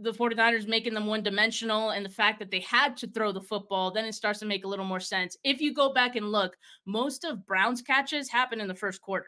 the 0.00 0.12
49ers 0.12 0.68
making 0.68 0.94
them 0.94 1.06
one 1.06 1.22
dimensional 1.22 1.90
and 1.90 2.04
the 2.04 2.10
fact 2.10 2.38
that 2.38 2.50
they 2.50 2.60
had 2.60 2.96
to 2.98 3.06
throw 3.06 3.32
the 3.32 3.40
football, 3.40 3.90
then 3.90 4.04
it 4.04 4.14
starts 4.14 4.38
to 4.40 4.46
make 4.46 4.64
a 4.64 4.68
little 4.68 4.84
more 4.84 5.00
sense. 5.00 5.36
If 5.44 5.60
you 5.60 5.74
go 5.74 5.92
back 5.92 6.16
and 6.16 6.32
look, 6.32 6.56
most 6.86 7.24
of 7.24 7.46
Brown's 7.46 7.82
catches 7.82 8.28
happen 8.28 8.60
in 8.60 8.68
the 8.68 8.74
first 8.74 9.00
quarter. 9.00 9.26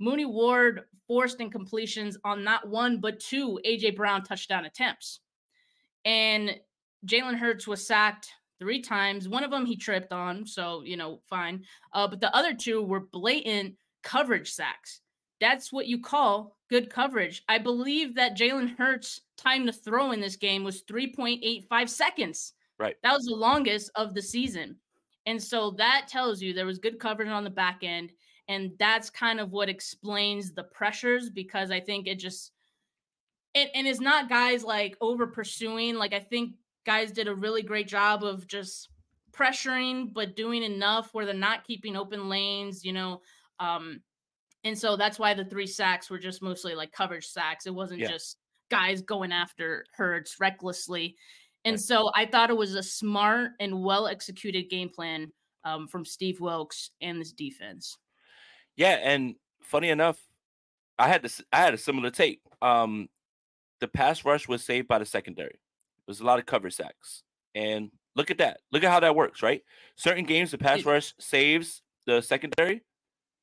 Mooney 0.00 0.26
Ward 0.26 0.82
forced 1.06 1.38
incompletions 1.38 2.16
on 2.24 2.42
not 2.42 2.68
one, 2.68 3.00
but 3.00 3.20
two 3.20 3.60
AJ 3.64 3.96
Brown 3.96 4.22
touchdown 4.22 4.64
attempts. 4.64 5.20
And 6.04 6.58
Jalen 7.06 7.38
Hurts 7.38 7.66
was 7.66 7.86
sacked 7.86 8.30
three 8.58 8.80
times. 8.80 9.28
One 9.28 9.44
of 9.44 9.50
them 9.50 9.66
he 9.66 9.76
tripped 9.76 10.12
on, 10.12 10.46
so, 10.46 10.82
you 10.84 10.96
know, 10.96 11.20
fine. 11.28 11.64
Uh, 11.92 12.08
but 12.08 12.20
the 12.20 12.34
other 12.34 12.54
two 12.54 12.82
were 12.82 13.00
blatant 13.00 13.74
coverage 14.04 14.52
sacks. 14.52 15.00
That's 15.40 15.72
what 15.72 15.86
you 15.86 16.00
call 16.00 16.56
good 16.70 16.90
coverage. 16.90 17.42
I 17.48 17.58
believe 17.58 18.14
that 18.14 18.36
Jalen 18.36 18.76
Hurts' 18.76 19.20
time 19.36 19.66
to 19.66 19.72
throw 19.72 20.12
in 20.12 20.20
this 20.20 20.36
game 20.36 20.62
was 20.64 20.84
3.85 20.84 21.88
seconds. 21.88 22.52
Right. 22.78 22.96
That 23.02 23.12
was 23.12 23.24
the 23.24 23.34
longest 23.34 23.90
of 23.94 24.14
the 24.14 24.22
season. 24.22 24.76
And 25.26 25.42
so 25.42 25.72
that 25.72 26.06
tells 26.08 26.40
you 26.40 26.52
there 26.52 26.66
was 26.66 26.78
good 26.78 26.98
coverage 26.98 27.28
on 27.28 27.44
the 27.44 27.50
back 27.50 27.80
end. 27.82 28.12
And 28.48 28.72
that's 28.78 29.08
kind 29.10 29.40
of 29.40 29.52
what 29.52 29.68
explains 29.68 30.52
the 30.52 30.64
pressures 30.64 31.30
because 31.30 31.70
I 31.70 31.80
think 31.80 32.06
it 32.06 32.18
just, 32.18 32.52
it, 33.54 33.70
and 33.74 33.86
it's 33.86 34.00
not 34.00 34.28
guys 34.28 34.62
like 34.62 34.96
over 35.00 35.26
pursuing. 35.26 35.94
Like, 35.94 36.12
I 36.12 36.20
think 36.20 36.54
guys 36.84 37.10
did 37.10 37.28
a 37.28 37.34
really 37.34 37.62
great 37.62 37.88
job 37.88 38.22
of 38.22 38.46
just 38.46 38.90
pressuring, 39.32 40.12
but 40.12 40.36
doing 40.36 40.62
enough 40.62 41.12
where 41.12 41.24
they're 41.24 41.34
not 41.34 41.66
keeping 41.66 41.96
open 41.96 42.28
lanes, 42.28 42.84
you 42.84 42.92
know, 42.92 43.22
um, 43.60 44.00
and 44.64 44.78
so 44.78 44.96
that's 44.96 45.18
why 45.18 45.34
the 45.34 45.44
three 45.44 45.66
sacks 45.66 46.10
were 46.10 46.18
just 46.18 46.42
mostly 46.42 46.74
like 46.74 46.92
coverage 46.92 47.26
sacks. 47.26 47.66
It 47.66 47.74
wasn't 47.74 48.00
yeah. 48.00 48.08
just 48.08 48.38
guys 48.70 49.02
going 49.02 49.30
after 49.30 49.84
Hurts 49.94 50.36
recklessly. 50.40 51.16
And 51.64 51.74
right. 51.74 51.80
so 51.80 52.10
I 52.14 52.26
thought 52.26 52.50
it 52.50 52.56
was 52.56 52.74
a 52.74 52.82
smart 52.82 53.52
and 53.60 53.82
well 53.82 54.06
executed 54.06 54.70
game 54.70 54.88
plan 54.88 55.30
um, 55.64 55.86
from 55.86 56.04
Steve 56.04 56.40
Wilks 56.40 56.90
and 57.00 57.20
this 57.20 57.32
defense. 57.32 57.96
Yeah, 58.76 58.98
and 59.02 59.34
funny 59.62 59.90
enough, 59.90 60.18
I 60.98 61.08
had 61.08 61.22
this. 61.22 61.40
I 61.52 61.58
had 61.58 61.74
a 61.74 61.78
similar 61.78 62.10
take. 62.10 62.40
Um, 62.60 63.08
the 63.80 63.88
pass 63.88 64.24
rush 64.24 64.48
was 64.48 64.64
saved 64.64 64.88
by 64.88 64.98
the 64.98 65.06
secondary. 65.06 65.60
There's 66.06 66.20
a 66.20 66.24
lot 66.24 66.38
of 66.38 66.46
cover 66.46 66.70
sacks, 66.70 67.22
and 67.54 67.90
look 68.16 68.30
at 68.30 68.38
that. 68.38 68.60
Look 68.72 68.82
at 68.82 68.90
how 68.90 69.00
that 69.00 69.16
works, 69.16 69.42
right? 69.42 69.62
Certain 69.96 70.24
games, 70.24 70.50
the 70.50 70.58
pass 70.58 70.84
rush 70.84 71.14
saves 71.18 71.82
the 72.06 72.20
secondary 72.20 72.82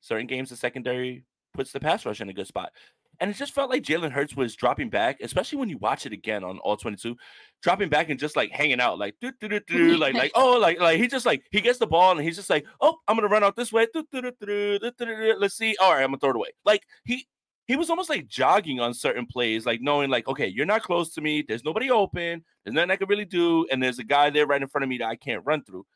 certain 0.02 0.26
games 0.26 0.50
the 0.50 0.56
secondary 0.56 1.24
puts 1.54 1.72
the 1.72 1.80
pass 1.80 2.04
rush 2.04 2.20
in 2.20 2.28
a 2.28 2.34
good 2.34 2.46
spot. 2.46 2.72
And 3.20 3.30
it 3.30 3.36
just 3.36 3.54
felt 3.54 3.70
like 3.70 3.82
Jalen 3.82 4.10
Hurts 4.10 4.34
was 4.34 4.56
dropping 4.56 4.90
back, 4.90 5.18
especially 5.20 5.58
when 5.58 5.68
you 5.68 5.78
watch 5.78 6.06
it 6.06 6.12
again 6.12 6.42
on 6.42 6.58
all 6.58 6.76
22, 6.76 7.16
dropping 7.62 7.88
back 7.88 8.10
and 8.10 8.18
just 8.18 8.36
like 8.36 8.50
hanging 8.50 8.80
out, 8.80 8.98
like 8.98 9.14
doo, 9.20 9.32
doo, 9.38 9.60
doo, 9.60 9.96
like 9.98 10.14
like 10.14 10.32
oh, 10.34 10.58
like 10.58 10.80
like 10.80 10.98
he 10.98 11.06
just 11.06 11.24
like 11.24 11.46
he 11.50 11.60
gets 11.60 11.78
the 11.78 11.86
ball 11.86 12.10
and 12.10 12.20
he's 12.20 12.36
just 12.36 12.50
like, 12.50 12.66
oh, 12.80 12.96
I'm 13.06 13.16
gonna 13.16 13.28
run 13.28 13.44
out 13.44 13.54
this 13.54 13.72
way. 13.72 13.86
Let's 13.94 15.56
see. 15.56 15.76
All 15.80 15.92
right, 15.92 16.02
I'm 16.02 16.08
gonna 16.08 16.18
throw 16.18 16.30
it 16.30 16.36
away. 16.36 16.48
Like 16.64 16.82
he 17.04 17.28
he 17.66 17.76
was 17.76 17.90
almost 17.90 18.10
like 18.10 18.26
jogging 18.26 18.80
on 18.80 18.92
certain 18.92 19.26
plays, 19.26 19.66
like 19.66 19.80
knowing 19.80 20.10
like, 20.10 20.26
okay, 20.26 20.48
you're 20.48 20.66
not 20.66 20.82
close 20.82 21.14
to 21.14 21.20
me. 21.20 21.44
There's 21.46 21.64
nobody 21.64 21.90
open. 21.90 22.44
There's 22.64 22.74
nothing 22.74 22.90
I 22.90 22.96
can 22.96 23.08
really 23.08 23.24
do, 23.24 23.66
and 23.70 23.82
there's 23.82 23.98
a 23.98 24.04
guy 24.04 24.30
there 24.30 24.46
right 24.46 24.60
in 24.60 24.68
front 24.68 24.82
of 24.82 24.88
me 24.88 24.98
that 24.98 25.08
I 25.08 25.16
can't 25.16 25.44
run 25.44 25.62
through. 25.62 25.86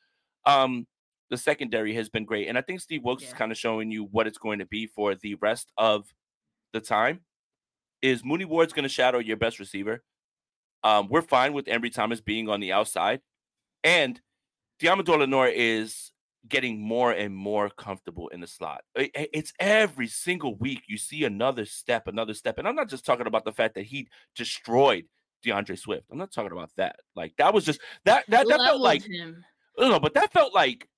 Um, 0.45 0.87
the 1.31 1.37
secondary 1.37 1.95
has 1.95 2.09
been 2.09 2.25
great. 2.25 2.49
And 2.49 2.57
I 2.57 2.63
think 2.63 2.81
Steve 2.81 3.03
Wilks 3.03 3.23
yeah. 3.23 3.29
is 3.29 3.35
kind 3.35 3.53
of 3.53 3.59
showing 3.59 3.91
you 3.91 4.05
what 4.05 4.27
it's 4.27 4.39
going 4.39 4.59
to 4.61 4.67
be 4.67 4.87
for 4.87 5.15
the 5.15 5.35
rest 5.37 5.73
of 5.77 6.07
the 6.73 6.81
time. 6.81 7.21
Is 8.03 8.25
Mooney 8.25 8.45
Ward's 8.45 8.73
going 8.73 8.85
to 8.85 8.89
shadow 8.89 9.19
your 9.19 9.37
best 9.37 9.59
receiver? 9.59 10.03
Um, 10.85 11.09
we're 11.09 11.23
fine 11.23 11.53
with 11.53 11.67
Ambry 11.67 11.93
Thomas 11.93 12.21
being 12.21 12.49
on 12.49 12.61
the 12.61 12.73
outside. 12.73 13.21
And 13.83 14.21
Deommodore 14.81 15.19
Lenoir 15.19 15.49
is 15.49 16.13
getting 16.49 16.81
more 16.81 17.11
and 17.11 17.35
more 17.35 17.71
comfortable 17.71 18.29
in 18.29 18.41
the 18.41 18.47
slot. 18.47 18.83
It's 18.95 19.53
every 19.59 20.07
single 20.07 20.55
week 20.57 20.83
you 20.87 20.97
see 20.97 21.25
another 21.25 21.65
step, 21.65 22.07
another 22.07 22.35
step. 22.35 22.59
And 22.59 22.69
I'm 22.69 22.77
not 22.77 22.89
just 22.89 23.05
talking 23.05 23.27
about 23.27 23.45
the 23.45 23.53
fact 23.53 23.75
that 23.75 23.85
he 23.85 24.09
destroyed 24.37 25.07
DeAndre 25.45 25.79
Swift. 25.79 26.07
I'm 26.11 26.19
not 26.19 26.33
talking 26.33 26.53
about 26.53 26.71
that. 26.77 26.97
Like 27.17 27.35
that 27.39 27.53
was 27.53 27.65
just 27.65 27.81
that 28.05 28.25
that, 28.29 28.47
that 28.49 28.61
felt 28.61 28.81
like 28.81 29.05
him. 29.05 29.45
No, 29.79 29.99
but 29.99 30.15
that 30.15 30.33
felt 30.33 30.55
like 30.55 30.89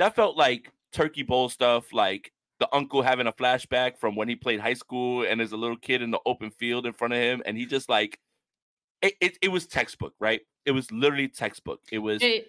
that 0.00 0.16
felt 0.16 0.34
like 0.34 0.72
turkey 0.92 1.22
bowl 1.22 1.50
stuff, 1.50 1.92
like 1.92 2.32
the 2.58 2.68
uncle 2.74 3.02
having 3.02 3.26
a 3.26 3.32
flashback 3.32 3.98
from 3.98 4.16
when 4.16 4.28
he 4.28 4.34
played 4.34 4.58
high 4.58 4.74
school 4.74 5.24
and 5.24 5.38
there's 5.38 5.52
a 5.52 5.58
little 5.58 5.76
kid 5.76 6.00
in 6.00 6.10
the 6.10 6.20
open 6.24 6.50
field 6.50 6.86
in 6.86 6.94
front 6.94 7.12
of 7.12 7.20
him, 7.20 7.42
and 7.44 7.56
he 7.56 7.66
just 7.66 7.88
like 7.88 8.18
it, 9.02 9.14
it, 9.20 9.38
it 9.42 9.48
was 9.48 9.66
textbook, 9.66 10.14
right? 10.18 10.40
It 10.64 10.72
was 10.72 10.90
literally 10.90 11.28
textbook. 11.28 11.80
It 11.92 11.98
was 11.98 12.20
Jay, 12.20 12.46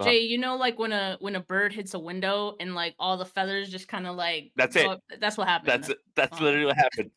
uh, 0.00 0.04
Jay, 0.04 0.20
you 0.20 0.38
know, 0.38 0.56
like 0.56 0.76
when 0.76 0.90
a 0.90 1.16
when 1.20 1.36
a 1.36 1.40
bird 1.40 1.72
hits 1.72 1.94
a 1.94 2.00
window 2.00 2.56
and 2.58 2.74
like 2.74 2.96
all 2.98 3.16
the 3.16 3.24
feathers 3.24 3.70
just 3.70 3.86
kind 3.86 4.08
of 4.08 4.16
like 4.16 4.50
that's 4.56 4.74
it. 4.74 5.00
that's 5.20 5.38
what 5.38 5.46
happened. 5.46 5.68
That's 5.68 5.88
it. 5.88 5.98
That's 6.16 6.40
uh, 6.40 6.44
literally 6.44 6.66
what 6.66 6.76
happened. 6.76 7.10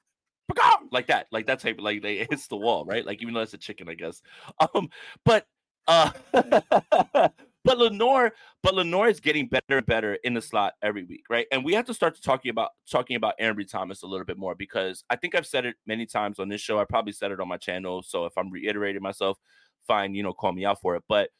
Like 0.91 1.07
that, 1.07 1.25
like 1.31 1.47
that's 1.47 1.63
type, 1.63 1.77
like 1.79 2.03
it 2.05 2.29
hits 2.29 2.47
the 2.47 2.55
wall, 2.55 2.85
right? 2.85 3.03
Like 3.03 3.21
even 3.23 3.33
though 3.33 3.41
it's 3.41 3.55
a 3.55 3.57
chicken, 3.57 3.89
I 3.89 3.95
guess. 3.95 4.21
Um, 4.59 4.89
but 5.25 5.47
uh 5.87 6.11
But 7.65 7.79
Lenoir, 7.79 8.31
but 8.61 8.75
Lenoir 8.75 9.07
is 9.09 9.19
getting 9.19 9.47
better 9.47 9.77
and 9.77 9.85
better 9.87 10.13
in 10.23 10.35
the 10.35 10.41
slot 10.41 10.75
every 10.83 11.03
week, 11.03 11.23
right? 11.31 11.47
And 11.51 11.65
we 11.65 11.73
have 11.73 11.85
to 11.85 11.95
start 11.95 12.13
to 12.15 12.21
talking 12.21 12.51
about 12.51 12.69
talking 12.89 13.15
about 13.15 13.33
Ambry 13.41 13.67
Thomas 13.67 14.03
a 14.03 14.07
little 14.07 14.23
bit 14.23 14.37
more 14.37 14.53
because 14.53 15.03
I 15.09 15.15
think 15.15 15.33
I've 15.33 15.47
said 15.47 15.65
it 15.65 15.75
many 15.87 16.05
times 16.05 16.37
on 16.37 16.47
this 16.47 16.61
show. 16.61 16.79
I 16.79 16.85
probably 16.85 17.11
said 17.11 17.31
it 17.31 17.39
on 17.39 17.47
my 17.47 17.57
channel. 17.57 18.03
So 18.03 18.25
if 18.25 18.37
I'm 18.37 18.51
reiterating 18.51 19.01
myself, 19.01 19.39
fine, 19.87 20.13
you 20.13 20.21
know, 20.21 20.31
call 20.31 20.53
me 20.53 20.63
out 20.63 20.79
for 20.79 20.95
it. 20.95 21.03
But 21.09 21.31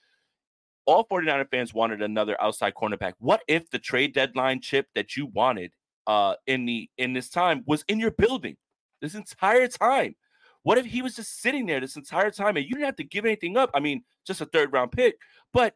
all 0.87 1.05
49er 1.05 1.47
fans 1.51 1.75
wanted 1.75 2.01
another 2.01 2.41
outside 2.41 2.73
cornerback. 2.73 3.13
What 3.19 3.43
if 3.47 3.69
the 3.69 3.79
trade 3.79 4.15
deadline 4.15 4.61
chip 4.61 4.87
that 4.95 5.15
you 5.15 5.27
wanted 5.27 5.73
uh 6.07 6.35
in 6.47 6.65
the 6.65 6.89
in 6.97 7.13
this 7.13 7.29
time 7.29 7.63
was 7.67 7.85
in 7.87 7.99
your 7.99 8.11
building 8.11 8.57
this 8.99 9.13
entire 9.13 9.67
time? 9.67 10.15
What 10.63 10.79
if 10.79 10.87
he 10.87 11.03
was 11.03 11.15
just 11.15 11.39
sitting 11.39 11.67
there 11.67 11.79
this 11.79 11.95
entire 11.95 12.31
time 12.31 12.57
and 12.57 12.65
you 12.65 12.71
didn't 12.71 12.85
have 12.85 12.95
to 12.95 13.03
give 13.03 13.25
anything 13.25 13.57
up? 13.57 13.69
I 13.75 13.79
mean, 13.79 14.03
just 14.25 14.41
a 14.41 14.45
third 14.47 14.73
round 14.73 14.91
pick. 14.91 15.17
But 15.53 15.75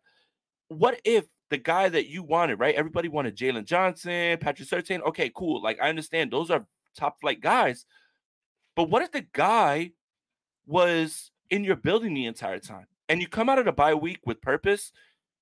what 0.70 1.00
if 1.04 1.26
the 1.50 1.58
guy 1.58 1.90
that 1.90 2.08
you 2.08 2.24
wanted, 2.24 2.60
right? 2.60 2.76
Everybody 2.76 3.10
wanted 3.10 3.36
Jaylon 3.36 3.66
Johnson, 3.66 4.38
Patrick 4.40 4.70
Surtain. 4.70 5.02
Okay, 5.02 5.32
cool. 5.36 5.62
Like 5.62 5.80
I 5.82 5.90
understand 5.90 6.32
those 6.32 6.50
are 6.50 6.66
top 6.96 7.20
flight 7.20 7.42
guys. 7.42 7.86
But 8.76 8.90
what 8.90 9.02
if 9.02 9.12
the 9.12 9.26
guy 9.34 9.92
was 10.66 11.32
in 11.50 11.64
your 11.64 11.76
building 11.76 12.14
the 12.14 12.26
entire 12.28 12.60
time 12.60 12.86
and 13.10 13.20
you 13.20 13.28
come 13.28 13.50
out 13.50 13.60
of 13.60 13.66
the 13.66 13.72
bye 13.72 13.96
week 13.96 14.20
with 14.26 14.42
purpose? 14.42 14.92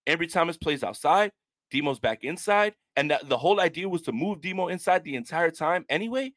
Ambry 0.08 0.32
Thomas 0.32 0.58
plays 0.58 0.84
outside, 0.84 1.32
Demo's 1.72 2.00
back 2.00 2.24
inside, 2.24 2.74
and 2.96 3.12
that 3.12 3.28
the 3.28 3.38
whole 3.38 3.60
idea 3.60 3.90
was 3.90 4.02
to 4.04 4.14
move 4.14 4.42
Demo 4.42 4.70
inside 4.70 5.04
the 5.04 5.16
entire 5.16 5.52
time 5.52 5.86
anyway. 5.90 6.32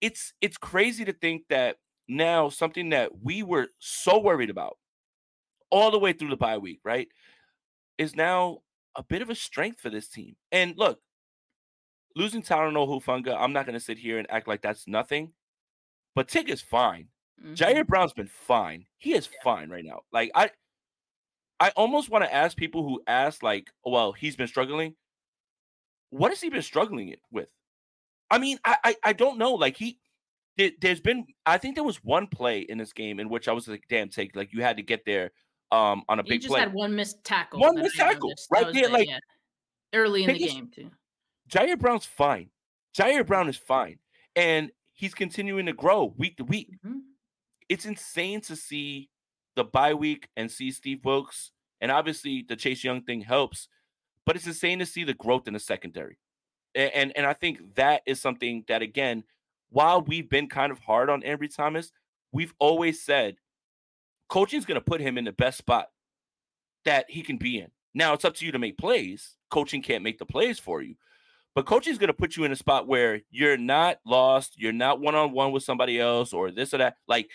It's 0.00 0.32
it's 0.40 0.56
crazy 0.56 1.04
to 1.04 1.12
think 1.12 1.44
that 1.50 1.76
now 2.08 2.48
something 2.48 2.90
that 2.90 3.22
we 3.22 3.44
were 3.44 3.68
so 3.78 4.18
worried 4.18 4.50
about 4.50 4.76
all 5.70 5.92
the 5.92 5.98
way 5.98 6.12
through 6.12 6.30
the 6.30 6.36
bye 6.36 6.58
week, 6.58 6.80
right? 6.84 7.06
Is 8.00 8.16
now 8.16 8.62
a 8.96 9.02
bit 9.02 9.22
of 9.22 9.30
a 9.30 9.34
strength 9.34 9.78
for 9.78 9.90
this 9.90 10.08
team. 10.08 10.34
And 10.50 10.74
look, 10.76 10.98
losing 12.16 12.42
Talanoa 12.42 12.88
Hufanga, 12.88 13.36
I'm 13.38 13.52
not 13.52 13.66
going 13.66 13.78
to 13.78 13.84
sit 13.84 13.98
here 13.98 14.18
and 14.18 14.26
act 14.30 14.48
like 14.48 14.62
that's 14.62 14.88
nothing. 14.88 15.32
But 16.14 16.28
Tig 16.28 16.48
is 16.48 16.62
fine. 16.62 17.08
Mm-hmm. 17.42 17.54
Ji'Ayir 17.54 17.86
Brown's 17.86 18.14
been 18.14 18.26
fine. 18.26 18.86
He 18.96 19.12
is 19.12 19.28
yeah. 19.30 19.38
fine 19.44 19.68
right 19.70 19.84
now. 19.84 20.00
Like 20.12 20.30
I, 20.34 20.50
I 21.60 21.70
almost 21.76 22.10
want 22.10 22.24
to 22.24 22.34
ask 22.34 22.56
people 22.56 22.82
who 22.82 23.02
ask, 23.06 23.42
like, 23.42 23.70
well, 23.84 24.12
he's 24.12 24.34
been 24.34 24.48
struggling. 24.48 24.94
What 26.08 26.30
has 26.30 26.40
he 26.40 26.48
been 26.48 26.62
struggling 26.62 27.14
with? 27.30 27.48
I 28.30 28.38
mean, 28.38 28.58
I, 28.64 28.76
I, 28.82 28.96
I 29.04 29.12
don't 29.12 29.38
know. 29.38 29.52
Like 29.54 29.76
he, 29.76 29.98
there, 30.56 30.70
has 30.82 31.00
been. 31.00 31.26
I 31.46 31.58
think 31.58 31.74
there 31.74 31.84
was 31.84 32.02
one 32.02 32.26
play 32.26 32.60
in 32.60 32.78
this 32.78 32.92
game 32.92 33.20
in 33.20 33.28
which 33.28 33.46
I 33.46 33.52
was 33.52 33.68
like, 33.68 33.84
damn, 33.88 34.08
take 34.08 34.34
like 34.34 34.52
you 34.52 34.62
had 34.62 34.78
to 34.78 34.82
get 34.82 35.04
there, 35.04 35.30
um, 35.72 36.02
on 36.08 36.18
a 36.18 36.22
big 36.22 36.32
he 36.32 36.38
just 36.38 36.50
play. 36.50 36.60
had 36.60 36.72
one 36.72 36.94
missed 36.94 37.22
tackle. 37.24 37.60
One 37.60 37.76
missed 37.76 37.96
tackle, 37.96 38.32
right 38.50 38.72
there, 38.72 38.88
like 38.88 39.08
yeah. 39.08 39.18
early 39.94 40.24
in 40.24 40.32
the 40.32 40.38
game 40.38 40.70
too. 40.74 40.90
Ji'Ayir 41.50 41.78
Brown's 41.78 42.06
fine. 42.06 42.50
Ji'Ayir 42.96 43.26
Brown 43.26 43.48
is 43.48 43.56
fine, 43.56 43.98
and 44.36 44.70
he's 44.92 45.14
continuing 45.14 45.66
to 45.66 45.72
grow 45.72 46.14
week 46.16 46.36
to 46.36 46.44
week. 46.44 46.70
Mm-hmm. 46.84 46.98
It's 47.68 47.86
insane 47.86 48.40
to 48.42 48.56
see 48.56 49.10
the 49.56 49.64
bye 49.64 49.94
week 49.94 50.28
and 50.36 50.50
see 50.50 50.70
Steve 50.70 51.04
Wilks, 51.04 51.52
and 51.80 51.90
obviously 51.90 52.44
the 52.48 52.56
Chase 52.56 52.82
Young 52.82 53.02
thing 53.02 53.20
helps, 53.20 53.68
but 54.26 54.36
it's 54.36 54.46
insane 54.46 54.78
to 54.80 54.86
see 54.86 55.04
the 55.04 55.14
growth 55.14 55.46
in 55.46 55.54
the 55.54 55.60
secondary. 55.60 56.18
And, 56.74 56.92
and, 56.94 57.12
and 57.16 57.26
I 57.26 57.32
think 57.32 57.74
that 57.76 58.02
is 58.06 58.20
something 58.20 58.64
that 58.68 58.82
again, 58.82 59.24
while 59.70 60.02
we've 60.02 60.28
been 60.28 60.48
kind 60.48 60.72
of 60.72 60.78
hard 60.80 61.10
on 61.10 61.22
Ambry 61.22 61.54
Thomas, 61.54 61.92
we've 62.32 62.54
always 62.58 63.02
said 63.02 63.36
coaching's 64.30 64.64
going 64.64 64.76
to 64.76 64.84
put 64.84 65.00
him 65.00 65.18
in 65.18 65.24
the 65.24 65.32
best 65.32 65.58
spot 65.58 65.88
that 66.86 67.04
he 67.10 67.22
can 67.22 67.36
be 67.36 67.58
in. 67.58 67.70
Now 67.92 68.14
it's 68.14 68.24
up 68.24 68.34
to 68.36 68.46
you 68.46 68.52
to 68.52 68.58
make 68.58 68.78
plays. 68.78 69.36
Coaching 69.50 69.82
can't 69.82 70.04
make 70.04 70.18
the 70.18 70.24
plays 70.24 70.58
for 70.58 70.80
you. 70.80 70.94
But 71.54 71.66
coaching 71.66 71.92
is 71.92 71.98
going 71.98 72.08
to 72.08 72.14
put 72.14 72.36
you 72.36 72.44
in 72.44 72.52
a 72.52 72.56
spot 72.56 72.86
where 72.86 73.20
you're 73.30 73.56
not 73.56 73.98
lost, 74.06 74.54
you're 74.56 74.72
not 74.72 75.00
one 75.00 75.16
on 75.16 75.32
one 75.32 75.50
with 75.50 75.64
somebody 75.64 76.00
else 76.00 76.32
or 76.32 76.52
this 76.52 76.72
or 76.72 76.78
that. 76.78 76.94
Like 77.08 77.28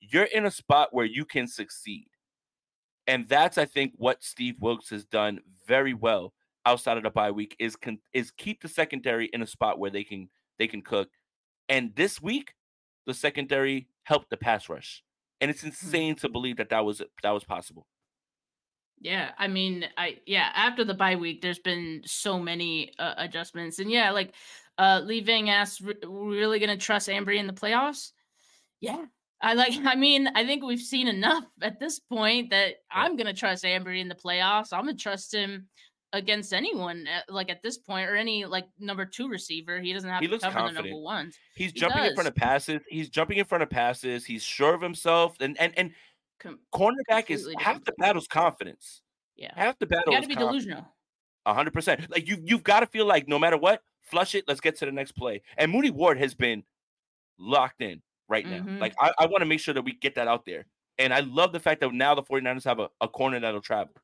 you're 0.00 0.24
in 0.24 0.44
a 0.44 0.50
spot 0.50 0.90
where 0.92 1.06
you 1.06 1.24
can 1.24 1.48
succeed. 1.48 2.08
And 3.06 3.26
that's 3.26 3.56
I 3.56 3.64
think 3.64 3.94
what 3.96 4.22
Steve 4.22 4.56
Wilks 4.60 4.90
has 4.90 5.06
done 5.06 5.40
very 5.66 5.94
well 5.94 6.34
outside 6.66 6.98
of 6.98 7.02
the 7.02 7.10
bye 7.10 7.30
week 7.30 7.56
is 7.58 7.74
con- 7.74 7.98
is 8.12 8.30
keep 8.30 8.62
the 8.62 8.68
secondary 8.68 9.26
in 9.32 9.42
a 9.42 9.46
spot 9.46 9.78
where 9.78 9.90
they 9.90 10.04
can 10.04 10.28
they 10.58 10.66
can 10.66 10.82
cook. 10.82 11.08
And 11.70 11.94
this 11.96 12.20
week 12.20 12.52
the 13.06 13.14
secondary 13.14 13.88
helped 14.04 14.28
the 14.28 14.36
pass 14.36 14.68
rush. 14.68 15.02
And 15.40 15.50
it's 15.50 15.62
hmm. 15.62 15.68
insane 15.68 16.16
to 16.16 16.28
believe 16.28 16.56
that 16.56 16.70
that 16.70 16.84
was 16.84 17.02
that 17.22 17.30
was 17.30 17.44
possible. 17.44 17.86
Yeah, 19.00 19.32
I 19.38 19.48
mean, 19.48 19.86
I 19.98 20.18
yeah, 20.26 20.50
after 20.54 20.84
the 20.84 20.94
bye 20.94 21.16
week, 21.16 21.42
there's 21.42 21.58
been 21.58 22.02
so 22.06 22.38
many 22.38 22.92
uh, 22.98 23.14
adjustments, 23.18 23.78
and 23.78 23.90
yeah, 23.90 24.10
like 24.10 24.32
uh 24.78 25.02
Lee 25.04 25.20
Ving 25.20 25.50
asked, 25.50 25.82
really 26.06 26.58
gonna 26.58 26.76
trust 26.76 27.08
Ambry 27.08 27.36
in 27.36 27.46
the 27.46 27.52
playoffs? 27.52 28.12
Yeah, 28.80 29.04
I 29.42 29.54
like. 29.54 29.74
I 29.84 29.94
mean, 29.94 30.28
I 30.34 30.46
think 30.46 30.64
we've 30.64 30.80
seen 30.80 31.08
enough 31.08 31.44
at 31.60 31.80
this 31.80 31.98
point 31.98 32.50
that 32.50 32.76
I'm 32.90 33.16
gonna 33.16 33.34
trust 33.34 33.64
Ambry 33.64 34.00
in 34.00 34.08
the 34.08 34.14
playoffs. 34.14 34.72
I'm 34.72 34.86
gonna 34.86 34.94
trust 34.94 35.34
him 35.34 35.68
against 36.14 36.54
anyone, 36.54 37.06
at, 37.06 37.30
like 37.30 37.50
at 37.50 37.62
this 37.62 37.76
point, 37.76 38.08
or 38.08 38.16
any 38.16 38.46
like 38.46 38.66
number 38.78 39.04
two 39.04 39.28
receiver. 39.28 39.80
He 39.80 39.92
doesn't 39.92 40.08
have 40.08 40.20
he 40.22 40.28
to 40.28 40.38
cover 40.38 40.52
confident. 40.52 40.76
the 40.84 40.90
number 40.90 41.02
ones. 41.02 41.36
He's 41.54 41.72
he 41.72 41.80
jumping 41.80 42.02
does. 42.02 42.10
in 42.10 42.14
front 42.14 42.28
of 42.28 42.34
passes. 42.34 42.80
He's 42.88 43.10
jumping 43.10 43.38
in 43.38 43.44
front 43.44 43.62
of 43.62 43.68
passes. 43.68 44.24
He's 44.24 44.42
sure 44.42 44.74
of 44.74 44.80
himself, 44.80 45.36
and 45.40 45.60
and 45.60 45.76
and 45.76 45.90
Com- 46.40 46.58
cornerback 46.72 47.30
is 47.30 47.48
half 47.58 47.84
the 47.84 47.92
battle's 47.98 48.26
confidence. 48.26 49.02
Yeah, 49.36 49.52
half 49.54 49.78
the 49.78 49.86
battle. 49.86 50.12
You 50.12 50.18
got 50.18 50.22
to 50.22 50.28
be 50.28 50.34
delusional. 50.36 50.86
hundred 51.46 51.72
percent. 51.72 52.10
Like 52.10 52.28
you, 52.28 52.38
you've 52.42 52.64
got 52.64 52.80
to 52.80 52.86
feel 52.86 53.06
like 53.06 53.28
no 53.28 53.38
matter 53.38 53.56
what, 53.56 53.82
flush 54.00 54.34
it. 54.34 54.44
Let's 54.46 54.60
get 54.60 54.78
to 54.78 54.86
the 54.86 54.92
next 54.92 55.12
play. 55.12 55.42
And 55.56 55.72
Mooney 55.72 55.90
Ward 55.90 56.18
has 56.18 56.34
been 56.34 56.62
locked 57.38 57.82
in 57.82 58.00
right 58.28 58.46
now. 58.46 58.58
Mm-hmm. 58.58 58.78
Like 58.78 58.94
I, 59.00 59.12
I 59.18 59.26
want 59.26 59.40
to 59.40 59.46
make 59.46 59.60
sure 59.60 59.74
that 59.74 59.82
we 59.82 59.92
get 59.92 60.14
that 60.14 60.28
out 60.28 60.44
there. 60.46 60.66
And 60.98 61.12
I 61.12 61.20
love 61.20 61.52
the 61.52 61.58
fact 61.58 61.80
that 61.80 61.92
now 61.92 62.14
the 62.14 62.22
49ers 62.22 62.64
have 62.64 62.78
a, 62.78 62.88
a 63.00 63.08
corner 63.08 63.40
that'll 63.40 63.60
travel. 63.60 63.94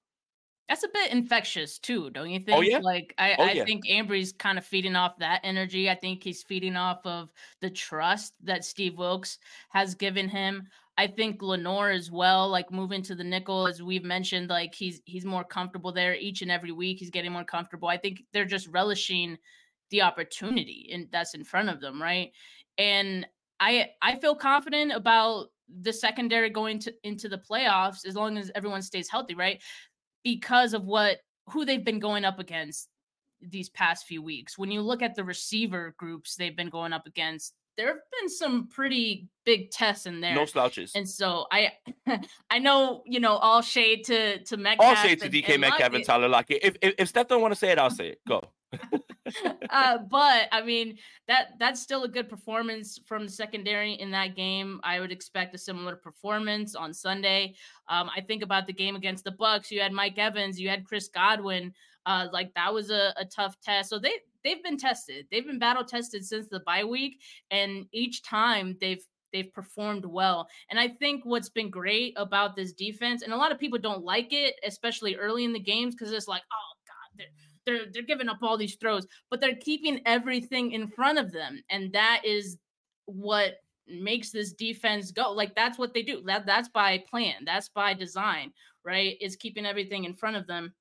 That's 0.70 0.84
a 0.84 0.88
bit 0.94 1.10
infectious 1.10 1.80
too, 1.80 2.10
don't 2.10 2.30
you 2.30 2.38
oh, 2.42 2.46
think? 2.46 2.58
Oh, 2.58 2.60
yeah? 2.60 2.78
Like 2.78 3.12
I, 3.18 3.34
oh, 3.36 3.42
I 3.42 3.50
yeah. 3.50 3.64
think 3.64 3.90
Ambry's 3.90 4.30
kind 4.30 4.56
of 4.56 4.64
feeding 4.64 4.94
off 4.94 5.18
that 5.18 5.40
energy. 5.42 5.90
I 5.90 5.96
think 5.96 6.22
he's 6.22 6.44
feeding 6.44 6.76
off 6.76 7.04
of 7.04 7.32
the 7.60 7.70
trust 7.70 8.34
that 8.44 8.64
Steve 8.64 8.96
Wilks 8.96 9.38
has 9.70 9.96
given 9.96 10.28
him. 10.28 10.68
I 10.96 11.08
think 11.08 11.42
Lenoir 11.42 11.90
as 11.90 12.12
well, 12.12 12.48
like 12.48 12.70
moving 12.70 13.02
to 13.02 13.16
the 13.16 13.24
nickel, 13.24 13.66
as 13.66 13.82
we've 13.82 14.04
mentioned, 14.04 14.48
like 14.48 14.72
he's 14.72 15.00
he's 15.06 15.24
more 15.24 15.42
comfortable 15.42 15.90
there 15.90 16.14
each 16.14 16.40
and 16.40 16.52
every 16.52 16.70
week. 16.70 16.98
He's 17.00 17.10
getting 17.10 17.32
more 17.32 17.42
comfortable. 17.42 17.88
I 17.88 17.96
think 17.96 18.22
they're 18.32 18.44
just 18.44 18.68
relishing 18.68 19.38
the 19.90 20.02
opportunity 20.02 20.88
and 20.92 21.08
that's 21.10 21.34
in 21.34 21.42
front 21.42 21.68
of 21.68 21.80
them, 21.80 22.00
right? 22.00 22.30
And 22.78 23.26
I 23.58 23.88
I 24.02 24.14
feel 24.14 24.36
confident 24.36 24.92
about 24.92 25.48
the 25.82 25.92
secondary 25.92 26.50
going 26.50 26.78
to 26.80 26.94
into 27.04 27.28
the 27.28 27.38
playoffs 27.38 28.06
as 28.06 28.14
long 28.14 28.36
as 28.36 28.50
everyone 28.54 28.82
stays 28.82 29.08
healthy, 29.08 29.34
right? 29.34 29.60
Because 30.24 30.74
of 30.74 30.84
what 30.84 31.18
who 31.48 31.64
they've 31.64 31.84
been 31.84 31.98
going 31.98 32.24
up 32.24 32.38
against 32.38 32.88
these 33.40 33.68
past 33.70 34.06
few 34.06 34.22
weeks. 34.22 34.58
When 34.58 34.70
you 34.70 34.82
look 34.82 35.02
at 35.02 35.14
the 35.14 35.24
receiver 35.24 35.94
groups 35.98 36.36
they've 36.36 36.56
been 36.56 36.68
going 36.68 36.92
up 36.92 37.06
against, 37.06 37.54
there 37.76 37.88
have 37.88 38.02
been 38.20 38.28
some 38.28 38.68
pretty 38.68 39.28
big 39.44 39.70
tests 39.70 40.06
in 40.06 40.20
there. 40.20 40.34
No 40.34 40.44
slouches. 40.44 40.92
And 40.94 41.08
so 41.08 41.46
I 41.50 41.72
I 42.50 42.58
know, 42.58 43.02
you 43.06 43.20
know, 43.20 43.36
all 43.36 43.62
shade 43.62 44.04
to 44.06 44.42
to 44.44 44.56
Metcalf. 44.56 44.88
All 44.88 44.94
shade 45.02 45.20
to 45.20 45.30
DK 45.30 45.50
and 45.50 45.60
Metcalf 45.62 45.94
and 45.94 46.04
Tyler 46.04 46.28
Lockett. 46.28 46.60
If, 46.62 46.76
if 46.82 46.94
if 46.98 47.08
Steph 47.08 47.28
don't 47.28 47.40
want 47.40 47.52
to 47.52 47.58
say 47.58 47.70
it, 47.70 47.78
I'll 47.78 47.90
say 47.90 48.08
it. 48.08 48.20
Go. 48.28 48.42
uh, 49.70 49.98
but 50.10 50.48
I 50.52 50.62
mean 50.62 50.98
that 51.28 51.52
that's 51.58 51.80
still 51.80 52.04
a 52.04 52.08
good 52.08 52.28
performance 52.28 52.98
from 53.06 53.26
the 53.26 53.32
secondary 53.32 53.94
in 53.94 54.10
that 54.12 54.36
game. 54.36 54.80
I 54.84 55.00
would 55.00 55.12
expect 55.12 55.54
a 55.54 55.58
similar 55.58 55.96
performance 55.96 56.74
on 56.74 56.92
Sunday. 56.92 57.54
Um, 57.88 58.10
I 58.14 58.20
think 58.20 58.42
about 58.42 58.66
the 58.66 58.72
game 58.72 58.96
against 58.96 59.24
the 59.24 59.32
Bucks. 59.32 59.70
You 59.70 59.80
had 59.80 59.92
Mike 59.92 60.18
Evans, 60.18 60.60
you 60.60 60.68
had 60.68 60.84
Chris 60.84 61.08
Godwin. 61.08 61.72
Uh, 62.06 62.28
like 62.32 62.52
that 62.54 62.72
was 62.72 62.90
a, 62.90 63.12
a 63.18 63.24
tough 63.24 63.56
test. 63.62 63.90
So 63.90 63.98
they 63.98 64.14
they've 64.44 64.62
been 64.62 64.78
tested. 64.78 65.26
They've 65.30 65.46
been 65.46 65.58
battle 65.58 65.84
tested 65.84 66.24
since 66.24 66.48
the 66.48 66.60
bye 66.60 66.84
week, 66.84 67.20
and 67.50 67.86
each 67.92 68.22
time 68.22 68.76
they've 68.80 69.04
they've 69.32 69.52
performed 69.52 70.04
well. 70.04 70.48
And 70.70 70.78
I 70.78 70.88
think 70.88 71.24
what's 71.24 71.48
been 71.48 71.70
great 71.70 72.14
about 72.16 72.56
this 72.56 72.72
defense, 72.72 73.22
and 73.22 73.32
a 73.32 73.36
lot 73.36 73.52
of 73.52 73.58
people 73.58 73.78
don't 73.78 74.04
like 74.04 74.32
it, 74.32 74.54
especially 74.64 75.16
early 75.16 75.44
in 75.44 75.52
the 75.52 75.60
games, 75.60 75.94
because 75.94 76.12
it's 76.12 76.28
like, 76.28 76.42
oh 76.52 77.18
god, 77.18 77.26
they're 77.70 77.86
they're 77.92 78.02
giving 78.02 78.28
up 78.28 78.38
all 78.42 78.56
these 78.56 78.76
throws, 78.76 79.06
but 79.30 79.40
they're 79.40 79.56
keeping 79.56 80.00
everything 80.06 80.72
in 80.72 80.88
front 80.88 81.18
of 81.18 81.32
them, 81.32 81.62
and 81.70 81.92
that 81.92 82.22
is 82.24 82.58
what 83.06 83.54
makes 83.88 84.30
this 84.30 84.52
defense 84.52 85.10
go. 85.10 85.32
Like 85.32 85.54
that's 85.54 85.78
what 85.78 85.94
they 85.94 86.02
do. 86.02 86.22
That 86.26 86.46
that's 86.46 86.68
by 86.68 87.02
plan. 87.10 87.44
That's 87.44 87.68
by 87.68 87.94
design, 87.94 88.52
right? 88.84 89.16
Is 89.20 89.36
keeping 89.36 89.66
everything 89.66 90.04
in 90.04 90.14
front 90.14 90.36
of 90.36 90.46
them. 90.46 90.72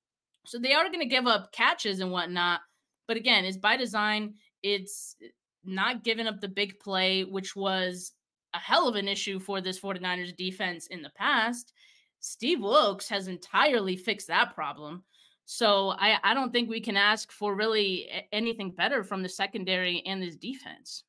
So 0.45 0.57
they 0.57 0.73
are 0.73 0.87
going 0.87 1.01
to 1.01 1.05
give 1.05 1.27
up 1.27 1.51
catches 1.51 1.99
and 1.99 2.11
whatnot, 2.11 2.61
but 3.07 3.17
again, 3.17 3.45
it's 3.45 3.57
by 3.57 3.77
design. 3.77 4.35
It's 4.63 5.15
not 5.63 6.03
giving 6.03 6.27
up 6.27 6.39
the 6.39 6.47
big 6.47 6.79
play, 6.79 7.23
which 7.23 7.55
was 7.55 8.13
a 8.53 8.57
hell 8.57 8.87
of 8.87 8.95
an 8.95 9.07
issue 9.07 9.39
for 9.39 9.61
this 9.61 9.79
49ers 9.79 10.35
defense 10.35 10.87
in 10.87 11.01
the 11.01 11.11
past. 11.11 11.73
Steve 12.19 12.61
Wilks 12.61 13.07
has 13.09 13.27
entirely 13.27 13.95
fixed 13.95 14.27
that 14.27 14.55
problem. 14.55 15.03
So 15.51 15.95
I, 15.97 16.19
I 16.23 16.35
don't 16.35 16.53
think 16.53 16.69
we 16.69 16.79
can 16.79 16.95
ask 16.95 17.31
for 17.31 17.55
really 17.55 18.07
anything 18.31 18.69
better 18.69 19.03
from 19.03 19.23
the 19.23 19.29
secondary 19.29 20.03
and 20.05 20.21
this 20.21 20.35
defense. 20.35 21.05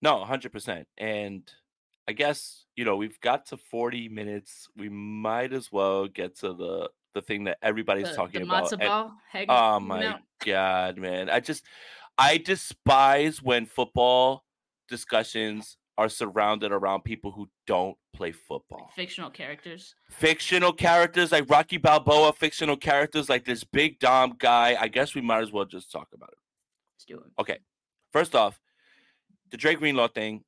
No, 0.00 0.24
100%. 0.24 0.84
And 0.96 1.42
I 2.08 2.12
guess, 2.12 2.64
you 2.76 2.86
know, 2.86 2.96
we've 2.96 3.20
got 3.20 3.44
to 3.48 3.58
40 3.58 4.08
minutes. 4.08 4.68
We 4.74 4.88
might 4.88 5.52
as 5.52 5.70
well 5.70 6.08
get 6.08 6.38
to 6.38 6.54
the 6.54 6.88
the 7.14 7.20
thing 7.20 7.44
that 7.44 7.58
everybody's 7.60 8.08
the, 8.08 8.16
talking 8.16 8.40
the 8.40 8.46
about. 8.46 8.78
Ball, 8.78 9.12
oh 9.50 9.80
my 9.80 10.16
god, 10.44 10.96
man! 10.96 11.28
I 11.28 11.40
just 11.40 11.64
I 12.16 12.38
despise 12.38 13.42
when 13.42 13.66
football 13.66 14.44
discussions 14.88 15.76
are 15.98 16.08
surrounded 16.08 16.70
around 16.70 17.02
people 17.02 17.32
who 17.32 17.50
don't 17.66 17.96
play 18.14 18.30
football. 18.30 18.88
Fictional 18.94 19.30
characters. 19.30 19.96
Fictional 20.08 20.72
characters 20.72 21.32
like 21.32 21.50
Rocky 21.50 21.76
Balboa, 21.76 22.32
fictional 22.32 22.76
characters 22.76 23.28
like 23.28 23.44
this 23.44 23.64
big 23.64 23.98
Dom 23.98 24.36
guy. 24.38 24.76
I 24.80 24.86
guess 24.86 25.16
we 25.16 25.20
might 25.20 25.42
as 25.42 25.50
well 25.50 25.64
just 25.64 25.90
talk 25.90 26.06
about 26.14 26.30
it. 26.30 26.38
Let's 26.94 27.04
do 27.04 27.16
it. 27.16 27.32
Okay. 27.40 27.58
First 28.12 28.36
off, 28.36 28.60
the 29.50 29.56
Dre 29.56 29.74
Greenlaw 29.74 30.06
thing, 30.08 30.44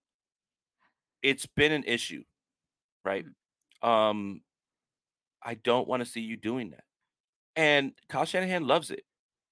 it's 1.20 1.46
been 1.46 1.72
an 1.72 1.82
issue, 1.84 2.22
right? 3.05 3.24
Um, 3.82 4.42
I 5.42 5.55
don't 5.55 5.88
want 5.88 6.01
to 6.01 6.09
see 6.09 6.20
you 6.20 6.36
doing 6.36 6.70
that. 6.70 6.84
And 7.57 7.92
Kyle 8.09 8.24
Shanahan 8.24 8.68
loves 8.68 8.92
it. 8.92 9.03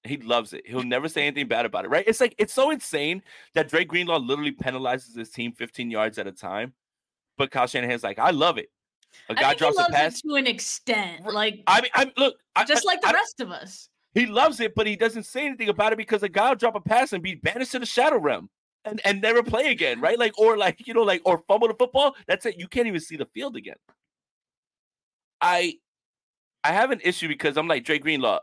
He 0.08 0.16
loves 0.18 0.52
it. 0.52 0.66
He'll 0.66 0.82
never 0.82 1.08
say 1.08 1.26
anything 1.26 1.46
bad 1.48 1.66
about 1.66 1.84
it, 1.84 1.88
right? 1.88 2.04
It's 2.06 2.20
like 2.20 2.34
it's 2.38 2.52
so 2.52 2.70
insane 2.70 3.22
that 3.54 3.68
Dre 3.68 3.84
Greenlaw 3.84 4.18
literally 4.18 4.52
penalizes 4.52 5.16
his 5.16 5.30
team 5.30 5.52
15 5.52 5.90
yards 5.90 6.18
at 6.18 6.26
a 6.26 6.32
time. 6.32 6.72
But 7.36 7.50
Kyle 7.50 7.66
Shanahan's 7.66 8.02
like, 8.02 8.18
I 8.18 8.30
love 8.30 8.58
it. 8.58 8.70
A 9.28 9.32
I 9.32 9.34
guy 9.34 9.54
drops 9.54 9.78
a 9.78 9.84
pass. 9.90 10.18
it 10.18 10.28
to 10.28 10.34
an 10.34 10.46
extent. 10.46 11.24
Like 11.32 11.62
I 11.66 11.80
mean, 11.82 11.90
I'm 11.94 12.10
look, 12.16 12.36
I- 12.56 12.64
just 12.64 12.84
I- 12.86 12.90
like 12.92 13.00
the 13.00 13.08
I- 13.08 13.12
rest 13.12 13.40
of 13.40 13.50
us. 13.50 13.88
he 14.14 14.26
loves 14.26 14.60
it, 14.60 14.74
but 14.74 14.86
he 14.86 14.96
doesn't 14.96 15.24
say 15.24 15.46
anything 15.46 15.68
about 15.68 15.92
it 15.92 15.96
because 15.96 16.22
a 16.22 16.28
guy 16.28 16.48
will 16.48 16.56
drop 16.56 16.74
a 16.74 16.80
pass 16.80 17.12
and 17.12 17.22
be 17.22 17.34
banished 17.36 17.72
to 17.72 17.78
the 17.78 17.86
shadow 17.86 18.18
realm 18.18 18.50
and, 18.84 19.00
and 19.04 19.20
never 19.20 19.42
play 19.42 19.70
again, 19.70 20.00
right? 20.00 20.18
Like, 20.18 20.38
or 20.38 20.56
like, 20.56 20.86
you 20.86 20.94
know, 20.94 21.02
like, 21.02 21.20
or 21.24 21.42
fumble 21.48 21.68
the 21.68 21.74
football. 21.74 22.14
That's 22.26 22.44
it. 22.46 22.58
You 22.58 22.68
can't 22.68 22.86
even 22.86 23.00
see 23.00 23.16
the 23.16 23.26
field 23.26 23.56
again. 23.56 23.76
I 25.40 25.74
I 26.64 26.72
have 26.72 26.90
an 26.90 27.00
issue 27.04 27.28
because 27.28 27.56
I'm 27.56 27.68
like 27.68 27.84
Dre 27.84 27.98
Greenlaw. 27.98 28.40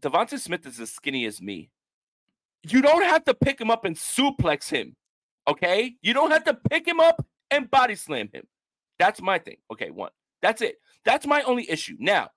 DeVonta 0.00 0.38
Smith 0.38 0.66
is 0.66 0.80
as 0.80 0.90
skinny 0.90 1.24
as 1.26 1.40
me. 1.40 1.70
You 2.62 2.82
don't 2.82 3.02
have 3.02 3.24
to 3.24 3.34
pick 3.34 3.60
him 3.60 3.70
up 3.70 3.84
and 3.84 3.96
suplex 3.96 4.70
him. 4.70 4.96
Okay? 5.46 5.94
You 6.02 6.14
don't 6.14 6.30
have 6.30 6.44
to 6.44 6.54
pick 6.70 6.86
him 6.86 7.00
up 7.00 7.24
and 7.50 7.70
body 7.70 7.94
slam 7.94 8.30
him. 8.32 8.44
That's 8.98 9.20
my 9.20 9.38
thing. 9.38 9.56
Okay, 9.72 9.90
one. 9.90 10.10
That's 10.40 10.62
it. 10.62 10.76
That's 11.04 11.26
my 11.26 11.42
only 11.42 11.68
issue. 11.70 11.96
Now, 11.98 12.30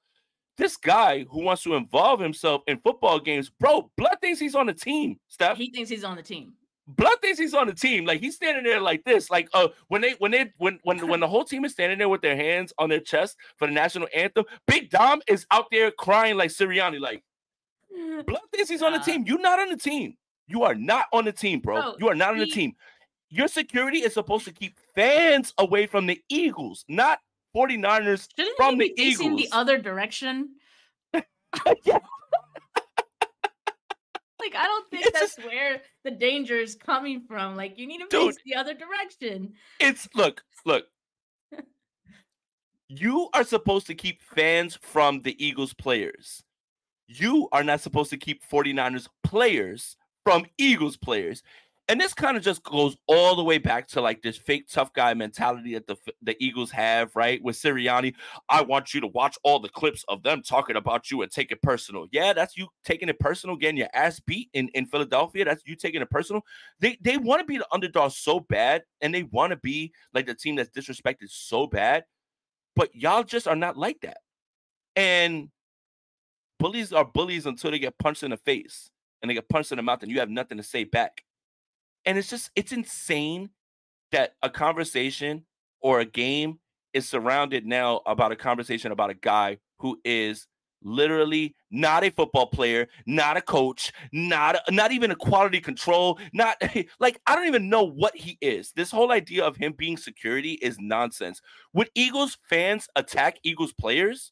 this 0.58 0.76
guy 0.76 1.26
who 1.30 1.44
wants 1.44 1.64
to 1.64 1.76
involve 1.76 2.20
himself 2.20 2.64
in 2.68 2.80
football 2.80 3.20
games, 3.20 3.50
bro, 3.50 3.92
Blood 3.96 4.18
thinks 4.22 4.40
he's 4.40 4.56
on 4.56 4.66
the 4.66 4.74
team, 4.74 5.20
Steph. 5.28 5.58
He 5.58 5.72
thinks 5.72 5.90
he's 5.90 6.04
on 6.04 6.18
the 6.18 6.24
team. 6.24 6.54
Blood 6.88 7.18
thinks 7.22 7.38
he's 7.38 7.54
on 7.54 7.68
the 7.68 7.74
team. 7.74 8.06
Like 8.06 8.22
he's 8.22 8.36
standing 8.36 8.64
there 8.64 8.80
like 8.80 9.04
this. 9.04 9.30
Like 9.30 9.50
uh 9.54 9.68
when 9.90 10.02
they 10.02 10.14
when 10.20 10.32
they 10.32 10.54
when 10.58 10.80
when 10.84 11.06
when 11.06 11.20
the 11.20 11.28
whole 11.28 11.44
team 11.44 11.66
is 11.66 11.74
standing 11.74 11.98
there 11.98 12.08
with 12.08 12.22
their 12.22 12.36
hands 12.36 12.72
on 12.78 12.90
their 12.90 13.02
chest 13.02 13.36
for 13.58 13.68
the 13.68 13.74
national 13.74 14.08
anthem, 14.16 14.46
Big 14.68 14.90
Dom 14.90 15.22
is 15.28 15.46
out 15.52 15.66
there 15.70 15.92
crying 15.92 16.38
like 16.38 16.50
Sirianni, 16.50 17.00
like 17.02 17.24
Blood 18.26 18.42
thinks 18.52 18.70
he's 18.70 18.82
on 18.82 18.94
the 18.94 19.00
team. 19.00 19.24
You're 19.26 19.40
not 19.40 19.60
on 19.60 19.70
the 19.70 19.78
team. 19.78 20.16
You 20.48 20.64
are 20.64 20.76
not 20.76 21.06
on 21.14 21.26
the 21.26 21.32
team, 21.32 21.60
bro. 21.60 21.82
Bro, 21.82 21.96
you 22.00 22.08
are 22.10 22.16
not 22.16 22.32
on 22.32 22.40
the 22.40 22.46
he- 22.46 22.52
team. 22.52 22.74
Your 23.30 23.48
security 23.50 24.00
is 24.00 24.14
supposed 24.14 24.46
to 24.46 24.54
keep 24.54 24.80
fans 24.96 25.54
away 25.58 25.86
from 25.86 26.06
the 26.06 26.22
Eagles, 26.30 26.86
not 26.88 27.20
49ers 27.56 28.28
Shouldn't 28.38 28.56
from 28.56 28.76
he 28.76 28.88
the 28.88 28.94
be 28.94 29.04
facing 29.12 29.36
the 29.36 29.50
other 29.52 29.78
direction? 29.78 30.56
yeah. 31.14 32.00
Like 34.40 34.56
I 34.56 34.64
don't 34.66 34.90
think 34.90 35.06
It's 35.08 35.20
that's 35.20 35.38
where 35.46 35.82
the 36.06 36.12
danger 36.12 36.56
is 36.56 36.76
coming 36.76 37.24
from. 37.28 37.56
Like 37.58 37.78
you 37.78 37.88
need 37.88 37.98
to 37.98 38.08
Dude. 38.10 38.36
face 38.36 38.44
the 38.46 38.56
other 38.56 38.74
direction. 38.74 39.54
It's 39.80 40.08
look, 40.16 40.44
look. 40.66 40.86
You 42.90 43.28
are 43.34 43.44
supposed 43.44 43.88
to 43.88 43.96
keep 43.96 44.22
fans 44.22 44.78
from 44.82 45.22
the 45.22 45.36
Eagles 45.46 45.74
players. 45.74 46.44
You 47.08 47.48
are 47.52 47.64
not 47.64 47.82
supposed 47.82 48.10
to 48.12 48.18
keep 48.18 48.42
49ers 48.48 49.08
players 49.24 49.98
from 50.24 50.46
Eagles 50.58 50.98
players. 50.98 51.42
And 51.90 52.02
this 52.02 52.14
kind 52.14 52.36
of 52.36 52.44
just 52.44 52.64
goes 52.64 52.98
all 53.08 53.38
the 53.38 53.44
way 53.46 53.60
back 53.60 53.88
to 53.90 54.02
like 54.02 54.22
this 54.22 54.36
fake 54.36 54.68
tough 54.70 54.92
guy 54.92 55.14
mentality 55.14 55.74
that 55.76 55.88
the 55.88 55.96
the 56.22 56.36
Eagles 56.44 56.70
have, 56.72 57.16
right? 57.16 57.42
With 57.42 57.56
Sirianni, 57.56 58.14
I 58.50 58.62
want 58.62 58.94
you 58.94 59.00
to 59.00 59.08
watch 59.08 59.38
all 59.44 59.60
the 59.60 59.70
clips 59.70 60.04
of 60.10 60.22
them 60.22 60.42
talking 60.42 60.76
about 60.76 61.10
you 61.10 61.22
and 61.22 61.32
take 61.32 61.50
it 61.50 61.62
personal. 61.62 62.08
Yeah, 62.12 62.34
that's 62.34 62.58
you 62.58 62.68
taking 62.84 63.08
it 63.08 63.20
personal, 63.20 63.56
getting 63.56 63.78
your 63.78 63.88
ass 63.94 64.20
beat 64.20 64.50
in, 64.52 64.68
in 64.74 64.86
Philadelphia. 64.86 65.46
That's 65.46 65.64
you 65.66 65.78
taking 65.78 66.02
it 66.02 66.10
personal 66.10 66.44
they 66.80 66.98
they 67.02 67.18
want 67.18 67.40
to 67.40 67.46
be 67.46 67.58
the 67.58 67.68
underdog 67.72 68.12
so 68.12 68.40
bad 68.40 68.84
and 69.02 69.14
they 69.14 69.24
want 69.24 69.52
to 69.52 69.58
be 69.58 69.94
like 70.14 70.26
the 70.26 70.36
team 70.36 70.56
that's 70.56 70.70
disrespected 70.70 71.30
so 71.30 71.68
bad 71.68 72.04
but 72.76 72.94
y'all 72.94 73.24
just 73.24 73.48
are 73.48 73.56
not 73.56 73.78
like 73.78 74.00
that 74.02 74.18
and 74.96 75.50
bullies 76.60 76.94
are 76.94 77.06
bullies 77.06 77.46
until 77.46 77.72
they 77.72 77.80
get 77.80 77.98
punched 77.98 78.24
in 78.24 78.32
the 78.32 78.38
face 78.38 78.90
and 79.22 79.30
they 79.30 79.34
get 79.34 79.50
punched 79.50 79.72
in 79.72 79.78
the 79.78 79.84
mouth 79.84 80.02
and 80.02 80.12
you 80.12 80.20
have 80.20 80.30
nothing 80.30 80.58
to 80.58 80.64
say 80.64 80.84
back 80.84 81.24
and 82.06 82.18
it's 82.18 82.30
just 82.30 82.50
it's 82.56 82.72
insane 82.72 83.50
that 84.12 84.36
a 84.42 84.50
conversation 84.50 85.46
or 85.82 86.00
a 86.00 86.06
game 86.06 86.60
is 86.94 87.08
surrounded 87.08 87.66
now 87.66 88.02
about 88.06 88.32
a 88.32 88.36
conversation 88.36 88.92
about 88.92 89.10
a 89.10 89.16
guy 89.16 89.58
who 89.78 90.00
is 90.04 90.48
literally 90.84 91.56
not 91.70 92.04
a 92.04 92.10
football 92.10 92.48
player, 92.48 92.88
not 93.06 93.36
a 93.36 93.42
coach, 93.42 93.92
not 94.12 94.58
not 94.70 94.92
even 94.92 95.12
a 95.12 95.16
quality 95.16 95.60
control, 95.60 96.20
not 96.34 96.56
like 97.00 97.20
I 97.28 97.36
don't 97.36 97.48
even 97.48 97.70
know 97.70 97.84
what 97.84 98.16
he 98.16 98.38
is. 98.42 98.72
This 98.72 98.90
whole 98.90 99.12
idea 99.12 99.44
of 99.44 99.58
him 99.58 99.74
being 99.74 99.98
security 99.98 100.54
is 100.54 100.78
nonsense. 100.80 101.42
Would 101.74 101.90
Eagles 101.94 102.38
fans 102.50 102.88
attack 102.96 103.38
Eagles 103.44 103.74
players? 103.74 104.32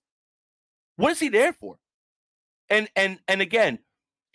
What 0.96 1.12
is 1.12 1.20
he 1.20 1.30
there 1.30 1.52
for? 1.52 1.78
And 2.70 2.90
and 2.96 3.20
and 3.28 3.42
again, 3.42 3.80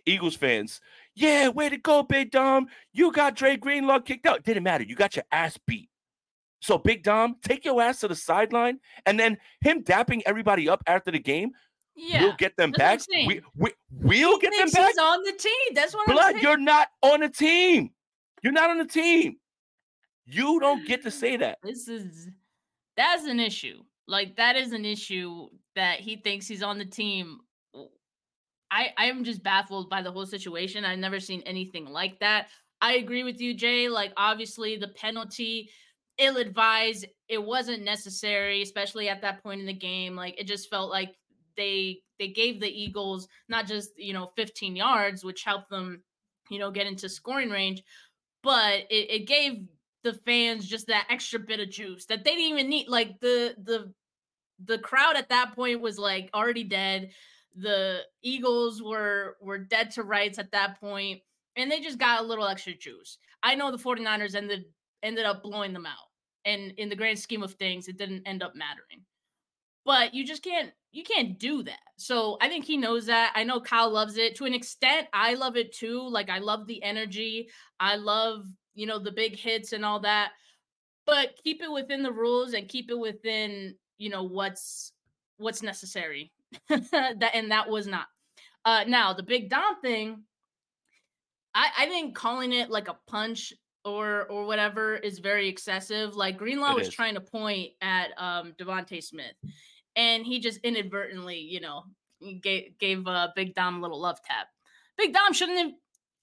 Eagles 0.06 0.36
fans, 0.36 0.80
yeah, 1.14 1.48
way 1.48 1.68
to 1.68 1.76
go, 1.76 2.02
Big 2.02 2.30
Dom. 2.30 2.66
You 2.92 3.12
got 3.12 3.36
Dre 3.36 3.56
Greenlaw 3.56 4.00
kicked 4.00 4.26
out. 4.26 4.44
Didn't 4.44 4.62
matter. 4.62 4.84
You 4.84 4.94
got 4.94 5.16
your 5.16 5.24
ass 5.32 5.58
beat. 5.66 5.88
So 6.60 6.78
Big 6.78 7.02
Dom, 7.02 7.36
take 7.42 7.64
your 7.64 7.80
ass 7.80 8.00
to 8.00 8.08
the 8.08 8.14
sideline, 8.14 8.78
and 9.06 9.18
then 9.18 9.38
him 9.62 9.82
dapping 9.82 10.22
everybody 10.26 10.68
up 10.68 10.82
after 10.86 11.10
the 11.10 11.18
game. 11.18 11.52
Yeah. 11.96 12.22
We'll 12.22 12.36
get 12.36 12.56
them 12.56 12.70
back. 12.72 13.00
We, 13.10 13.40
we, 13.56 13.72
we'll 13.90 14.38
He 14.38 14.40
get 14.40 14.56
them 14.56 14.70
back. 14.70 14.88
He's 14.88 14.98
on 14.98 15.22
the 15.22 15.32
team. 15.32 15.74
That's 15.74 15.92
what 15.94 16.08
I'm 16.08 16.14
Blood, 16.14 16.32
saying. 16.32 16.42
you're 16.42 16.56
not 16.56 16.88
on 17.02 17.20
the 17.20 17.28
team. 17.28 17.90
You're 18.42 18.52
not 18.52 18.70
on 18.70 18.78
the 18.78 18.86
team. 18.86 19.36
You 20.24 20.60
don't 20.60 20.86
get 20.86 21.02
to 21.02 21.10
say 21.10 21.36
that. 21.38 21.58
This 21.62 21.88
is 21.88 22.28
that's 22.96 23.24
an 23.24 23.40
issue. 23.40 23.82
Like 24.06 24.36
that 24.36 24.56
is 24.56 24.72
an 24.72 24.84
issue 24.84 25.48
that 25.74 26.00
he 26.00 26.16
thinks 26.16 26.46
he's 26.46 26.62
on 26.62 26.78
the 26.78 26.84
team. 26.84 27.40
I 28.70 28.90
I 28.96 29.06
am 29.06 29.24
just 29.24 29.42
baffled 29.42 29.90
by 29.90 30.02
the 30.02 30.12
whole 30.12 30.26
situation. 30.26 30.84
I've 30.84 30.98
never 30.98 31.20
seen 31.20 31.42
anything 31.42 31.86
like 31.86 32.18
that. 32.20 32.48
I 32.80 32.94
agree 32.94 33.24
with 33.24 33.40
you, 33.40 33.54
Jay. 33.54 33.88
Like 33.88 34.12
obviously 34.16 34.76
the 34.76 34.88
penalty, 34.88 35.70
ill 36.18 36.36
advised. 36.36 37.06
It 37.28 37.42
wasn't 37.42 37.84
necessary, 37.84 38.62
especially 38.62 39.08
at 39.08 39.22
that 39.22 39.42
point 39.42 39.60
in 39.60 39.66
the 39.66 39.72
game. 39.72 40.16
Like 40.16 40.38
it 40.40 40.46
just 40.46 40.70
felt 40.70 40.90
like 40.90 41.14
they 41.56 42.00
they 42.18 42.28
gave 42.28 42.60
the 42.60 42.68
Eagles 42.68 43.28
not 43.48 43.66
just 43.66 43.90
you 43.96 44.12
know 44.12 44.30
15 44.36 44.76
yards, 44.76 45.24
which 45.24 45.44
helped 45.44 45.70
them 45.70 46.02
you 46.48 46.58
know 46.58 46.70
get 46.70 46.86
into 46.86 47.08
scoring 47.08 47.50
range, 47.50 47.82
but 48.42 48.80
it, 48.90 49.10
it 49.10 49.26
gave 49.26 49.64
the 50.02 50.14
fans 50.24 50.66
just 50.66 50.86
that 50.86 51.06
extra 51.10 51.38
bit 51.38 51.60
of 51.60 51.70
juice 51.70 52.06
that 52.06 52.24
they 52.24 52.30
didn't 52.30 52.52
even 52.52 52.68
need. 52.68 52.88
Like 52.88 53.20
the 53.20 53.54
the 53.62 53.92
the 54.64 54.78
crowd 54.78 55.16
at 55.16 55.28
that 55.30 55.54
point 55.54 55.80
was 55.80 55.98
like 55.98 56.30
already 56.34 56.64
dead. 56.64 57.10
The 57.56 58.00
Eagles 58.22 58.82
were 58.82 59.36
were 59.40 59.58
dead 59.58 59.90
to 59.92 60.02
rights 60.02 60.38
at 60.38 60.52
that 60.52 60.80
point, 60.80 61.20
and 61.56 61.70
they 61.70 61.80
just 61.80 61.98
got 61.98 62.20
a 62.20 62.26
little 62.26 62.46
extra 62.46 62.74
juice. 62.74 63.18
I 63.42 63.54
know 63.54 63.70
the 63.70 63.78
49ers 63.78 64.34
ended 64.34 64.64
ended 65.02 65.24
up 65.24 65.42
blowing 65.42 65.72
them 65.72 65.86
out. 65.86 66.08
And 66.44 66.72
in 66.78 66.88
the 66.88 66.96
grand 66.96 67.18
scheme 67.18 67.42
of 67.42 67.54
things, 67.54 67.88
it 67.88 67.98
didn't 67.98 68.26
end 68.26 68.42
up 68.42 68.54
mattering. 68.54 69.04
But 69.84 70.14
you 70.14 70.24
just 70.24 70.42
can't 70.42 70.72
you 70.92 71.04
can't 71.04 71.38
do 71.38 71.62
that. 71.62 71.78
So 71.96 72.36
I 72.40 72.48
think 72.48 72.64
he 72.64 72.76
knows 72.76 73.06
that. 73.06 73.32
I 73.34 73.44
know 73.44 73.60
Kyle 73.60 73.90
loves 73.90 74.16
it 74.16 74.36
to 74.36 74.44
an 74.44 74.54
extent. 74.54 75.06
I 75.12 75.34
love 75.34 75.56
it 75.56 75.72
too. 75.72 76.08
Like 76.08 76.30
I 76.30 76.38
love 76.38 76.66
the 76.66 76.82
energy. 76.82 77.48
I 77.78 77.96
love, 77.96 78.46
you 78.74 78.86
know, 78.86 78.98
the 78.98 79.12
big 79.12 79.36
hits 79.36 79.72
and 79.72 79.84
all 79.84 80.00
that. 80.00 80.32
But 81.06 81.38
keep 81.42 81.62
it 81.62 81.70
within 81.70 82.02
the 82.02 82.12
rules 82.12 82.52
and 82.54 82.68
keep 82.68 82.90
it 82.90 82.98
within, 82.98 83.74
you 83.98 84.10
know, 84.10 84.24
what's 84.24 84.92
what's 85.38 85.62
necessary. 85.62 86.32
that 86.68 87.30
and 87.34 87.50
that 87.50 87.68
was 87.68 87.86
not. 87.86 88.06
Uh 88.64 88.84
now 88.86 89.12
the 89.12 89.22
big 89.22 89.48
Dom 89.50 89.80
thing, 89.80 90.24
I, 91.54 91.68
I 91.78 91.86
think 91.86 92.14
calling 92.14 92.52
it 92.52 92.70
like 92.70 92.88
a 92.88 92.98
punch 93.06 93.52
or 93.84 94.26
or 94.26 94.46
whatever 94.46 94.94
is 94.96 95.18
very 95.18 95.48
excessive. 95.48 96.14
Like 96.16 96.38
Greenlaw 96.38 96.72
It 96.72 96.78
was 96.78 96.88
is. 96.88 96.94
trying 96.94 97.14
to 97.14 97.20
point 97.20 97.70
at 97.80 98.10
um 98.18 98.52
DeVonta 98.58 99.02
Smith, 99.02 99.34
and 99.96 100.24
he 100.24 100.40
just 100.40 100.58
inadvertently, 100.58 101.38
you 101.38 101.60
know, 101.60 101.84
gave 102.42 102.78
gave 102.78 103.06
uh, 103.06 103.28
Big 103.34 103.54
Dom 103.54 103.78
a 103.78 103.80
little 103.80 104.00
love 104.00 104.20
tap. 104.22 104.48
Big 104.96 105.14
Dom 105.14 105.32
shouldn't 105.32 105.58
have, 105.58 105.72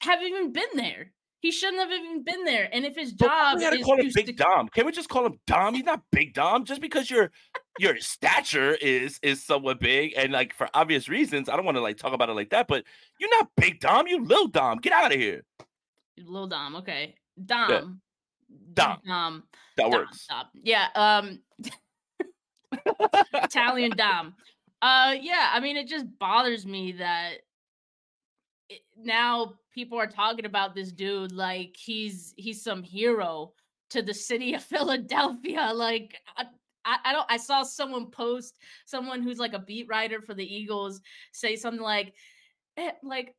have 0.01 0.21
even 0.21 0.51
been 0.51 0.69
there. 0.75 1.11
He 1.47 1.51
shouldn't 1.53 1.79
have 1.79 1.91
even 1.97 2.23
been 2.23 2.43
there. 2.43 2.67
And 2.73 2.83
if 2.83 2.97
his 2.97 3.13
job 3.13 3.55
we 3.55 3.61
gotta 3.61 3.77
is 3.77 3.85
call 3.85 3.97
him 3.97 4.11
Big 4.13 4.25
sec- 4.25 4.35
Dom. 4.35 4.67
Can 4.67 4.85
we 4.85 4.91
just 4.91 5.07
call 5.07 5.25
him 5.25 5.39
Dom? 5.47 5.75
He's 5.75 5.85
not 5.85 6.01
Big 6.11 6.33
Dom. 6.33 6.65
Just 6.65 6.81
because 6.81 7.09
your 7.09 7.31
your 7.79 7.97
stature 8.01 8.75
is 8.75 9.17
is 9.23 9.45
somewhat 9.45 9.79
big, 9.79 10.13
and 10.17 10.33
like 10.33 10.53
for 10.53 10.67
obvious 10.73 11.07
reasons, 11.07 11.47
I 11.47 11.55
don't 11.55 11.63
want 11.63 11.77
to 11.77 11.81
like 11.81 11.95
talk 11.95 12.11
about 12.11 12.27
it 12.27 12.33
like 12.33 12.49
that. 12.49 12.67
But 12.67 12.83
you're 13.17 13.29
not 13.29 13.49
Big 13.55 13.79
Dom. 13.79 14.07
You 14.07 14.25
Lil 14.25 14.49
Dom. 14.49 14.79
Get 14.79 14.91
out 14.91 15.13
of 15.13 15.17
here. 15.17 15.45
Lil 16.17 16.47
Dom, 16.47 16.75
okay. 16.75 17.15
Dom. 17.45 18.01
Dom. 18.73 18.99
Dom. 19.05 19.43
That 19.77 19.83
Dom, 19.83 19.91
works. 19.93 20.27
Dom. 20.27 20.47
Yeah. 20.53 20.87
Um 20.95 21.39
Italian 23.35 23.91
Dom. 23.95 24.35
Uh 24.81 25.15
yeah, 25.17 25.51
I 25.53 25.61
mean 25.61 25.77
it 25.77 25.87
just 25.87 26.07
bothers 26.19 26.65
me 26.65 26.91
that 26.91 27.35
it, 28.67 28.81
now 28.97 29.53
people 29.77 29.99
are 29.99 30.07
talking 30.07 30.45
about 30.45 30.73
this 30.73 30.91
dude 30.91 31.31
like 31.31 31.75
he's 31.77 32.33
he's 32.35 32.63
some 32.63 32.81
hero 32.81 33.53
to 33.91 34.01
the 34.01 34.13
city 34.13 34.55
of 34.55 34.63
Philadelphia. 34.73 35.71
Like 35.71 36.17
I, 36.35 36.45
I, 36.83 37.13
don't 37.13 37.27
I 37.29 37.37
saw 37.37 37.61
someone 37.61 38.09
post 38.09 38.57
someone 38.85 39.21
who's 39.21 39.37
like 39.37 39.53
a 39.53 39.59
beat 39.59 39.87
writer 39.87 40.19
for 40.19 40.33
the 40.33 40.43
Eagles 40.43 40.99
say 41.31 41.55
something 41.55 41.83
like 41.83 42.15
eh, 42.77 42.89
like 43.03 43.35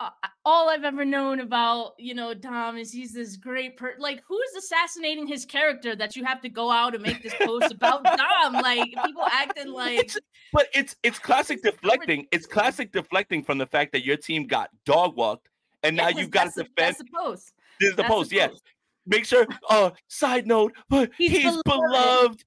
uh, 0.00 0.08
all 0.44 0.70
I've 0.70 0.84
ever 0.84 1.04
known 1.04 1.40
about, 1.40 1.92
you 1.98 2.14
know, 2.14 2.32
Dom 2.32 2.78
is 2.78 2.90
he's 2.90 3.12
this 3.12 3.36
great 3.36 3.76
per 3.76 3.94
like 3.98 4.22
who 4.26 4.38
is 4.40 4.64
assassinating 4.64 5.26
his 5.26 5.44
character 5.44 5.94
that 5.96 6.16
you 6.16 6.24
have 6.24 6.40
to 6.40 6.48
go 6.48 6.70
out 6.70 6.94
and 6.94 7.02
make 7.02 7.22
this 7.22 7.34
post 7.42 7.72
about 7.72 8.04
Dom? 8.04 8.54
Like 8.54 8.88
people 9.04 9.26
acting 9.30 9.70
like 9.72 10.00
It's, 10.00 10.18
but 10.50 10.68
it's 10.72 10.96
it's 11.02 11.18
classic 11.18 11.62
deflecting. 11.62 12.26
It's 12.32 12.46
classic 12.46 12.90
deflecting 12.90 13.44
from 13.44 13.58
the 13.58 13.66
fact 13.66 13.92
that 13.92 14.02
your 14.02 14.16
team 14.16 14.46
got 14.46 14.70
dog 14.86 15.14
walked, 15.14 15.48
and 15.84 15.96
now 15.96 16.08
you've 16.08 16.30
got 16.30 16.52
to 16.54 16.62
defend. 16.64 16.96
The 16.96 17.04
post. 17.14 17.52
This 17.78 17.90
is 17.90 17.96
the 17.96 18.02
that's 18.02 18.12
post. 18.14 18.32
Yes. 18.32 18.50
post. 18.50 18.62
Make 19.06 19.24
sure. 19.26 19.46
Uh, 19.68 19.90
side 20.08 20.46
note, 20.46 20.72
but 20.88 21.10
he's, 21.18 21.30
He's 21.30 21.62
beloved. 21.62 21.62
beloved. 21.92 22.44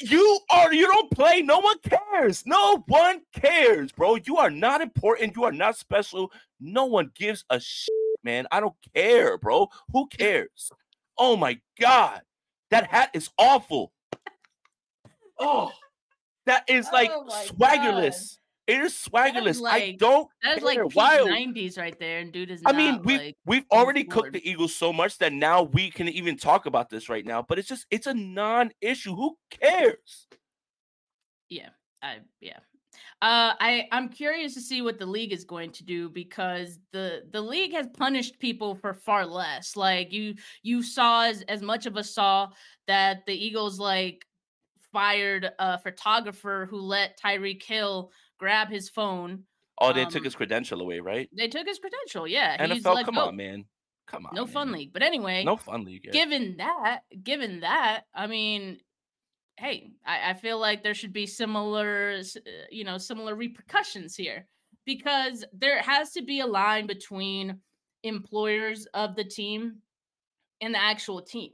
you 0.00 0.38
are. 0.50 0.74
You 0.74 0.86
don't 0.86 1.10
play. 1.10 1.40
No 1.40 1.60
one 1.60 1.76
cares. 1.88 2.42
No 2.46 2.82
one 2.88 3.20
cares, 3.32 3.92
bro. 3.92 4.16
You 4.16 4.38
are 4.38 4.50
not 4.50 4.80
important. 4.80 5.36
You 5.36 5.44
are 5.44 5.52
not 5.52 5.76
special. 5.76 6.30
No 6.60 6.84
one 6.86 7.10
gives 7.14 7.44
a 7.50 7.60
shit, 7.60 7.94
man. 8.24 8.46
I 8.50 8.60
don't 8.60 8.74
care, 8.94 9.38
bro. 9.38 9.68
Who 9.92 10.08
cares? 10.08 10.70
Oh 11.16 11.36
my 11.36 11.60
god, 11.80 12.22
that 12.70 12.88
hat 12.88 13.10
is 13.14 13.30
awful. 13.38 13.92
Oh, 15.36 15.72
that 16.46 16.62
is 16.68 16.86
like 16.92 17.10
Oh 17.12 17.26
swaggerless. 17.48 18.38
It 18.66 18.80
is 18.80 18.94
swaggerless. 18.94 19.58
I 19.58 19.60
like- 19.60 19.98
don't 19.98 20.28
That 20.42 20.56
is 20.58 20.64
care. 20.64 20.84
like 20.86 20.94
Why? 20.94 21.18
90s 21.18 21.76
right 21.76 21.98
there, 21.98 22.20
and 22.20 22.32
dude 22.32 22.50
is. 22.50 22.62
I 22.64 22.72
mean, 22.72 23.02
we've 23.04 23.20
like, 23.20 23.36
we've 23.44 23.64
already 23.70 24.04
cooked 24.04 24.32
the 24.32 24.48
Eagles 24.48 24.74
so 24.74 24.92
much 24.92 25.18
that 25.18 25.32
now 25.32 25.64
we 25.64 25.90
can 25.90 26.08
even 26.08 26.36
talk 26.38 26.64
about 26.66 26.88
this 26.88 27.08
right 27.08 27.26
now. 27.26 27.42
But 27.42 27.58
it's 27.58 27.68
just 27.68 27.86
it's 27.90 28.06
a 28.06 28.14
non-issue. 28.14 29.14
Who 29.14 29.36
cares? 29.50 30.26
yeah, 31.50 31.68
I 32.02 32.18
yeah. 32.40 32.58
Uh, 33.20 33.52
I 33.60 33.86
I'm 33.92 34.08
curious 34.08 34.54
to 34.54 34.60
see 34.60 34.80
what 34.80 34.98
the 34.98 35.06
league 35.06 35.32
is 35.32 35.44
going 35.44 35.72
to 35.72 35.84
do 35.84 36.08
because 36.08 36.78
the 36.92 37.24
the 37.32 37.40
league 37.40 37.72
has 37.74 37.86
punished 37.88 38.38
people 38.38 38.74
for 38.76 38.94
far 38.94 39.26
less. 39.26 39.76
Like 39.76 40.12
you 40.12 40.34
you 40.62 40.82
saw 40.82 41.24
as 41.24 41.42
as 41.42 41.60
much 41.60 41.86
of 41.86 41.96
us 41.96 42.10
saw 42.10 42.48
that 42.86 43.26
the 43.26 43.34
Eagles 43.34 43.78
like 43.78 44.24
fired 44.92 45.50
a 45.58 45.78
photographer 45.78 46.66
who 46.70 46.80
let 46.80 47.18
Tyreek 47.20 47.62
Hill 47.62 48.12
grab 48.38 48.68
his 48.68 48.88
phone. 48.88 49.44
Oh, 49.80 49.92
they 49.92 50.04
took 50.04 50.16
Um, 50.18 50.24
his 50.24 50.34
credential 50.36 50.80
away, 50.80 51.00
right? 51.00 51.28
They 51.36 51.48
took 51.48 51.66
his 51.66 51.78
credential. 51.78 52.26
Yeah, 52.28 52.56
NFL, 52.64 53.04
come 53.04 53.14
go. 53.16 53.22
on, 53.26 53.36
man. 53.36 53.64
Come 54.06 54.26
on. 54.26 54.34
No 54.34 54.44
man. 54.44 54.52
fun 54.52 54.72
league. 54.72 54.92
But 54.92 55.02
anyway, 55.02 55.44
No 55.44 55.56
fun 55.56 55.84
league. 55.84 56.02
yeah. 56.04 56.12
given 56.12 56.56
that, 56.58 57.00
given 57.22 57.60
that, 57.60 58.02
I 58.14 58.26
mean, 58.26 58.78
hey, 59.56 59.90
I, 60.06 60.30
I 60.30 60.34
feel 60.34 60.58
like 60.58 60.82
there 60.82 60.94
should 60.94 61.12
be 61.12 61.26
similar, 61.26 62.18
uh, 62.20 62.40
you 62.70 62.84
know, 62.84 62.98
similar 62.98 63.34
repercussions 63.34 64.14
here 64.14 64.46
because 64.84 65.44
there 65.52 65.80
has 65.82 66.12
to 66.12 66.22
be 66.22 66.40
a 66.40 66.46
line 66.46 66.86
between 66.86 67.58
employers 68.02 68.86
of 68.94 69.16
the 69.16 69.24
team 69.24 69.76
and 70.60 70.74
the 70.74 70.82
actual 70.82 71.22
team. 71.22 71.52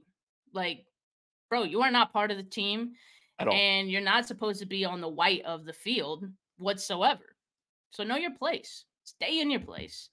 Like, 0.53 0.85
bro, 1.49 1.63
you 1.63 1.81
are 1.83 1.91
not 1.91 2.13
part 2.13 2.31
of 2.31 2.37
the 2.37 2.43
team 2.43 2.93
At 3.39 3.49
all. 3.49 3.55
and 3.55 3.89
you're 3.91 4.01
not 4.03 4.27
supposed 4.27 4.61
to 4.61 4.67
be 4.67 4.85
on 4.85 5.01
the 5.01 5.09
white 5.09 5.43
of 5.45 5.65
the 5.65 5.73
field 5.73 6.25
whatsoever. 6.61 7.25
So 7.91 8.05
know 8.05 8.17
your 8.17 8.35
place. 8.35 8.85
Stay 9.05 9.41
in 9.41 9.51
your 9.51 9.61
place. 9.61 10.11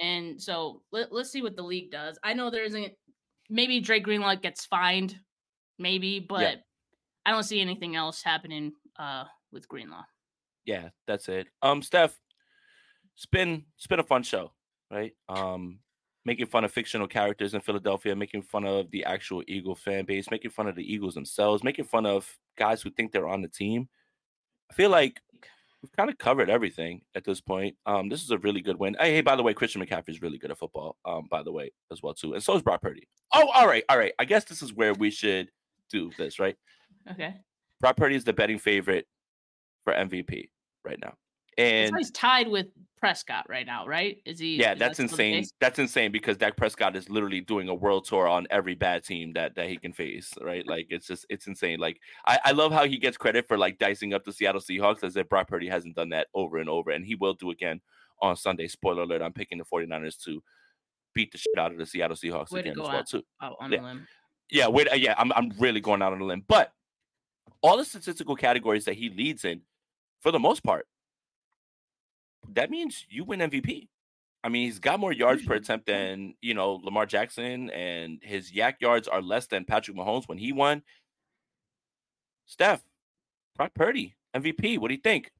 And 0.00 0.40
so 0.40 0.82
let, 0.92 1.12
let's 1.12 1.30
see 1.30 1.42
what 1.42 1.56
the 1.56 1.62
league 1.62 1.90
does. 1.90 2.18
I 2.22 2.34
know 2.34 2.50
there 2.50 2.64
isn't 2.64 2.92
maybe 3.48 3.80
Dre 3.80 4.00
Greenlaw 4.00 4.34
gets 4.36 4.66
fined, 4.66 5.16
maybe, 5.78 6.20
but 6.20 6.58
I 7.24 7.30
don't 7.30 7.44
see 7.44 7.60
anything 7.60 7.96
else 7.96 8.22
happening 8.22 8.72
uh 8.98 9.24
with 9.52 9.68
Greenlaw. 9.68 10.02
yeah, 10.64 10.88
that's 11.06 11.28
it. 11.28 11.46
Um, 11.62 11.80
Steph, 11.82 12.18
it's 13.16 13.26
been 13.26 13.64
it's 13.76 13.86
been 13.86 14.00
a 14.00 14.04
fun 14.04 14.22
show, 14.22 14.52
right? 14.90 15.12
Um, 15.28 15.78
making 16.24 16.46
fun 16.46 16.64
of 16.64 16.72
fictional 16.72 17.06
characters 17.06 17.54
in 17.54 17.60
Philadelphia, 17.60 18.16
making 18.16 18.42
fun 18.42 18.64
of 18.64 18.90
the 18.90 19.04
actual 19.04 19.42
Eagle 19.46 19.74
fan 19.74 20.04
base, 20.04 20.30
making 20.30 20.50
fun 20.50 20.66
of 20.66 20.74
the 20.74 20.92
Eagles 20.92 21.14
themselves, 21.14 21.62
making 21.62 21.84
fun 21.84 22.06
of 22.06 22.28
guys 22.58 22.82
who 22.82 22.90
think 22.90 23.12
they're 23.12 23.28
on 23.28 23.42
the 23.42 23.48
team. 23.48 23.88
I 24.70 24.74
feel 24.74 24.90
like 24.90 25.20
we've 25.84 25.92
kind 25.92 26.08
of 26.08 26.16
covered 26.16 26.48
everything 26.48 27.02
at 27.14 27.24
this 27.24 27.42
point. 27.42 27.76
Um, 27.84 28.08
this 28.08 28.22
is 28.22 28.30
a 28.30 28.38
really 28.38 28.62
good 28.62 28.78
win. 28.78 28.96
Hey, 28.98 29.12
hey, 29.12 29.20
by 29.20 29.36
the 29.36 29.42
way, 29.42 29.52
Christian 29.52 29.84
McCaffrey 29.84 30.08
is 30.08 30.22
really 30.22 30.38
good 30.38 30.50
at 30.50 30.56
football. 30.56 30.96
Um, 31.04 31.28
by 31.30 31.42
the 31.42 31.52
way, 31.52 31.72
as 31.92 32.02
well 32.02 32.14
too, 32.14 32.32
and 32.32 32.42
so 32.42 32.56
is 32.56 32.62
Brock 32.62 32.80
Purdy. 32.80 33.06
Oh, 33.34 33.46
all 33.54 33.66
right, 33.66 33.84
all 33.90 33.98
right. 33.98 34.14
I 34.18 34.24
guess 34.24 34.44
this 34.44 34.62
is 34.62 34.72
where 34.72 34.94
we 34.94 35.10
should 35.10 35.50
do 35.90 36.10
this, 36.16 36.38
right? 36.38 36.56
Okay. 37.10 37.34
Brock 37.80 37.98
Purdy 37.98 38.14
is 38.14 38.24
the 38.24 38.32
betting 38.32 38.58
favorite 38.58 39.06
for 39.84 39.92
MVP 39.92 40.48
right 40.86 40.98
now, 41.02 41.12
And 41.58 41.96
he's 41.96 42.10
tied 42.10 42.48
with 42.48 42.66
Prescott 43.00 43.44
right 43.48 43.66
now, 43.66 43.86
right? 43.86 44.18
Is 44.24 44.38
he 44.38 44.56
yeah, 44.56 44.72
is 44.72 44.78
that's 44.78 44.96
the 44.96 45.04
insane. 45.04 45.44
That's 45.60 45.78
insane 45.78 46.10
because 46.10 46.36
Dak 46.36 46.56
Prescott 46.56 46.96
is 46.96 47.10
literally 47.10 47.40
doing 47.40 47.68
a 47.68 47.74
world 47.74 48.06
tour 48.06 48.26
on 48.26 48.46
every 48.50 48.74
bad 48.74 49.04
team 49.04 49.32
that 49.34 49.54
that 49.56 49.68
he 49.68 49.76
can 49.76 49.92
face, 49.92 50.32
right? 50.40 50.66
Like 50.66 50.86
it's 50.90 51.06
just 51.06 51.26
it's 51.28 51.46
insane. 51.46 51.78
Like 51.78 52.00
I, 52.26 52.38
I 52.46 52.52
love 52.52 52.72
how 52.72 52.86
he 52.86 52.96
gets 52.96 53.16
credit 53.16 53.46
for 53.46 53.58
like 53.58 53.78
dicing 53.78 54.14
up 54.14 54.24
the 54.24 54.32
Seattle 54.32 54.60
Seahawks 54.60 55.04
as 55.04 55.16
if 55.16 55.28
Brock 55.28 55.48
Purdy 55.48 55.68
hasn't 55.68 55.96
done 55.96 56.08
that 56.10 56.28
over 56.34 56.56
and 56.58 56.68
over, 56.68 56.90
and 56.92 57.04
he 57.04 57.14
will 57.14 57.34
do 57.34 57.50
again 57.50 57.80
on 58.22 58.36
Sunday. 58.36 58.68
Spoiler 58.68 59.02
alert: 59.02 59.22
I'm 59.22 59.32
picking 59.34 59.58
the 59.58 59.64
49ers 59.64 60.18
to 60.24 60.42
beat 61.14 61.30
the 61.30 61.38
shit 61.38 61.58
out 61.58 61.72
of 61.72 61.78
the 61.78 61.86
Seattle 61.86 62.16
Seahawks 62.16 62.50
Way 62.50 62.60
again 62.60 62.72
as 62.72 62.78
well 62.78 62.88
out. 62.90 63.06
too. 63.06 63.22
Oh, 63.42 63.54
on 63.60 63.70
Yeah. 63.70 63.80
a 63.80 63.82
limb. 63.82 64.06
Yeah, 64.50 64.68
wait, 64.68 64.88
yeah, 64.96 65.14
I'm 65.18 65.32
I'm 65.32 65.50
really 65.58 65.80
going 65.80 66.00
out 66.02 66.12
on 66.12 66.20
a 66.20 66.24
limb, 66.24 66.44
but 66.46 66.72
all 67.62 67.76
the 67.76 67.84
statistical 67.84 68.36
categories 68.36 68.84
that 68.84 68.94
he 68.94 69.08
leads 69.10 69.44
in, 69.44 69.62
for 70.20 70.32
the 70.32 70.38
most 70.38 70.62
part, 70.62 70.86
that 72.52 72.70
means 72.70 73.06
you 73.08 73.24
win 73.24 73.40
MVP. 73.40 73.88
I 74.42 74.50
mean, 74.50 74.66
he's 74.66 74.78
got 74.78 75.00
more 75.00 75.12
yards 75.12 75.44
per 75.44 75.54
attempt 75.54 75.86
than 75.86 76.34
you 76.42 76.54
know 76.54 76.80
Lamar 76.82 77.06
Jackson, 77.06 77.70
and 77.70 78.18
his 78.22 78.52
YAC 78.52 78.74
yards 78.80 79.08
are 79.08 79.22
less 79.22 79.46
than 79.46 79.64
Patrick 79.64 79.96
Mahomes 79.96 80.28
when 80.28 80.38
he 80.38 80.52
won. 80.52 80.82
Steph, 82.46 82.82
Brock 83.56 83.72
Purdy, 83.74 84.14
MVP. 84.36 84.78
What 84.78 84.88
do 84.88 84.94
you 84.94 85.00
think? 85.00 85.30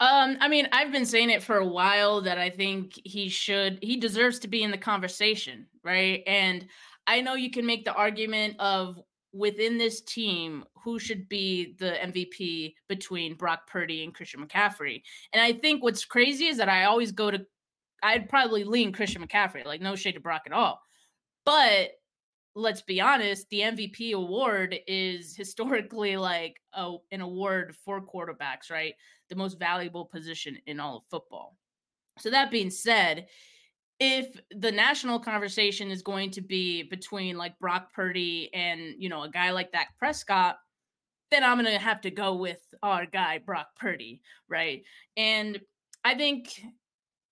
Um, 0.00 0.36
I 0.40 0.48
mean, 0.48 0.68
I've 0.72 0.92
been 0.92 1.06
saying 1.06 1.30
it 1.30 1.42
for 1.42 1.56
a 1.56 1.66
while 1.66 2.20
that 2.22 2.36
I 2.36 2.50
think 2.50 3.00
he 3.04 3.28
should, 3.28 3.78
he 3.80 3.96
deserves 3.96 4.40
to 4.40 4.48
be 4.48 4.62
in 4.62 4.70
the 4.70 4.78
conversation, 4.78 5.66
right? 5.84 6.22
And 6.26 6.66
I 7.06 7.20
know 7.20 7.34
you 7.34 7.50
can 7.50 7.64
make 7.64 7.84
the 7.84 7.94
argument 7.94 8.56
of 8.58 9.00
within 9.34 9.76
this 9.76 10.00
team 10.00 10.64
who 10.82 10.98
should 10.98 11.28
be 11.28 11.74
the 11.78 11.96
MVP 12.04 12.74
between 12.88 13.34
Brock 13.34 13.66
Purdy 13.66 14.04
and 14.04 14.14
Christian 14.14 14.46
McCaffrey. 14.46 15.02
And 15.32 15.42
I 15.42 15.52
think 15.52 15.82
what's 15.82 16.04
crazy 16.04 16.46
is 16.46 16.56
that 16.58 16.68
I 16.68 16.84
always 16.84 17.10
go 17.10 17.32
to, 17.32 17.44
I'd 18.02 18.28
probably 18.28 18.62
lean 18.62 18.92
Christian 18.92 19.26
McCaffrey, 19.26 19.64
like 19.66 19.80
no 19.80 19.96
shade 19.96 20.12
to 20.12 20.20
Brock 20.20 20.42
at 20.46 20.52
all. 20.52 20.80
But 21.44 21.90
let's 22.54 22.82
be 22.82 23.00
honest, 23.00 23.48
the 23.50 23.60
MVP 23.60 24.12
award 24.12 24.76
is 24.86 25.34
historically 25.34 26.16
like 26.16 26.60
a, 26.72 26.94
an 27.10 27.20
award 27.20 27.74
for 27.84 28.00
quarterbacks, 28.00 28.70
right? 28.70 28.94
The 29.30 29.36
most 29.36 29.58
valuable 29.58 30.04
position 30.04 30.58
in 30.66 30.78
all 30.78 30.98
of 30.98 31.04
football. 31.10 31.56
So 32.20 32.30
that 32.30 32.52
being 32.52 32.70
said, 32.70 33.26
if 34.00 34.38
the 34.50 34.72
national 34.72 35.20
conversation 35.20 35.90
is 35.90 36.02
going 36.02 36.30
to 36.32 36.40
be 36.40 36.82
between 36.82 37.36
like 37.36 37.58
Brock 37.58 37.92
Purdy 37.92 38.50
and, 38.52 38.94
you 38.98 39.08
know, 39.08 39.22
a 39.22 39.30
guy 39.30 39.50
like 39.50 39.72
Dak 39.72 39.96
Prescott, 39.98 40.56
then 41.30 41.44
I'm 41.44 41.58
going 41.58 41.72
to 41.72 41.78
have 41.78 42.00
to 42.02 42.10
go 42.10 42.34
with 42.34 42.62
our 42.82 43.06
guy 43.06 43.38
Brock 43.38 43.68
Purdy, 43.78 44.20
right? 44.48 44.82
And 45.16 45.60
I 46.04 46.14
think 46.14 46.62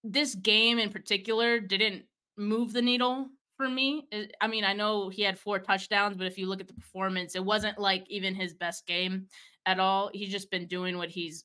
this 0.04 0.34
game 0.34 0.78
in 0.78 0.90
particular 0.90 1.60
didn't 1.60 2.04
move 2.36 2.72
the 2.72 2.82
needle 2.82 3.28
for 3.56 3.68
me. 3.68 4.08
I 4.40 4.46
mean, 4.46 4.64
I 4.64 4.72
know 4.72 5.08
he 5.08 5.22
had 5.22 5.38
four 5.38 5.58
touchdowns, 5.58 6.16
but 6.16 6.26
if 6.26 6.38
you 6.38 6.46
look 6.46 6.60
at 6.60 6.68
the 6.68 6.74
performance, 6.74 7.34
it 7.36 7.44
wasn't 7.44 7.78
like 7.78 8.04
even 8.08 8.34
his 8.34 8.54
best 8.54 8.86
game 8.86 9.26
at 9.66 9.78
all. 9.78 10.10
He's 10.12 10.32
just 10.32 10.50
been 10.50 10.66
doing 10.66 10.96
what 10.96 11.10
he's 11.10 11.44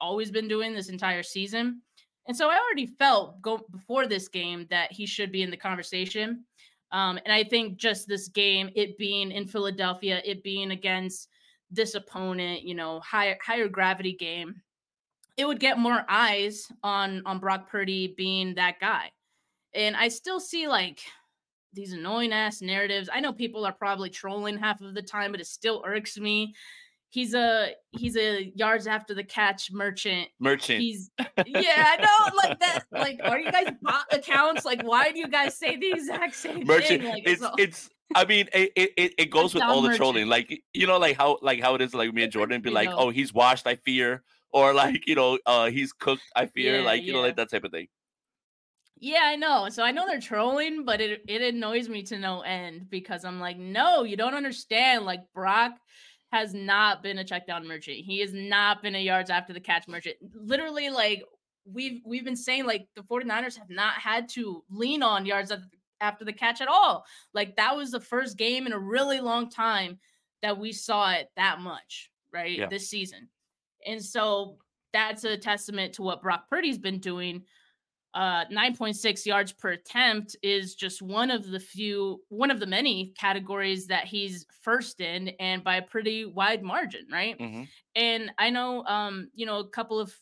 always 0.00 0.30
been 0.30 0.48
doing 0.48 0.74
this 0.74 0.88
entire 0.88 1.22
season. 1.22 1.80
And 2.26 2.36
so 2.36 2.48
I 2.48 2.58
already 2.58 2.86
felt 2.86 3.42
go 3.42 3.66
before 3.70 4.06
this 4.06 4.28
game 4.28 4.66
that 4.70 4.92
he 4.92 5.06
should 5.06 5.32
be 5.32 5.42
in 5.42 5.50
the 5.50 5.56
conversation. 5.56 6.44
Um, 6.92 7.18
and 7.24 7.32
I 7.32 7.42
think 7.42 7.78
just 7.78 8.06
this 8.06 8.28
game, 8.28 8.70
it 8.76 8.98
being 8.98 9.32
in 9.32 9.46
Philadelphia, 9.46 10.20
it 10.24 10.42
being 10.42 10.70
against 10.70 11.28
this 11.70 11.94
opponent, 11.94 12.62
you 12.62 12.74
know, 12.74 13.00
higher 13.00 13.36
higher 13.42 13.68
gravity 13.68 14.12
game, 14.12 14.60
it 15.36 15.46
would 15.46 15.58
get 15.58 15.78
more 15.78 16.04
eyes 16.08 16.70
on 16.82 17.22
on 17.24 17.38
Brock 17.38 17.68
Purdy 17.70 18.14
being 18.16 18.54
that 18.54 18.78
guy. 18.78 19.10
And 19.74 19.96
I 19.96 20.08
still 20.08 20.38
see 20.38 20.68
like 20.68 21.00
these 21.72 21.92
annoying 21.92 22.32
ass 22.32 22.60
narratives. 22.60 23.08
I 23.12 23.20
know 23.20 23.32
people 23.32 23.64
are 23.64 23.72
probably 23.72 24.10
trolling 24.10 24.58
half 24.58 24.82
of 24.82 24.94
the 24.94 25.02
time, 25.02 25.32
but 25.32 25.40
it 25.40 25.46
still 25.46 25.82
irks 25.86 26.18
me. 26.18 26.54
He's 27.12 27.34
a 27.34 27.72
he's 27.90 28.16
a 28.16 28.50
yards 28.54 28.86
after 28.86 29.12
the 29.12 29.22
catch 29.22 29.70
merchant. 29.70 30.28
Merchant. 30.40 30.80
He's 30.80 31.10
yeah, 31.46 31.84
I 31.86 31.96
know 31.98 32.36
like 32.42 32.58
that. 32.60 32.84
Like, 32.90 33.20
are 33.22 33.38
you 33.38 33.52
guys 33.52 33.70
bot 33.82 34.06
accounts? 34.10 34.64
Like, 34.64 34.82
why 34.82 35.12
do 35.12 35.18
you 35.18 35.28
guys 35.28 35.58
say 35.58 35.76
the 35.76 35.92
exact 35.92 36.34
same 36.34 36.64
merchant. 36.66 37.02
thing? 37.02 37.12
Like, 37.12 37.22
it's 37.26 37.42
all- 37.42 37.54
it's. 37.58 37.90
I 38.14 38.24
mean, 38.24 38.48
it 38.54 38.72
it, 38.76 39.14
it 39.18 39.30
goes 39.30 39.52
with 39.52 39.62
all 39.62 39.82
the 39.82 39.88
merchant. 39.88 39.98
trolling. 39.98 40.26
Like 40.28 40.62
you 40.72 40.86
know, 40.86 40.96
like 40.98 41.18
how 41.18 41.38
like 41.42 41.60
how 41.60 41.74
it 41.74 41.82
is. 41.82 41.92
Like 41.92 42.14
me 42.14 42.22
and 42.22 42.32
Jordan 42.32 42.62
be 42.62 42.70
You 42.70 42.74
like, 42.76 42.88
know. 42.88 42.96
oh, 42.96 43.10
he's 43.10 43.34
washed. 43.34 43.66
I 43.66 43.74
fear. 43.76 44.22
Or 44.50 44.72
like 44.72 45.06
you 45.06 45.14
know, 45.14 45.38
uh, 45.44 45.68
he's 45.68 45.92
cooked. 45.92 46.22
I 46.34 46.46
fear. 46.46 46.78
Yeah, 46.78 46.86
like 46.86 47.02
you 47.02 47.12
know, 47.12 47.20
like 47.20 47.36
that 47.36 47.50
type 47.50 47.64
of 47.64 47.72
thing. 47.72 47.88
Yeah, 48.98 49.20
I 49.24 49.36
know. 49.36 49.68
So 49.68 49.82
I 49.82 49.90
know 49.90 50.06
they're 50.06 50.18
trolling, 50.20 50.86
but 50.86 51.02
it 51.02 51.22
it 51.28 51.42
annoys 51.42 51.90
me 51.90 52.04
to 52.04 52.18
no 52.18 52.40
end 52.40 52.88
because 52.88 53.26
I'm 53.26 53.38
like, 53.38 53.58
no, 53.58 54.04
you 54.04 54.16
don't 54.16 54.34
understand. 54.34 55.04
Like 55.04 55.20
Brock 55.34 55.72
has 56.32 56.54
not 56.54 57.02
been 57.02 57.18
a 57.18 57.24
check 57.24 57.46
down 57.46 57.68
merchant. 57.68 57.98
He 57.98 58.20
has 58.20 58.32
not 58.32 58.82
been 58.82 58.94
a 58.94 58.98
yards 58.98 59.30
after 59.30 59.52
the 59.52 59.60
catch 59.60 59.86
merchant. 59.86 60.16
Literally, 60.34 60.88
like 60.88 61.22
we've 61.64 62.00
we've 62.04 62.24
been 62.24 62.36
saying, 62.36 62.64
like 62.64 62.88
the 62.96 63.02
49ers 63.02 63.58
have 63.58 63.70
not 63.70 63.94
had 63.94 64.28
to 64.30 64.64
lean 64.70 65.02
on 65.02 65.26
yards 65.26 65.52
after 66.00 66.24
the 66.24 66.32
catch 66.32 66.60
at 66.60 66.68
all. 66.68 67.04
Like 67.34 67.56
that 67.56 67.76
was 67.76 67.90
the 67.90 68.00
first 68.00 68.38
game 68.38 68.66
in 68.66 68.72
a 68.72 68.78
really 68.78 69.20
long 69.20 69.50
time 69.50 70.00
that 70.40 70.58
we 70.58 70.72
saw 70.72 71.12
it 71.12 71.28
that 71.36 71.60
much, 71.60 72.10
right? 72.32 72.58
Yeah. 72.58 72.66
This 72.66 72.88
season. 72.88 73.28
And 73.86 74.02
so 74.02 74.56
that's 74.92 75.24
a 75.24 75.36
testament 75.36 75.94
to 75.94 76.02
what 76.02 76.22
Brock 76.22 76.48
Purdy's 76.48 76.78
been 76.78 76.98
doing 76.98 77.42
uh 78.14 78.44
9.6 78.50 79.24
yards 79.26 79.52
per 79.52 79.70
attempt 79.70 80.36
is 80.42 80.74
just 80.74 81.00
one 81.02 81.30
of 81.30 81.50
the 81.50 81.60
few 81.60 82.22
one 82.28 82.50
of 82.50 82.60
the 82.60 82.66
many 82.66 83.12
categories 83.18 83.86
that 83.86 84.04
he's 84.06 84.46
first 84.60 85.00
in 85.00 85.28
and 85.40 85.64
by 85.64 85.76
a 85.76 85.82
pretty 85.82 86.24
wide 86.26 86.62
margin 86.62 87.06
right? 87.10 87.38
Mhm. 87.38 87.68
and 87.94 88.30
i 88.38 88.50
know 88.50 88.84
um 88.84 89.30
you 89.34 89.46
know 89.46 89.60
a 89.60 89.68
couple 89.68 89.98
of 89.98 90.14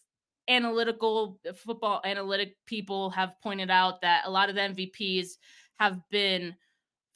analytical 0.49 1.39
uh, 1.49 1.53
football 1.53 2.01
analytic 2.05 2.57
people 2.67 3.11
have 3.11 3.35
pointed 3.43 3.71
out 3.71 4.01
that 4.01 4.23
a 4.27 4.31
lot 4.31 4.49
of 4.49 4.55
the 4.55 4.61
mvps 4.61 5.37
have 5.79 6.01
been 6.11 6.55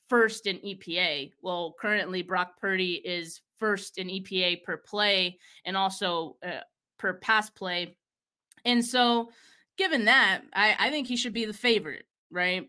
first 0.08 0.46
in 0.46 0.58
epa 0.58 1.32
well 1.42 1.74
currently 1.78 2.22
brock 2.22 2.60
purdy 2.60 2.94
is 2.94 3.40
first 3.56 3.98
in 3.98 4.08
epa 4.08 4.62
per 4.62 4.76
play 4.76 5.38
and 5.64 5.76
also 5.76 6.36
uh, 6.44 6.60
per 6.98 7.14
pass 7.14 7.50
play. 7.50 7.96
And 8.64 8.84
so 8.84 9.30
given 9.76 10.04
that, 10.06 10.42
I, 10.52 10.76
I 10.78 10.90
think 10.90 11.06
he 11.06 11.16
should 11.16 11.32
be 11.32 11.44
the 11.44 11.52
favorite, 11.52 12.06
right? 12.30 12.68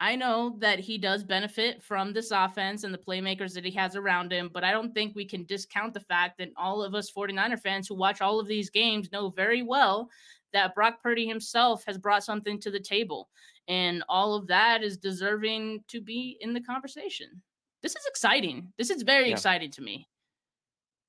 I 0.00 0.16
know 0.16 0.56
that 0.58 0.80
he 0.80 0.98
does 0.98 1.22
benefit 1.22 1.80
from 1.80 2.12
this 2.12 2.32
offense 2.32 2.82
and 2.82 2.92
the 2.92 2.98
playmakers 2.98 3.54
that 3.54 3.64
he 3.64 3.70
has 3.72 3.94
around 3.94 4.32
him, 4.32 4.50
but 4.52 4.64
I 4.64 4.72
don't 4.72 4.92
think 4.92 5.14
we 5.14 5.24
can 5.24 5.44
discount 5.44 5.94
the 5.94 6.00
fact 6.00 6.38
that 6.38 6.48
all 6.56 6.82
of 6.82 6.94
us 6.94 7.10
49er 7.12 7.60
fans 7.60 7.86
who 7.86 7.94
watch 7.94 8.20
all 8.20 8.40
of 8.40 8.48
these 8.48 8.68
games 8.68 9.12
know 9.12 9.30
very 9.30 9.62
well 9.62 10.08
that 10.52 10.74
Brock 10.74 11.00
Purdy 11.02 11.26
himself 11.26 11.84
has 11.86 11.98
brought 11.98 12.24
something 12.24 12.58
to 12.60 12.70
the 12.70 12.80
table. 12.80 13.28
And 13.68 14.02
all 14.08 14.34
of 14.34 14.48
that 14.48 14.82
is 14.82 14.96
deserving 14.98 15.84
to 15.88 16.00
be 16.00 16.36
in 16.40 16.52
the 16.52 16.60
conversation. 16.60 17.40
This 17.80 17.92
is 17.92 18.04
exciting. 18.08 18.72
This 18.76 18.90
is 18.90 19.02
very 19.02 19.28
Yeah. 19.28 19.34
exciting 19.34 19.70
to 19.70 19.82
me. 19.82 20.08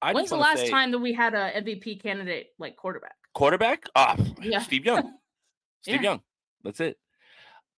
I 0.03 0.13
When's 0.13 0.29
the 0.29 0.37
last 0.37 0.59
say, 0.59 0.69
time 0.69 0.91
that 0.91 0.99
we 0.99 1.13
had 1.13 1.33
a 1.33 1.51
MVP 1.61 2.01
candidate 2.01 2.49
like 2.59 2.75
quarterback? 2.75 3.15
quarterback? 3.33 3.85
Ah, 3.95 4.15
Yeah. 4.39 4.59
Steve 4.59 4.85
Young. 4.85 5.13
Steve 5.83 5.95
Yeah. 6.01 6.11
Young. 6.11 6.21
That's 6.63 6.79
it. 6.79 6.97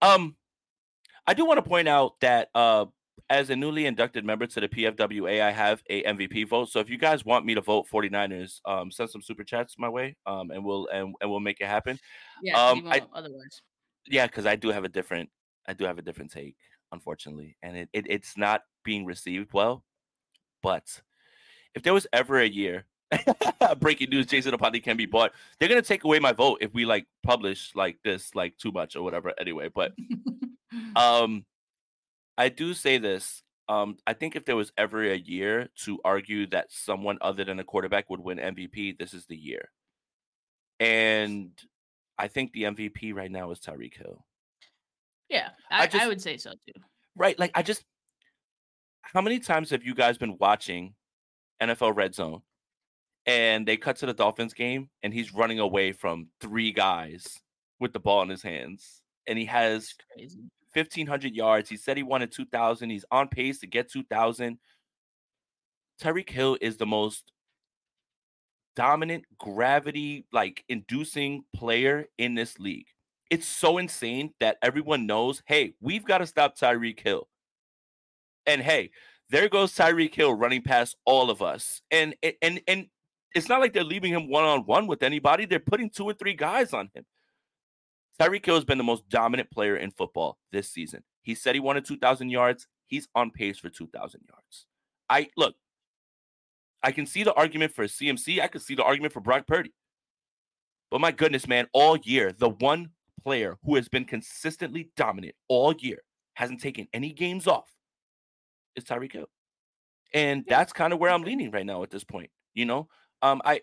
Um, 0.00 0.36
I 1.26 1.34
do 1.34 1.44
want 1.44 1.58
to 1.58 1.68
point 1.68 1.88
out 1.88 2.12
that 2.20 2.48
uh, 2.54 2.86
as 3.28 3.50
a 3.50 3.56
newly 3.56 3.86
inducted 3.86 4.24
member 4.24 4.46
to 4.46 4.60
the 4.60 4.68
PFWA, 4.68 5.42
I 5.42 5.50
have 5.50 5.82
a 5.90 6.02
MVP 6.04 6.48
vote. 6.48 6.70
So 6.70 6.78
if 6.80 6.88
you 6.88 6.98
guys 6.98 7.24
want 7.24 7.44
me 7.44 7.54
to 7.56 7.60
vote 7.60 7.86
49ers, 7.92 8.60
um, 8.64 8.90
send 8.92 9.10
some 9.10 9.22
super 9.22 9.42
chats 9.42 9.74
my 9.78 9.88
way, 9.88 10.16
um, 10.26 10.50
and 10.52 10.64
we'll 10.64 10.86
and, 10.88 11.14
and 11.20 11.30
we'll 11.30 11.40
make 11.40 11.60
it 11.60 11.66
happen. 11.66 11.98
Yeah, 12.42 12.56
Um, 12.70 12.86
I- 12.88 13.02
otherwise. 13.12 13.62
Yeah, 14.08 14.26
because 14.28 14.46
I 14.46 14.54
do 14.54 14.68
have 14.70 14.84
a 14.84 14.88
different, 14.88 15.28
I 15.66 15.72
do 15.72 15.84
have 15.84 15.98
a 15.98 16.02
different 16.02 16.30
take, 16.30 16.54
unfortunately, 16.92 17.56
and 17.60 17.76
it, 17.76 17.88
it 17.92 18.06
it's 18.08 18.36
not 18.36 18.60
being 18.84 19.04
received 19.04 19.52
well. 19.52 19.82
But 20.62 20.84
if 21.74 21.82
there 21.82 21.92
was 21.94 22.06
ever 22.12 22.38
a 22.38 22.46
year, 22.48 22.86
breaking 23.80 24.10
news, 24.10 24.26
Jason 24.26 24.52
Aponte 24.52 24.82
can 24.82 24.96
be 24.96 25.06
bought. 25.06 25.32
They're 25.58 25.68
gonna 25.68 25.82
take 25.82 26.04
away 26.04 26.18
my 26.18 26.32
vote 26.32 26.58
if 26.60 26.74
we 26.74 26.84
like 26.84 27.06
publish 27.22 27.72
like 27.74 27.98
this 28.04 28.34
like 28.34 28.56
too 28.58 28.72
much 28.72 28.96
or 28.96 29.02
whatever. 29.02 29.32
Anyway, 29.38 29.68
but 29.74 29.92
um, 30.96 31.44
I 32.36 32.48
do 32.48 32.74
say 32.74 32.98
this. 32.98 33.42
Um, 33.68 33.96
I 34.06 34.12
think 34.12 34.36
if 34.36 34.44
there 34.44 34.56
was 34.56 34.72
ever 34.76 35.02
a 35.02 35.16
year 35.16 35.68
to 35.84 36.00
argue 36.04 36.46
that 36.48 36.70
someone 36.70 37.18
other 37.20 37.44
than 37.44 37.58
a 37.58 37.64
quarterback 37.64 38.08
would 38.10 38.20
win 38.20 38.38
MVP, 38.38 38.96
this 38.96 39.12
is 39.12 39.26
the 39.26 39.36
year. 39.36 39.70
And 40.78 41.50
I 42.18 42.28
think 42.28 42.52
the 42.52 42.64
MVP 42.64 43.14
right 43.14 43.30
now 43.30 43.50
is 43.50 43.58
Tyreek 43.58 43.96
Hill. 43.96 44.24
yeah, 45.28 45.48
I 45.70 45.88
I, 45.92 46.04
I, 46.04 46.08
would 46.08 46.22
say 46.22 46.36
so 46.36 46.52
too. 46.52 46.80
Right. 47.16 47.38
Like 47.38 47.50
I 47.54 47.62
just 47.62 47.84
how 49.02 49.20
many 49.20 49.38
times 49.38 49.70
have 49.70 49.84
you 49.84 49.94
guys 49.94 50.18
been 50.18 50.36
watching 50.38 50.94
NFL 51.62 51.96
Red 51.96 52.14
Zone 52.14 52.42
and 53.26 53.66
they 53.66 53.76
cut 53.76 53.96
to 53.96 54.06
the 54.06 54.14
Dolphins 54.14 54.54
game 54.54 54.88
and 55.02 55.12
he's 55.12 55.34
running 55.34 55.58
away 55.58 55.92
from 55.92 56.28
three 56.40 56.72
guys 56.72 57.40
with 57.80 57.92
the 57.92 58.00
ball 58.00 58.22
in 58.22 58.28
his 58.28 58.42
hands 58.42 59.02
and 59.26 59.38
he 59.38 59.44
has 59.46 59.94
1500 60.72 61.34
yards. 61.34 61.68
He 61.68 61.76
said 61.76 61.96
he 61.96 62.02
wanted 62.02 62.32
2000. 62.32 62.90
He's 62.90 63.04
on 63.10 63.28
pace 63.28 63.58
to 63.60 63.66
get 63.66 63.90
2000. 63.90 64.58
Tyreek 66.00 66.30
Hill 66.30 66.58
is 66.60 66.76
the 66.76 66.86
most 66.86 67.32
dominant 68.74 69.24
gravity 69.38 70.26
like 70.32 70.64
inducing 70.68 71.44
player 71.54 72.06
in 72.18 72.34
this 72.34 72.58
league. 72.58 72.86
It's 73.30 73.46
so 73.46 73.78
insane 73.78 74.34
that 74.38 74.58
everyone 74.62 75.06
knows, 75.06 75.42
hey, 75.46 75.74
we've 75.80 76.04
got 76.04 76.18
to 76.18 76.26
stop 76.26 76.56
Tyreek 76.56 77.00
Hill. 77.00 77.26
And 78.44 78.62
hey, 78.62 78.90
there 79.30 79.48
goes 79.48 79.74
Tyreek 79.74 80.14
Hill 80.14 80.34
running 80.34 80.62
past 80.62 80.96
all 81.04 81.30
of 81.30 81.42
us. 81.42 81.80
And 81.90 82.14
and 82.42 82.60
and 82.68 82.86
it's 83.36 83.50
not 83.50 83.60
like 83.60 83.74
they're 83.74 83.84
leaving 83.84 84.14
him 84.14 84.30
one 84.30 84.44
on 84.44 84.60
one 84.60 84.86
with 84.86 85.02
anybody. 85.02 85.44
They're 85.44 85.60
putting 85.60 85.90
two 85.90 86.04
or 86.04 86.14
three 86.14 86.32
guys 86.32 86.72
on 86.72 86.88
him. 86.94 87.04
Tyreek 88.18 88.46
Hill 88.46 88.54
has 88.54 88.64
been 88.64 88.78
the 88.78 88.84
most 88.84 89.06
dominant 89.10 89.50
player 89.50 89.76
in 89.76 89.90
football 89.90 90.38
this 90.52 90.70
season. 90.70 91.02
He 91.20 91.34
said 91.34 91.54
he 91.54 91.60
wanted 91.60 91.84
2,000 91.84 92.30
yards. 92.30 92.66
He's 92.86 93.08
on 93.14 93.30
pace 93.30 93.58
for 93.58 93.68
2,000 93.68 94.22
yards. 94.26 94.64
I 95.10 95.28
look, 95.36 95.54
I 96.82 96.92
can 96.92 97.04
see 97.04 97.24
the 97.24 97.34
argument 97.34 97.74
for 97.74 97.84
CMC. 97.84 98.40
I 98.40 98.48
can 98.48 98.62
see 98.62 98.74
the 98.74 98.84
argument 98.84 99.12
for 99.12 99.20
Brock 99.20 99.46
Purdy. 99.46 99.74
But 100.90 101.02
my 101.02 101.12
goodness, 101.12 101.46
man, 101.46 101.66
all 101.74 101.98
year, 101.98 102.32
the 102.32 102.48
one 102.48 102.90
player 103.22 103.58
who 103.64 103.74
has 103.74 103.86
been 103.86 104.06
consistently 104.06 104.88
dominant 104.96 105.34
all 105.48 105.74
year, 105.78 105.98
hasn't 106.34 106.62
taken 106.62 106.88
any 106.94 107.12
games 107.12 107.46
off, 107.46 107.70
is 108.76 108.84
Tyreek 108.84 109.12
Hill. 109.12 109.28
And 110.14 110.42
that's 110.48 110.72
kind 110.72 110.94
of 110.94 111.00
where 111.00 111.10
I'm 111.10 111.22
leaning 111.22 111.50
right 111.50 111.66
now 111.66 111.82
at 111.82 111.90
this 111.90 112.04
point. 112.04 112.30
You 112.54 112.64
know, 112.64 112.88
um, 113.26 113.42
I 113.44 113.60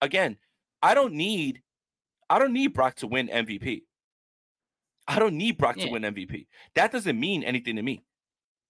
again, 0.00 0.36
I 0.82 0.94
don't 0.94 1.14
need, 1.14 1.62
I 2.28 2.38
don't 2.38 2.52
need 2.52 2.68
Brock 2.68 2.96
to 2.96 3.06
win 3.06 3.28
MVP. 3.28 3.82
I 5.06 5.18
don't 5.18 5.36
need 5.36 5.58
Brock 5.58 5.76
to 5.76 5.90
win 5.90 6.02
MVP. 6.02 6.46
That 6.74 6.90
doesn't 6.90 7.18
mean 7.18 7.42
anything 7.42 7.76
to 7.76 7.82
me. 7.82 8.04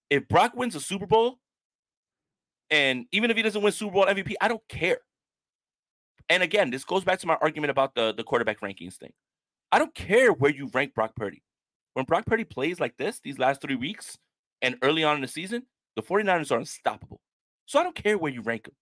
If 0.09 0.27
Brock 0.27 0.55
wins 0.55 0.75
a 0.75 0.81
Super 0.81 1.05
Bowl, 1.05 1.39
and 2.69 3.05
even 3.11 3.31
if 3.31 3.37
he 3.37 3.43
doesn't 3.43 3.61
win 3.61 3.71
Super 3.71 3.93
Bowl 3.93 4.05
MVP, 4.05 4.33
I 4.41 4.47
don't 4.47 4.67
care. 4.67 4.99
And 6.29 6.43
again, 6.43 6.71
this 6.71 6.83
goes 6.83 7.03
back 7.03 7.19
to 7.19 7.27
my 7.27 7.37
argument 7.41 7.71
about 7.71 7.95
the, 7.95 8.13
the 8.13 8.23
quarterback 8.23 8.59
rankings 8.59 8.95
thing. 8.95 9.13
I 9.71 9.79
don't 9.79 9.93
care 9.95 10.33
where 10.33 10.51
you 10.51 10.69
rank 10.73 10.93
Brock 10.93 11.15
Purdy. 11.15 11.43
When 11.93 12.05
Brock 12.05 12.25
Purdy 12.25 12.43
plays 12.43 12.79
like 12.79 12.97
this 12.97 13.19
these 13.23 13.39
last 13.39 13.61
three 13.61 13.75
weeks 13.75 14.17
and 14.61 14.77
early 14.81 15.03
on 15.03 15.15
in 15.15 15.21
the 15.21 15.27
season, 15.27 15.63
the 15.95 16.03
49ers 16.03 16.51
are 16.51 16.59
unstoppable. 16.59 17.21
So 17.65 17.79
I 17.79 17.83
don't 17.83 17.95
care 17.95 18.17
where 18.17 18.31
you 18.31 18.41
rank 18.41 18.67
him. 18.67 18.73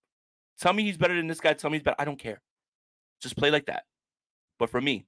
Tell 0.59 0.73
me 0.73 0.83
he's 0.83 0.97
better 0.97 1.15
than 1.15 1.27
this 1.27 1.41
guy. 1.41 1.53
Tell 1.53 1.69
me 1.69 1.77
he's 1.77 1.83
better. 1.83 1.95
I 1.99 2.05
don't 2.05 2.19
care. 2.19 2.41
Just 3.21 3.37
play 3.37 3.51
like 3.51 3.65
that. 3.67 3.83
But 4.59 4.69
for 4.69 4.81
me, 4.81 5.05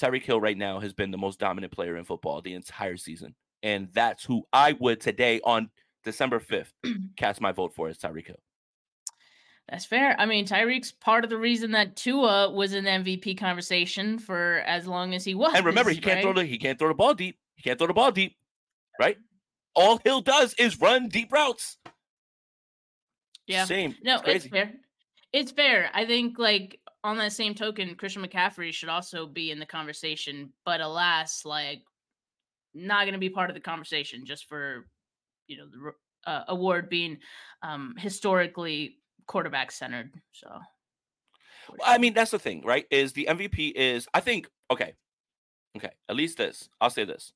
Tyreek 0.00 0.22
Hill 0.22 0.40
right 0.40 0.56
now 0.56 0.80
has 0.80 0.92
been 0.92 1.10
the 1.10 1.18
most 1.18 1.38
dominant 1.38 1.72
player 1.72 1.96
in 1.96 2.04
football 2.04 2.40
the 2.40 2.54
entire 2.54 2.96
season. 2.96 3.34
And 3.62 3.88
that's 3.92 4.24
who 4.24 4.44
I 4.52 4.72
would 4.72 5.00
today 5.00 5.40
on 5.44 5.70
December 6.04 6.40
5th 6.40 6.72
cast 7.16 7.40
my 7.40 7.52
vote 7.52 7.74
for 7.74 7.88
is 7.88 7.98
Tyreek 7.98 8.26
Hill. 8.26 8.40
That's 9.68 9.86
fair. 9.86 10.14
I 10.20 10.26
mean, 10.26 10.46
Tyreek's 10.46 10.92
part 10.92 11.24
of 11.24 11.30
the 11.30 11.38
reason 11.38 11.70
that 11.70 11.96
Tua 11.96 12.50
was 12.50 12.74
in 12.74 12.84
the 12.84 12.90
MVP 12.90 13.38
conversation 13.38 14.18
for 14.18 14.62
as 14.66 14.86
long 14.86 15.14
as 15.14 15.24
he 15.24 15.34
was. 15.34 15.54
And 15.54 15.64
remember, 15.64 15.90
he 15.90 16.00
can't 16.00 16.20
throw 16.20 16.34
the 16.34 16.44
he 16.44 16.58
can't 16.58 16.78
throw 16.78 16.88
the 16.88 16.94
ball 16.94 17.14
deep. 17.14 17.38
He 17.54 17.62
can't 17.62 17.78
throw 17.78 17.86
the 17.86 17.94
ball 17.94 18.12
deep, 18.12 18.36
right? 19.00 19.16
All 19.74 19.98
Hill 20.04 20.20
does 20.20 20.54
is 20.54 20.78
run 20.80 21.08
deep 21.08 21.32
routes. 21.32 21.78
Yeah. 23.46 23.64
Same. 23.64 23.94
No, 24.02 24.16
it's 24.26 24.44
it's 24.44 24.46
fair. 24.46 24.72
It's 25.32 25.52
fair. 25.52 25.90
I 25.92 26.06
think 26.06 26.38
like 26.38 26.80
on 27.02 27.18
that 27.18 27.32
same 27.32 27.54
token, 27.54 27.94
Christian 27.96 28.24
McCaffrey 28.24 28.72
should 28.72 28.88
also 28.88 29.26
be 29.26 29.50
in 29.50 29.58
the 29.58 29.66
conversation. 29.66 30.52
But 30.64 30.80
alas, 30.80 31.44
like 31.44 31.82
not 32.74 33.04
going 33.04 33.14
to 33.14 33.18
be 33.18 33.30
part 33.30 33.50
of 33.50 33.54
the 33.54 33.60
conversation 33.60 34.24
just 34.24 34.48
for 34.48 34.86
you 35.46 35.58
know 35.58 35.66
the 35.66 36.30
uh, 36.30 36.44
award 36.48 36.88
being 36.88 37.18
um, 37.62 37.94
historically 37.98 38.96
quarterback 39.26 39.70
centered. 39.70 40.12
So, 40.32 40.48
I 41.84 41.98
mean, 41.98 42.14
that's 42.14 42.30
the 42.30 42.38
thing, 42.38 42.62
right? 42.64 42.86
Is 42.90 43.12
the 43.12 43.26
MVP 43.30 43.72
is 43.74 44.06
I 44.14 44.20
think 44.20 44.48
okay, 44.70 44.94
okay. 45.76 45.90
At 46.08 46.16
least 46.16 46.38
this, 46.38 46.68
I'll 46.80 46.90
say 46.90 47.04
this: 47.04 47.32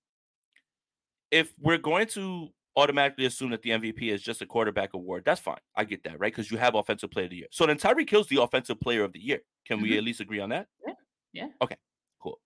if 1.31 1.53
we're 1.61 1.79
going 1.79 2.07
to 2.09 2.49
automatically 2.79 3.27
assume 3.27 3.51
that 3.51 3.63
the 3.63 3.71
MVP 3.71 4.03
is 4.03 4.23
just 4.23 4.41
a 4.41 4.47
quarterback 4.47 4.95
award, 4.95 5.25
that's 5.25 5.41
fine. 5.41 5.59
I 5.75 5.85
get 5.85 6.05
that, 6.05 6.21
right? 6.21 6.33
Because 6.33 6.51
you 6.51 6.59
have 6.59 6.77
offensive 6.77 7.11
player 7.11 7.25
of 7.25 7.31
the 7.31 7.37
year. 7.37 7.47
So 7.51 7.67
then 7.67 7.77
Tyreek 7.77 8.09
Hill's 8.09 8.29
the 8.29 8.41
offensive 8.41 8.81
player 8.81 9.03
of 9.03 9.13
the 9.13 9.19
year. 9.19 9.41
Can 9.67 9.79
mm-hmm. 9.79 9.83
we 9.85 9.99
at 9.99 10.05
least 10.05 10.21
agree 10.21 10.39
on 10.39 10.51
that? 10.51 10.69
Yeah. 10.87 10.95
Yeah. 11.33 11.49
Okay. 11.61 11.77
Cool. 12.23 12.39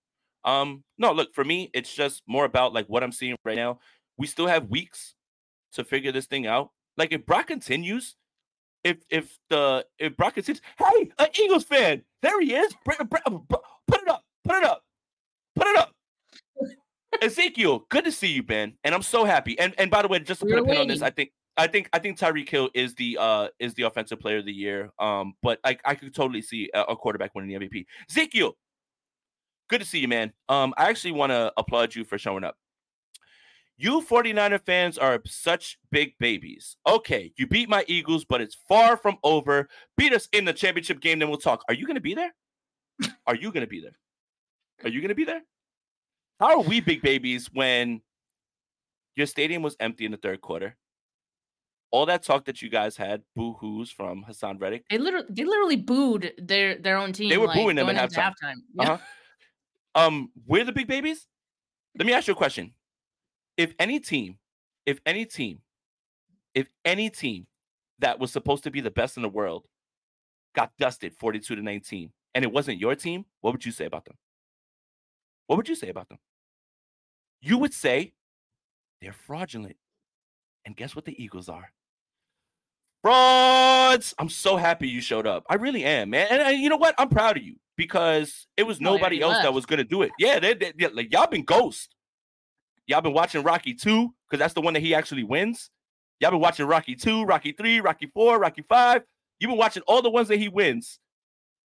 Um, 0.43 0.83
no, 0.97 1.13
look, 1.13 1.35
for 1.35 1.43
me, 1.43 1.69
it's 1.73 1.93
just 1.93 2.23
more 2.27 2.45
about 2.45 2.73
like 2.73 2.87
what 2.87 3.03
I'm 3.03 3.11
seeing 3.11 3.35
right 3.45 3.55
now. 3.55 3.79
We 4.17 4.25
still 4.25 4.47
have 4.47 4.69
weeks 4.69 5.13
to 5.73 5.83
figure 5.83 6.11
this 6.11 6.25
thing 6.25 6.47
out. 6.47 6.71
Like 6.97 7.11
if 7.11 7.25
Brock 7.25 7.47
continues, 7.47 8.15
if 8.83 8.97
if 9.09 9.37
the 9.49 9.85
if 9.99 10.17
Brock 10.17 10.33
continues, 10.33 10.61
hey, 10.77 11.11
an 11.19 11.27
Eagles 11.39 11.63
fan, 11.63 12.03
there 12.21 12.39
he 12.41 12.53
is. 12.53 12.73
Put 12.85 12.95
it 12.95 13.01
up, 13.01 13.09
put 13.09 14.01
it 14.57 14.63
up, 14.63 14.83
put 15.55 15.67
it 15.67 15.77
up. 15.77 15.92
Ezekiel, 17.21 17.85
good 17.89 18.05
to 18.05 18.11
see 18.11 18.27
you, 18.27 18.43
Ben, 18.43 18.73
and 18.83 18.93
I'm 18.93 19.01
so 19.01 19.25
happy. 19.25 19.57
And 19.59 19.73
and 19.77 19.89
by 19.89 20.01
the 20.01 20.07
way, 20.07 20.19
just 20.19 20.41
to 20.41 20.45
put 20.45 20.59
a 20.59 20.63
pin 20.63 20.77
on 20.77 20.87
this, 20.87 21.01
I 21.01 21.09
think 21.09 21.31
I 21.57 21.67
think 21.67 21.89
I 21.93 21.99
think 21.99 22.17
Tyreek 22.17 22.49
Hill 22.49 22.69
is 22.73 22.95
the 22.95 23.17
uh 23.19 23.47
is 23.59 23.73
the 23.75 23.83
offensive 23.83 24.19
player 24.19 24.37
of 24.39 24.45
the 24.45 24.53
year. 24.53 24.91
Um, 24.99 25.33
but 25.41 25.59
I 25.63 25.77
I 25.85 25.95
could 25.95 26.13
totally 26.13 26.41
see 26.41 26.69
a, 26.73 26.81
a 26.83 26.95
quarterback 26.95 27.35
winning 27.35 27.57
the 27.57 27.65
MVP. 27.65 27.85
Ezekiel, 28.09 28.55
good 29.69 29.81
to 29.81 29.87
see 29.87 29.99
you, 29.99 30.07
man. 30.07 30.33
Um, 30.49 30.73
I 30.77 30.89
actually 30.89 31.13
want 31.13 31.31
to 31.31 31.53
applaud 31.57 31.95
you 31.95 32.03
for 32.03 32.17
showing 32.17 32.43
up. 32.43 32.55
You 33.75 34.01
49er 34.01 34.61
fans 34.61 34.97
are 34.97 35.19
such 35.25 35.79
big 35.91 36.13
babies. 36.19 36.77
Okay, 36.87 37.33
you 37.37 37.47
beat 37.47 37.69
my 37.69 37.83
Eagles, 37.87 38.23
but 38.23 38.39
it's 38.39 38.55
far 38.67 38.97
from 38.97 39.17
over. 39.23 39.67
Beat 39.97 40.13
us 40.13 40.29
in 40.31 40.45
the 40.45 40.53
championship 40.53 40.99
game, 41.01 41.19
then 41.19 41.29
we'll 41.29 41.39
talk. 41.39 41.63
Are 41.67 41.73
you 41.73 41.87
going 41.87 41.95
to 41.95 42.01
be 42.01 42.13
there? 42.13 42.33
Are 43.25 43.35
you 43.35 43.51
going 43.51 43.65
to 43.65 43.67
be 43.67 43.81
there? 43.81 43.97
Are 44.83 44.89
you 44.89 45.01
going 45.01 45.09
to 45.09 45.15
be 45.15 45.25
there? 45.25 45.41
How 46.39 46.59
are 46.59 46.61
we 46.61 46.79
big 46.79 47.01
babies 47.01 47.49
when 47.53 48.01
your 49.15 49.27
stadium 49.27 49.61
was 49.61 49.75
empty 49.79 50.05
in 50.05 50.11
the 50.11 50.17
third 50.17 50.41
quarter? 50.41 50.75
All 51.91 52.07
that 52.07 52.23
talk 52.23 52.45
that 52.45 52.61
you 52.61 52.69
guys 52.69 52.97
had, 52.97 53.21
boo 53.35 53.53
hoos 53.53 53.91
from 53.91 54.25
Haason 54.27 54.59
Reddick. 54.59 54.83
They 54.89 54.97
literally, 54.97 55.27
they 55.29 55.45
literally 55.45 55.75
booed 55.75 56.33
their 56.39 56.75
their 56.77 56.97
own 56.97 57.13
team. 57.13 57.29
They 57.29 57.37
were 57.37 57.47
like, 57.47 57.55
booing 57.55 57.75
them 57.75 57.87
at 57.89 57.95
halftime. 57.95 58.33
halftime. 58.43 58.55
Yeah. 58.73 58.93
Uh-huh. 58.93 58.97
Um, 59.95 60.31
we're 60.47 60.63
the 60.63 60.71
big 60.71 60.87
babies. 60.87 61.27
Let 61.97 62.07
me 62.07 62.13
ask 62.13 62.27
you 62.27 62.33
a 62.33 62.35
question. 62.35 62.73
If 63.57 63.75
any 63.77 63.99
team, 63.99 64.39
if 64.87 64.99
any 65.05 65.25
team, 65.25 65.59
if 66.55 66.67
any 66.83 67.11
team 67.11 67.45
that 67.99 68.19
was 68.19 68.31
supposed 68.31 68.63
to 68.63 68.71
be 68.71 68.81
the 68.81 68.91
best 68.91 69.17
in 69.17 69.23
the 69.23 69.29
world 69.29 69.65
got 70.55 70.71
dusted 70.79 71.13
42 71.13 71.55
to 71.55 71.61
19 71.61 72.11
and 72.33 72.43
it 72.43 72.51
wasn't 72.51 72.79
your 72.79 72.95
team, 72.95 73.25
what 73.41 73.53
would 73.53 73.65
you 73.65 73.71
say 73.71 73.85
about 73.85 74.05
them? 74.05 74.15
What 75.47 75.57
would 75.57 75.69
you 75.69 75.75
say 75.75 75.89
about 75.89 76.09
them? 76.09 76.19
You 77.41 77.57
would 77.57 77.73
say 77.73 78.13
they're 79.01 79.13
fraudulent. 79.13 79.75
And 80.65 80.75
guess 80.75 80.95
what 80.95 81.05
the 81.05 81.21
Eagles 81.21 81.49
are? 81.49 81.71
Frauds. 83.01 84.15
I'm 84.17 84.29
so 84.29 84.55
happy 84.55 84.87
you 84.87 85.01
showed 85.01 85.27
up. 85.27 85.43
I 85.49 85.55
really 85.55 85.83
am, 85.83 86.11
man. 86.11 86.27
And, 86.29 86.41
and 86.41 86.57
you 86.57 86.69
know 86.69 86.77
what? 86.77 86.95
I'm 86.97 87.09
proud 87.09 87.35
of 87.35 87.43
you 87.43 87.57
because 87.75 88.47
it 88.55 88.63
was 88.63 88.79
nobody 88.79 89.21
else 89.21 89.33
left. 89.33 89.43
that 89.43 89.53
was 89.53 89.65
going 89.65 89.79
to 89.79 89.83
do 89.83 90.03
it. 90.03 90.11
Yeah, 90.17 90.39
they, 90.39 90.53
they, 90.53 90.71
they, 90.77 90.87
like 90.87 91.11
y'all 91.11 91.27
been 91.27 91.43
ghost. 91.43 91.93
Y'all 92.87 93.01
been 93.01 93.13
watching 93.13 93.43
Rocky 93.43 93.73
2 93.73 94.13
because 94.29 94.39
that's 94.39 94.53
the 94.53 94.61
one 94.61 94.73
that 94.73 94.81
he 94.81 94.95
actually 94.95 95.23
wins. 95.23 95.69
Y'all 96.19 96.31
been 96.31 96.39
watching 96.39 96.65
Rocky 96.65 96.95
2, 96.95 97.25
Rocky 97.25 97.51
3, 97.51 97.81
Rocky 97.81 98.09
4, 98.13 98.39
Rocky 98.39 98.61
5. 98.61 99.03
You've 99.39 99.49
been 99.49 99.57
watching 99.57 99.83
all 99.87 100.01
the 100.01 100.09
ones 100.09 100.29
that 100.29 100.37
he 100.37 100.47
wins. 100.47 100.99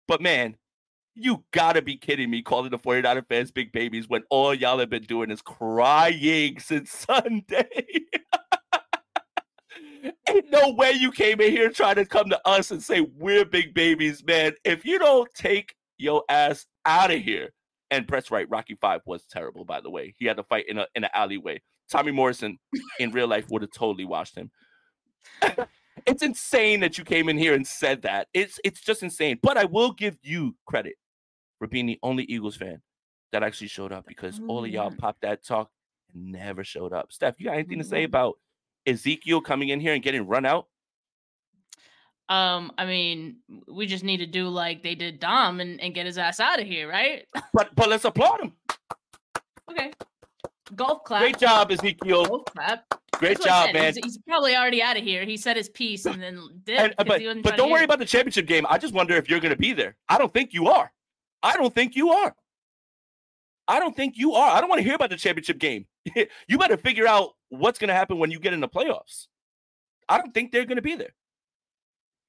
But 0.08 0.22
man, 0.22 0.58
you 1.22 1.44
gotta 1.52 1.82
be 1.82 1.98
kidding 1.98 2.30
me 2.30 2.42
calling 2.42 2.72
the 2.72 2.80
49er 2.80 3.28
fans 3.28 3.52
big 3.52 3.72
babies 3.72 4.08
when 4.10 4.24
all 4.30 4.54
y'all 4.54 4.80
have 4.80 4.90
been 4.90 5.04
doing 5.04 5.32
is 5.32 5.42
crying 5.42 6.60
since 6.60 6.92
Sunday. 7.08 7.68
Ain't 10.30 10.50
no 10.50 10.72
way 10.72 10.92
you 10.92 11.12
came 11.12 11.42
in 11.42 11.52
here 11.52 11.70
trying 11.70 11.96
to 11.96 12.06
come 12.06 12.30
to 12.30 12.48
us 12.48 12.72
and 12.72 12.82
say 12.82 13.02
we're 13.02 13.46
big 13.46 13.74
babies, 13.74 14.24
man. 14.24 14.54
If 14.64 14.86
you 14.86 14.98
don't 14.98 15.32
take 15.34 15.76
your 15.98 16.24
ass 16.30 16.66
out 16.86 17.12
of 17.12 17.22
here, 17.22 17.52
and 17.92 18.08
press 18.08 18.32
right, 18.32 18.50
Rocky 18.50 18.76
Five 18.80 19.02
was 19.06 19.26
terrible, 19.26 19.66
by 19.66 19.82
the 19.82 19.90
way. 19.90 20.16
He 20.18 20.26
had 20.26 20.38
to 20.38 20.44
fight 20.44 20.68
in 20.68 20.80
a 20.80 20.88
in 20.96 21.04
an 21.04 21.10
alleyway. 21.14 21.62
Tommy 21.92 22.12
Morrison 22.12 22.58
in 23.00 23.12
real 23.12 23.28
life 23.28 23.46
would 23.52 23.62
have 23.62 23.72
totally 23.72 24.06
watched 24.06 24.36
him. 24.36 24.50
it's 26.08 26.24
insane 26.24 26.80
that 26.80 26.98
you 26.98 27.04
came 27.04 27.28
in 27.28 27.38
here 27.38 27.54
and 27.54 27.68
said 27.68 28.02
that. 28.04 28.30
It's 28.34 28.60
it's 28.64 28.82
just 28.82 29.04
insane. 29.04 29.40
But 29.44 29.58
I 29.58 29.66
will 29.66 29.92
give 29.92 30.18
you 30.24 30.56
credit 30.66 30.96
for 31.62 31.68
being 31.68 31.86
the 31.86 32.00
only 32.02 32.24
Eagles 32.24 32.56
fan 32.56 32.82
that 33.32 33.44
actually 33.44 33.68
showed 33.68 33.92
up 33.92 34.08
because 34.08 34.40
mm. 34.40 34.50
all 34.50 34.66
of 34.66 34.72
y'all 34.72 34.90
mm. 34.90 34.98
popped 34.98 35.22
that 35.22 35.46
talk 35.46 35.70
and 36.12 36.32
never 36.32 36.64
showed 36.64 36.92
up. 36.92 37.14
Steph, 37.14 37.36
you 37.38 37.46
got 37.46 37.54
anything 37.54 37.78
mm. 37.78 37.84
to 37.84 37.88
say 37.88 37.98
mm-hmm. 37.98 38.06
about 38.06 38.40
Ezekiel 38.88 39.42
coming 39.42 39.70
in 39.70 39.80
here 39.80 39.94
and 39.94 40.02
getting 40.02 40.26
run 40.26 40.44
out? 40.44 40.66
Um, 42.30 42.72
I 42.80 42.88
mean, 42.88 43.36
we 43.68 43.86
just 43.86 44.04
need 44.04 44.18
to 44.18 44.26
do 44.26 44.48
like 44.48 44.82
they 44.82 44.96
did 44.96 45.20
Dom 45.20 45.60
and, 45.60 45.80
and 45.80 45.94
get 45.94 46.08
his 46.08 46.18
ass 46.18 46.40
out 46.40 46.60
of 46.60 46.66
here, 46.66 46.90
right? 46.90 47.28
But 47.54 47.76
but 47.76 47.90
let's 47.90 48.06
applaud 48.06 48.42
him. 48.42 48.54
Okay. 49.70 49.92
Golf 50.76 51.04
clap. 51.04 51.22
Great 51.22 51.38
job, 51.38 51.72
Ezekiel. 51.72 52.26
Golf 52.26 52.46
clap. 52.46 52.86
Great 53.20 53.38
That's 53.38 53.46
job, 53.46 53.74
man. 53.74 53.94
He's, 53.94 54.04
he's, 54.04 54.18
probably 54.20 54.56
already 54.56 54.82
out 54.82 54.98
of 54.98 55.04
here. 55.04 55.26
He 55.26 55.38
said 55.38 55.58
his 55.58 55.70
piece 55.70 56.08
and 56.08 56.20
then 56.24 56.40
did. 56.64 56.80
And, 56.80 56.94
but 56.98 57.22
but 57.44 57.56
don't 57.56 57.70
worry 57.70 57.84
about 57.84 58.00
the 58.00 58.06
championship 58.06 58.48
game. 58.48 58.66
I 58.68 58.80
just 58.80 58.96
wonder 58.96 59.16
if 59.16 59.30
you're 59.30 59.40
going 59.40 59.54
to 59.54 59.60
be 59.60 59.74
there. 59.74 59.96
I 60.10 60.18
don't 60.18 60.34
think 60.34 60.54
you 60.54 60.70
are. 60.70 60.92
I 61.44 61.58
don't 61.58 61.74
think 61.74 61.96
you 61.96 62.12
are. 62.12 62.36
I 63.68 63.80
don't 63.80 63.96
think 63.96 64.18
you 64.18 64.34
are. 64.34 64.56
I 64.56 64.60
don't 64.60 64.70
want 64.70 64.80
to 64.80 64.84
hear 64.84 64.96
about 64.96 65.10
the 65.10 65.18
championship 65.18 65.58
game. 65.58 65.86
you 66.48 66.58
better 66.58 66.78
figure 66.78 67.08
out 67.08 67.32
what's 67.50 67.80
going 67.80 67.88
to 67.88 67.94
happen 67.94 68.18
when 68.20 68.32
you 68.32 68.40
get 68.40 68.54
in 68.54 68.60
the 68.60 68.68
playoffs. 68.68 69.28
I 70.10 70.18
don't 70.18 70.34
think 70.34 70.52
they're 70.52 70.66
going 70.66 70.78
to 70.78 70.82
be 70.82 70.96
there. 70.96 71.14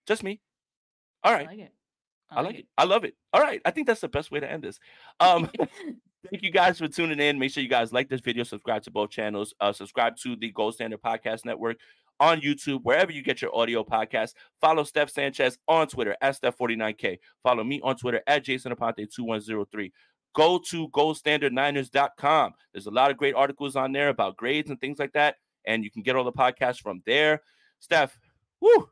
Just 0.07 0.23
me. 0.23 0.41
All 1.25 1.33
right. 1.33 1.47
I 1.47 1.51
like 1.51 1.59
it. 1.59 1.73
I, 2.31 2.35
I 2.35 2.39
like, 2.39 2.47
like 2.47 2.55
it. 2.55 2.59
it. 2.61 2.67
I 2.79 2.85
love 2.85 3.05
it. 3.05 3.15
All 3.33 3.41
right. 3.41 3.61
I 3.65 3.71
think 3.71 3.87
that's 3.87 4.01
the 4.01 4.09
best 4.09 4.31
way 4.31 4.41
to 4.41 4.51
end 4.51 4.63
this. 4.63 4.79
Um, 5.21 5.51
thank 6.31 6.43
you 6.43 6.51
guys 6.51 6.79
for 6.79 6.89
tuning 6.89 7.21
in. 7.21 7.39
Make 7.39 7.53
sure 7.53 7.63
you 7.63 7.69
guys 7.69 7.93
like 7.93 8.09
this 8.09 8.21
video, 8.21 8.45
subscribe 8.45 8.83
to 8.85 8.91
both 8.91 9.11
channels, 9.11 9.55
uh, 9.61 9.73
subscribe 9.73 10.17
to 10.19 10.37
the 10.37 10.51
Gold 10.51 10.75
Standard 10.75 11.03
Podcast 11.03 11.45
Network 11.45 11.79
on 12.21 12.41
YouTube, 12.41 12.81
wherever 12.83 13.13
you 13.13 13.23
get 13.23 13.43
your 13.43 13.55
audio 13.57 13.83
podcast. 13.85 14.35
Follow 14.61 14.85
Steph 14.85 15.11
Sanchez 15.11 15.59
on 15.69 15.87
Twitter 15.89 16.17
at 16.21 16.41
Steph49K. 16.41 17.19
Follow 17.43 17.65
me 17.65 17.81
on 17.83 17.97
Twitter 17.97 18.23
at 18.27 18.45
Jason 18.45 18.75
Aponte2103. 18.75 19.91
Go 20.35 20.59
to 20.71 20.89
goldstandardniners.com. 20.89 22.53
There's 22.73 22.87
a 22.87 22.91
lot 22.91 23.11
of 23.11 23.17
great 23.17 23.35
articles 23.35 23.77
on 23.77 23.93
there 23.93 24.09
about 24.09 24.37
grades 24.37 24.71
and 24.71 24.81
things 24.81 24.99
like 24.99 25.13
that. 25.13 25.37
And 25.67 25.85
you 25.85 25.91
can 25.91 26.03
get 26.03 26.17
all 26.17 26.25
the 26.25 26.33
podcasts 26.33 26.81
from 26.81 27.03
there. 27.07 27.43
Steph, 27.81 28.19
whoo, 28.61 28.89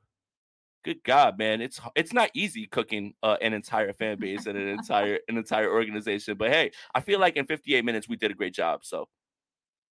good 0.85 1.03
God, 1.05 1.39
man. 1.39 1.61
It's 1.61 1.81
it's 1.95 2.13
not 2.13 2.31
easy 2.35 2.67
cooking 2.67 3.15
uh, 3.23 3.37
an 3.41 3.53
entire 3.53 3.93
fan 3.93 4.19
base 4.19 4.47
and 4.47 4.57
an 4.57 4.69
entire 4.69 5.19
an 5.29 5.37
entire 5.37 5.73
organization. 5.73 6.37
But 6.37 6.51
hey, 6.51 6.73
I 6.95 7.01
feel 7.01 7.21
like 7.21 7.37
in 7.37 7.47
58 7.47 7.85
minutes 7.85 8.09
we 8.09 8.17
did 8.17 8.31
a 8.31 8.35
great 8.35 8.55
job. 8.55 8.85
So 8.85 9.09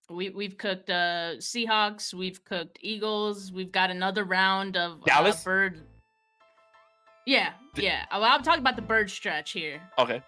we 0.09 0.29
we've 0.29 0.57
cooked 0.57 0.89
uh 0.89 1.35
Seahawks, 1.37 2.13
we've 2.13 2.43
cooked 2.43 2.77
Eagles, 2.81 3.51
we've 3.51 3.71
got 3.71 3.89
another 3.89 4.23
round 4.23 4.77
of 4.77 5.01
uh, 5.01 5.05
Dallas 5.05 5.41
uh, 5.41 5.45
bird. 5.45 5.81
Yeah, 7.25 7.51
yeah. 7.75 8.05
Well, 8.11 8.23
I'm 8.23 8.41
talking 8.41 8.61
about 8.61 8.75
the 8.75 8.81
bird 8.81 9.09
stretch 9.09 9.51
here. 9.51 9.81
Okay. 9.97 10.23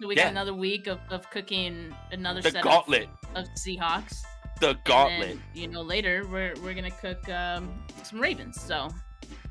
So 0.00 0.06
we 0.06 0.16
yeah. 0.16 0.24
got 0.24 0.30
another 0.32 0.54
week 0.54 0.86
of, 0.86 0.98
of 1.10 1.28
cooking 1.30 1.94
another 2.10 2.40
the 2.40 2.50
set 2.50 2.62
gauntlet 2.62 3.08
of, 3.34 3.44
of 3.44 3.48
Seahawks. 3.56 4.22
The 4.60 4.76
gauntlet. 4.84 5.28
Then, 5.28 5.42
you 5.54 5.68
know, 5.68 5.82
later 5.82 6.26
we're 6.30 6.54
we're 6.62 6.74
gonna 6.74 6.90
cook 6.90 7.28
um, 7.28 7.72
some 8.02 8.20
Ravens. 8.20 8.60
So. 8.60 8.88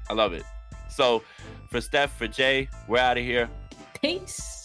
I 0.10 0.14
love 0.14 0.34
it. 0.34 0.44
So, 0.90 1.24
for 1.70 1.82
Steph, 1.82 2.16
for 2.16 2.28
Jay, 2.28 2.70
we're 2.88 3.00
out 3.00 3.18
of 3.18 3.24
here. 3.24 3.50
Peace. 4.02 4.65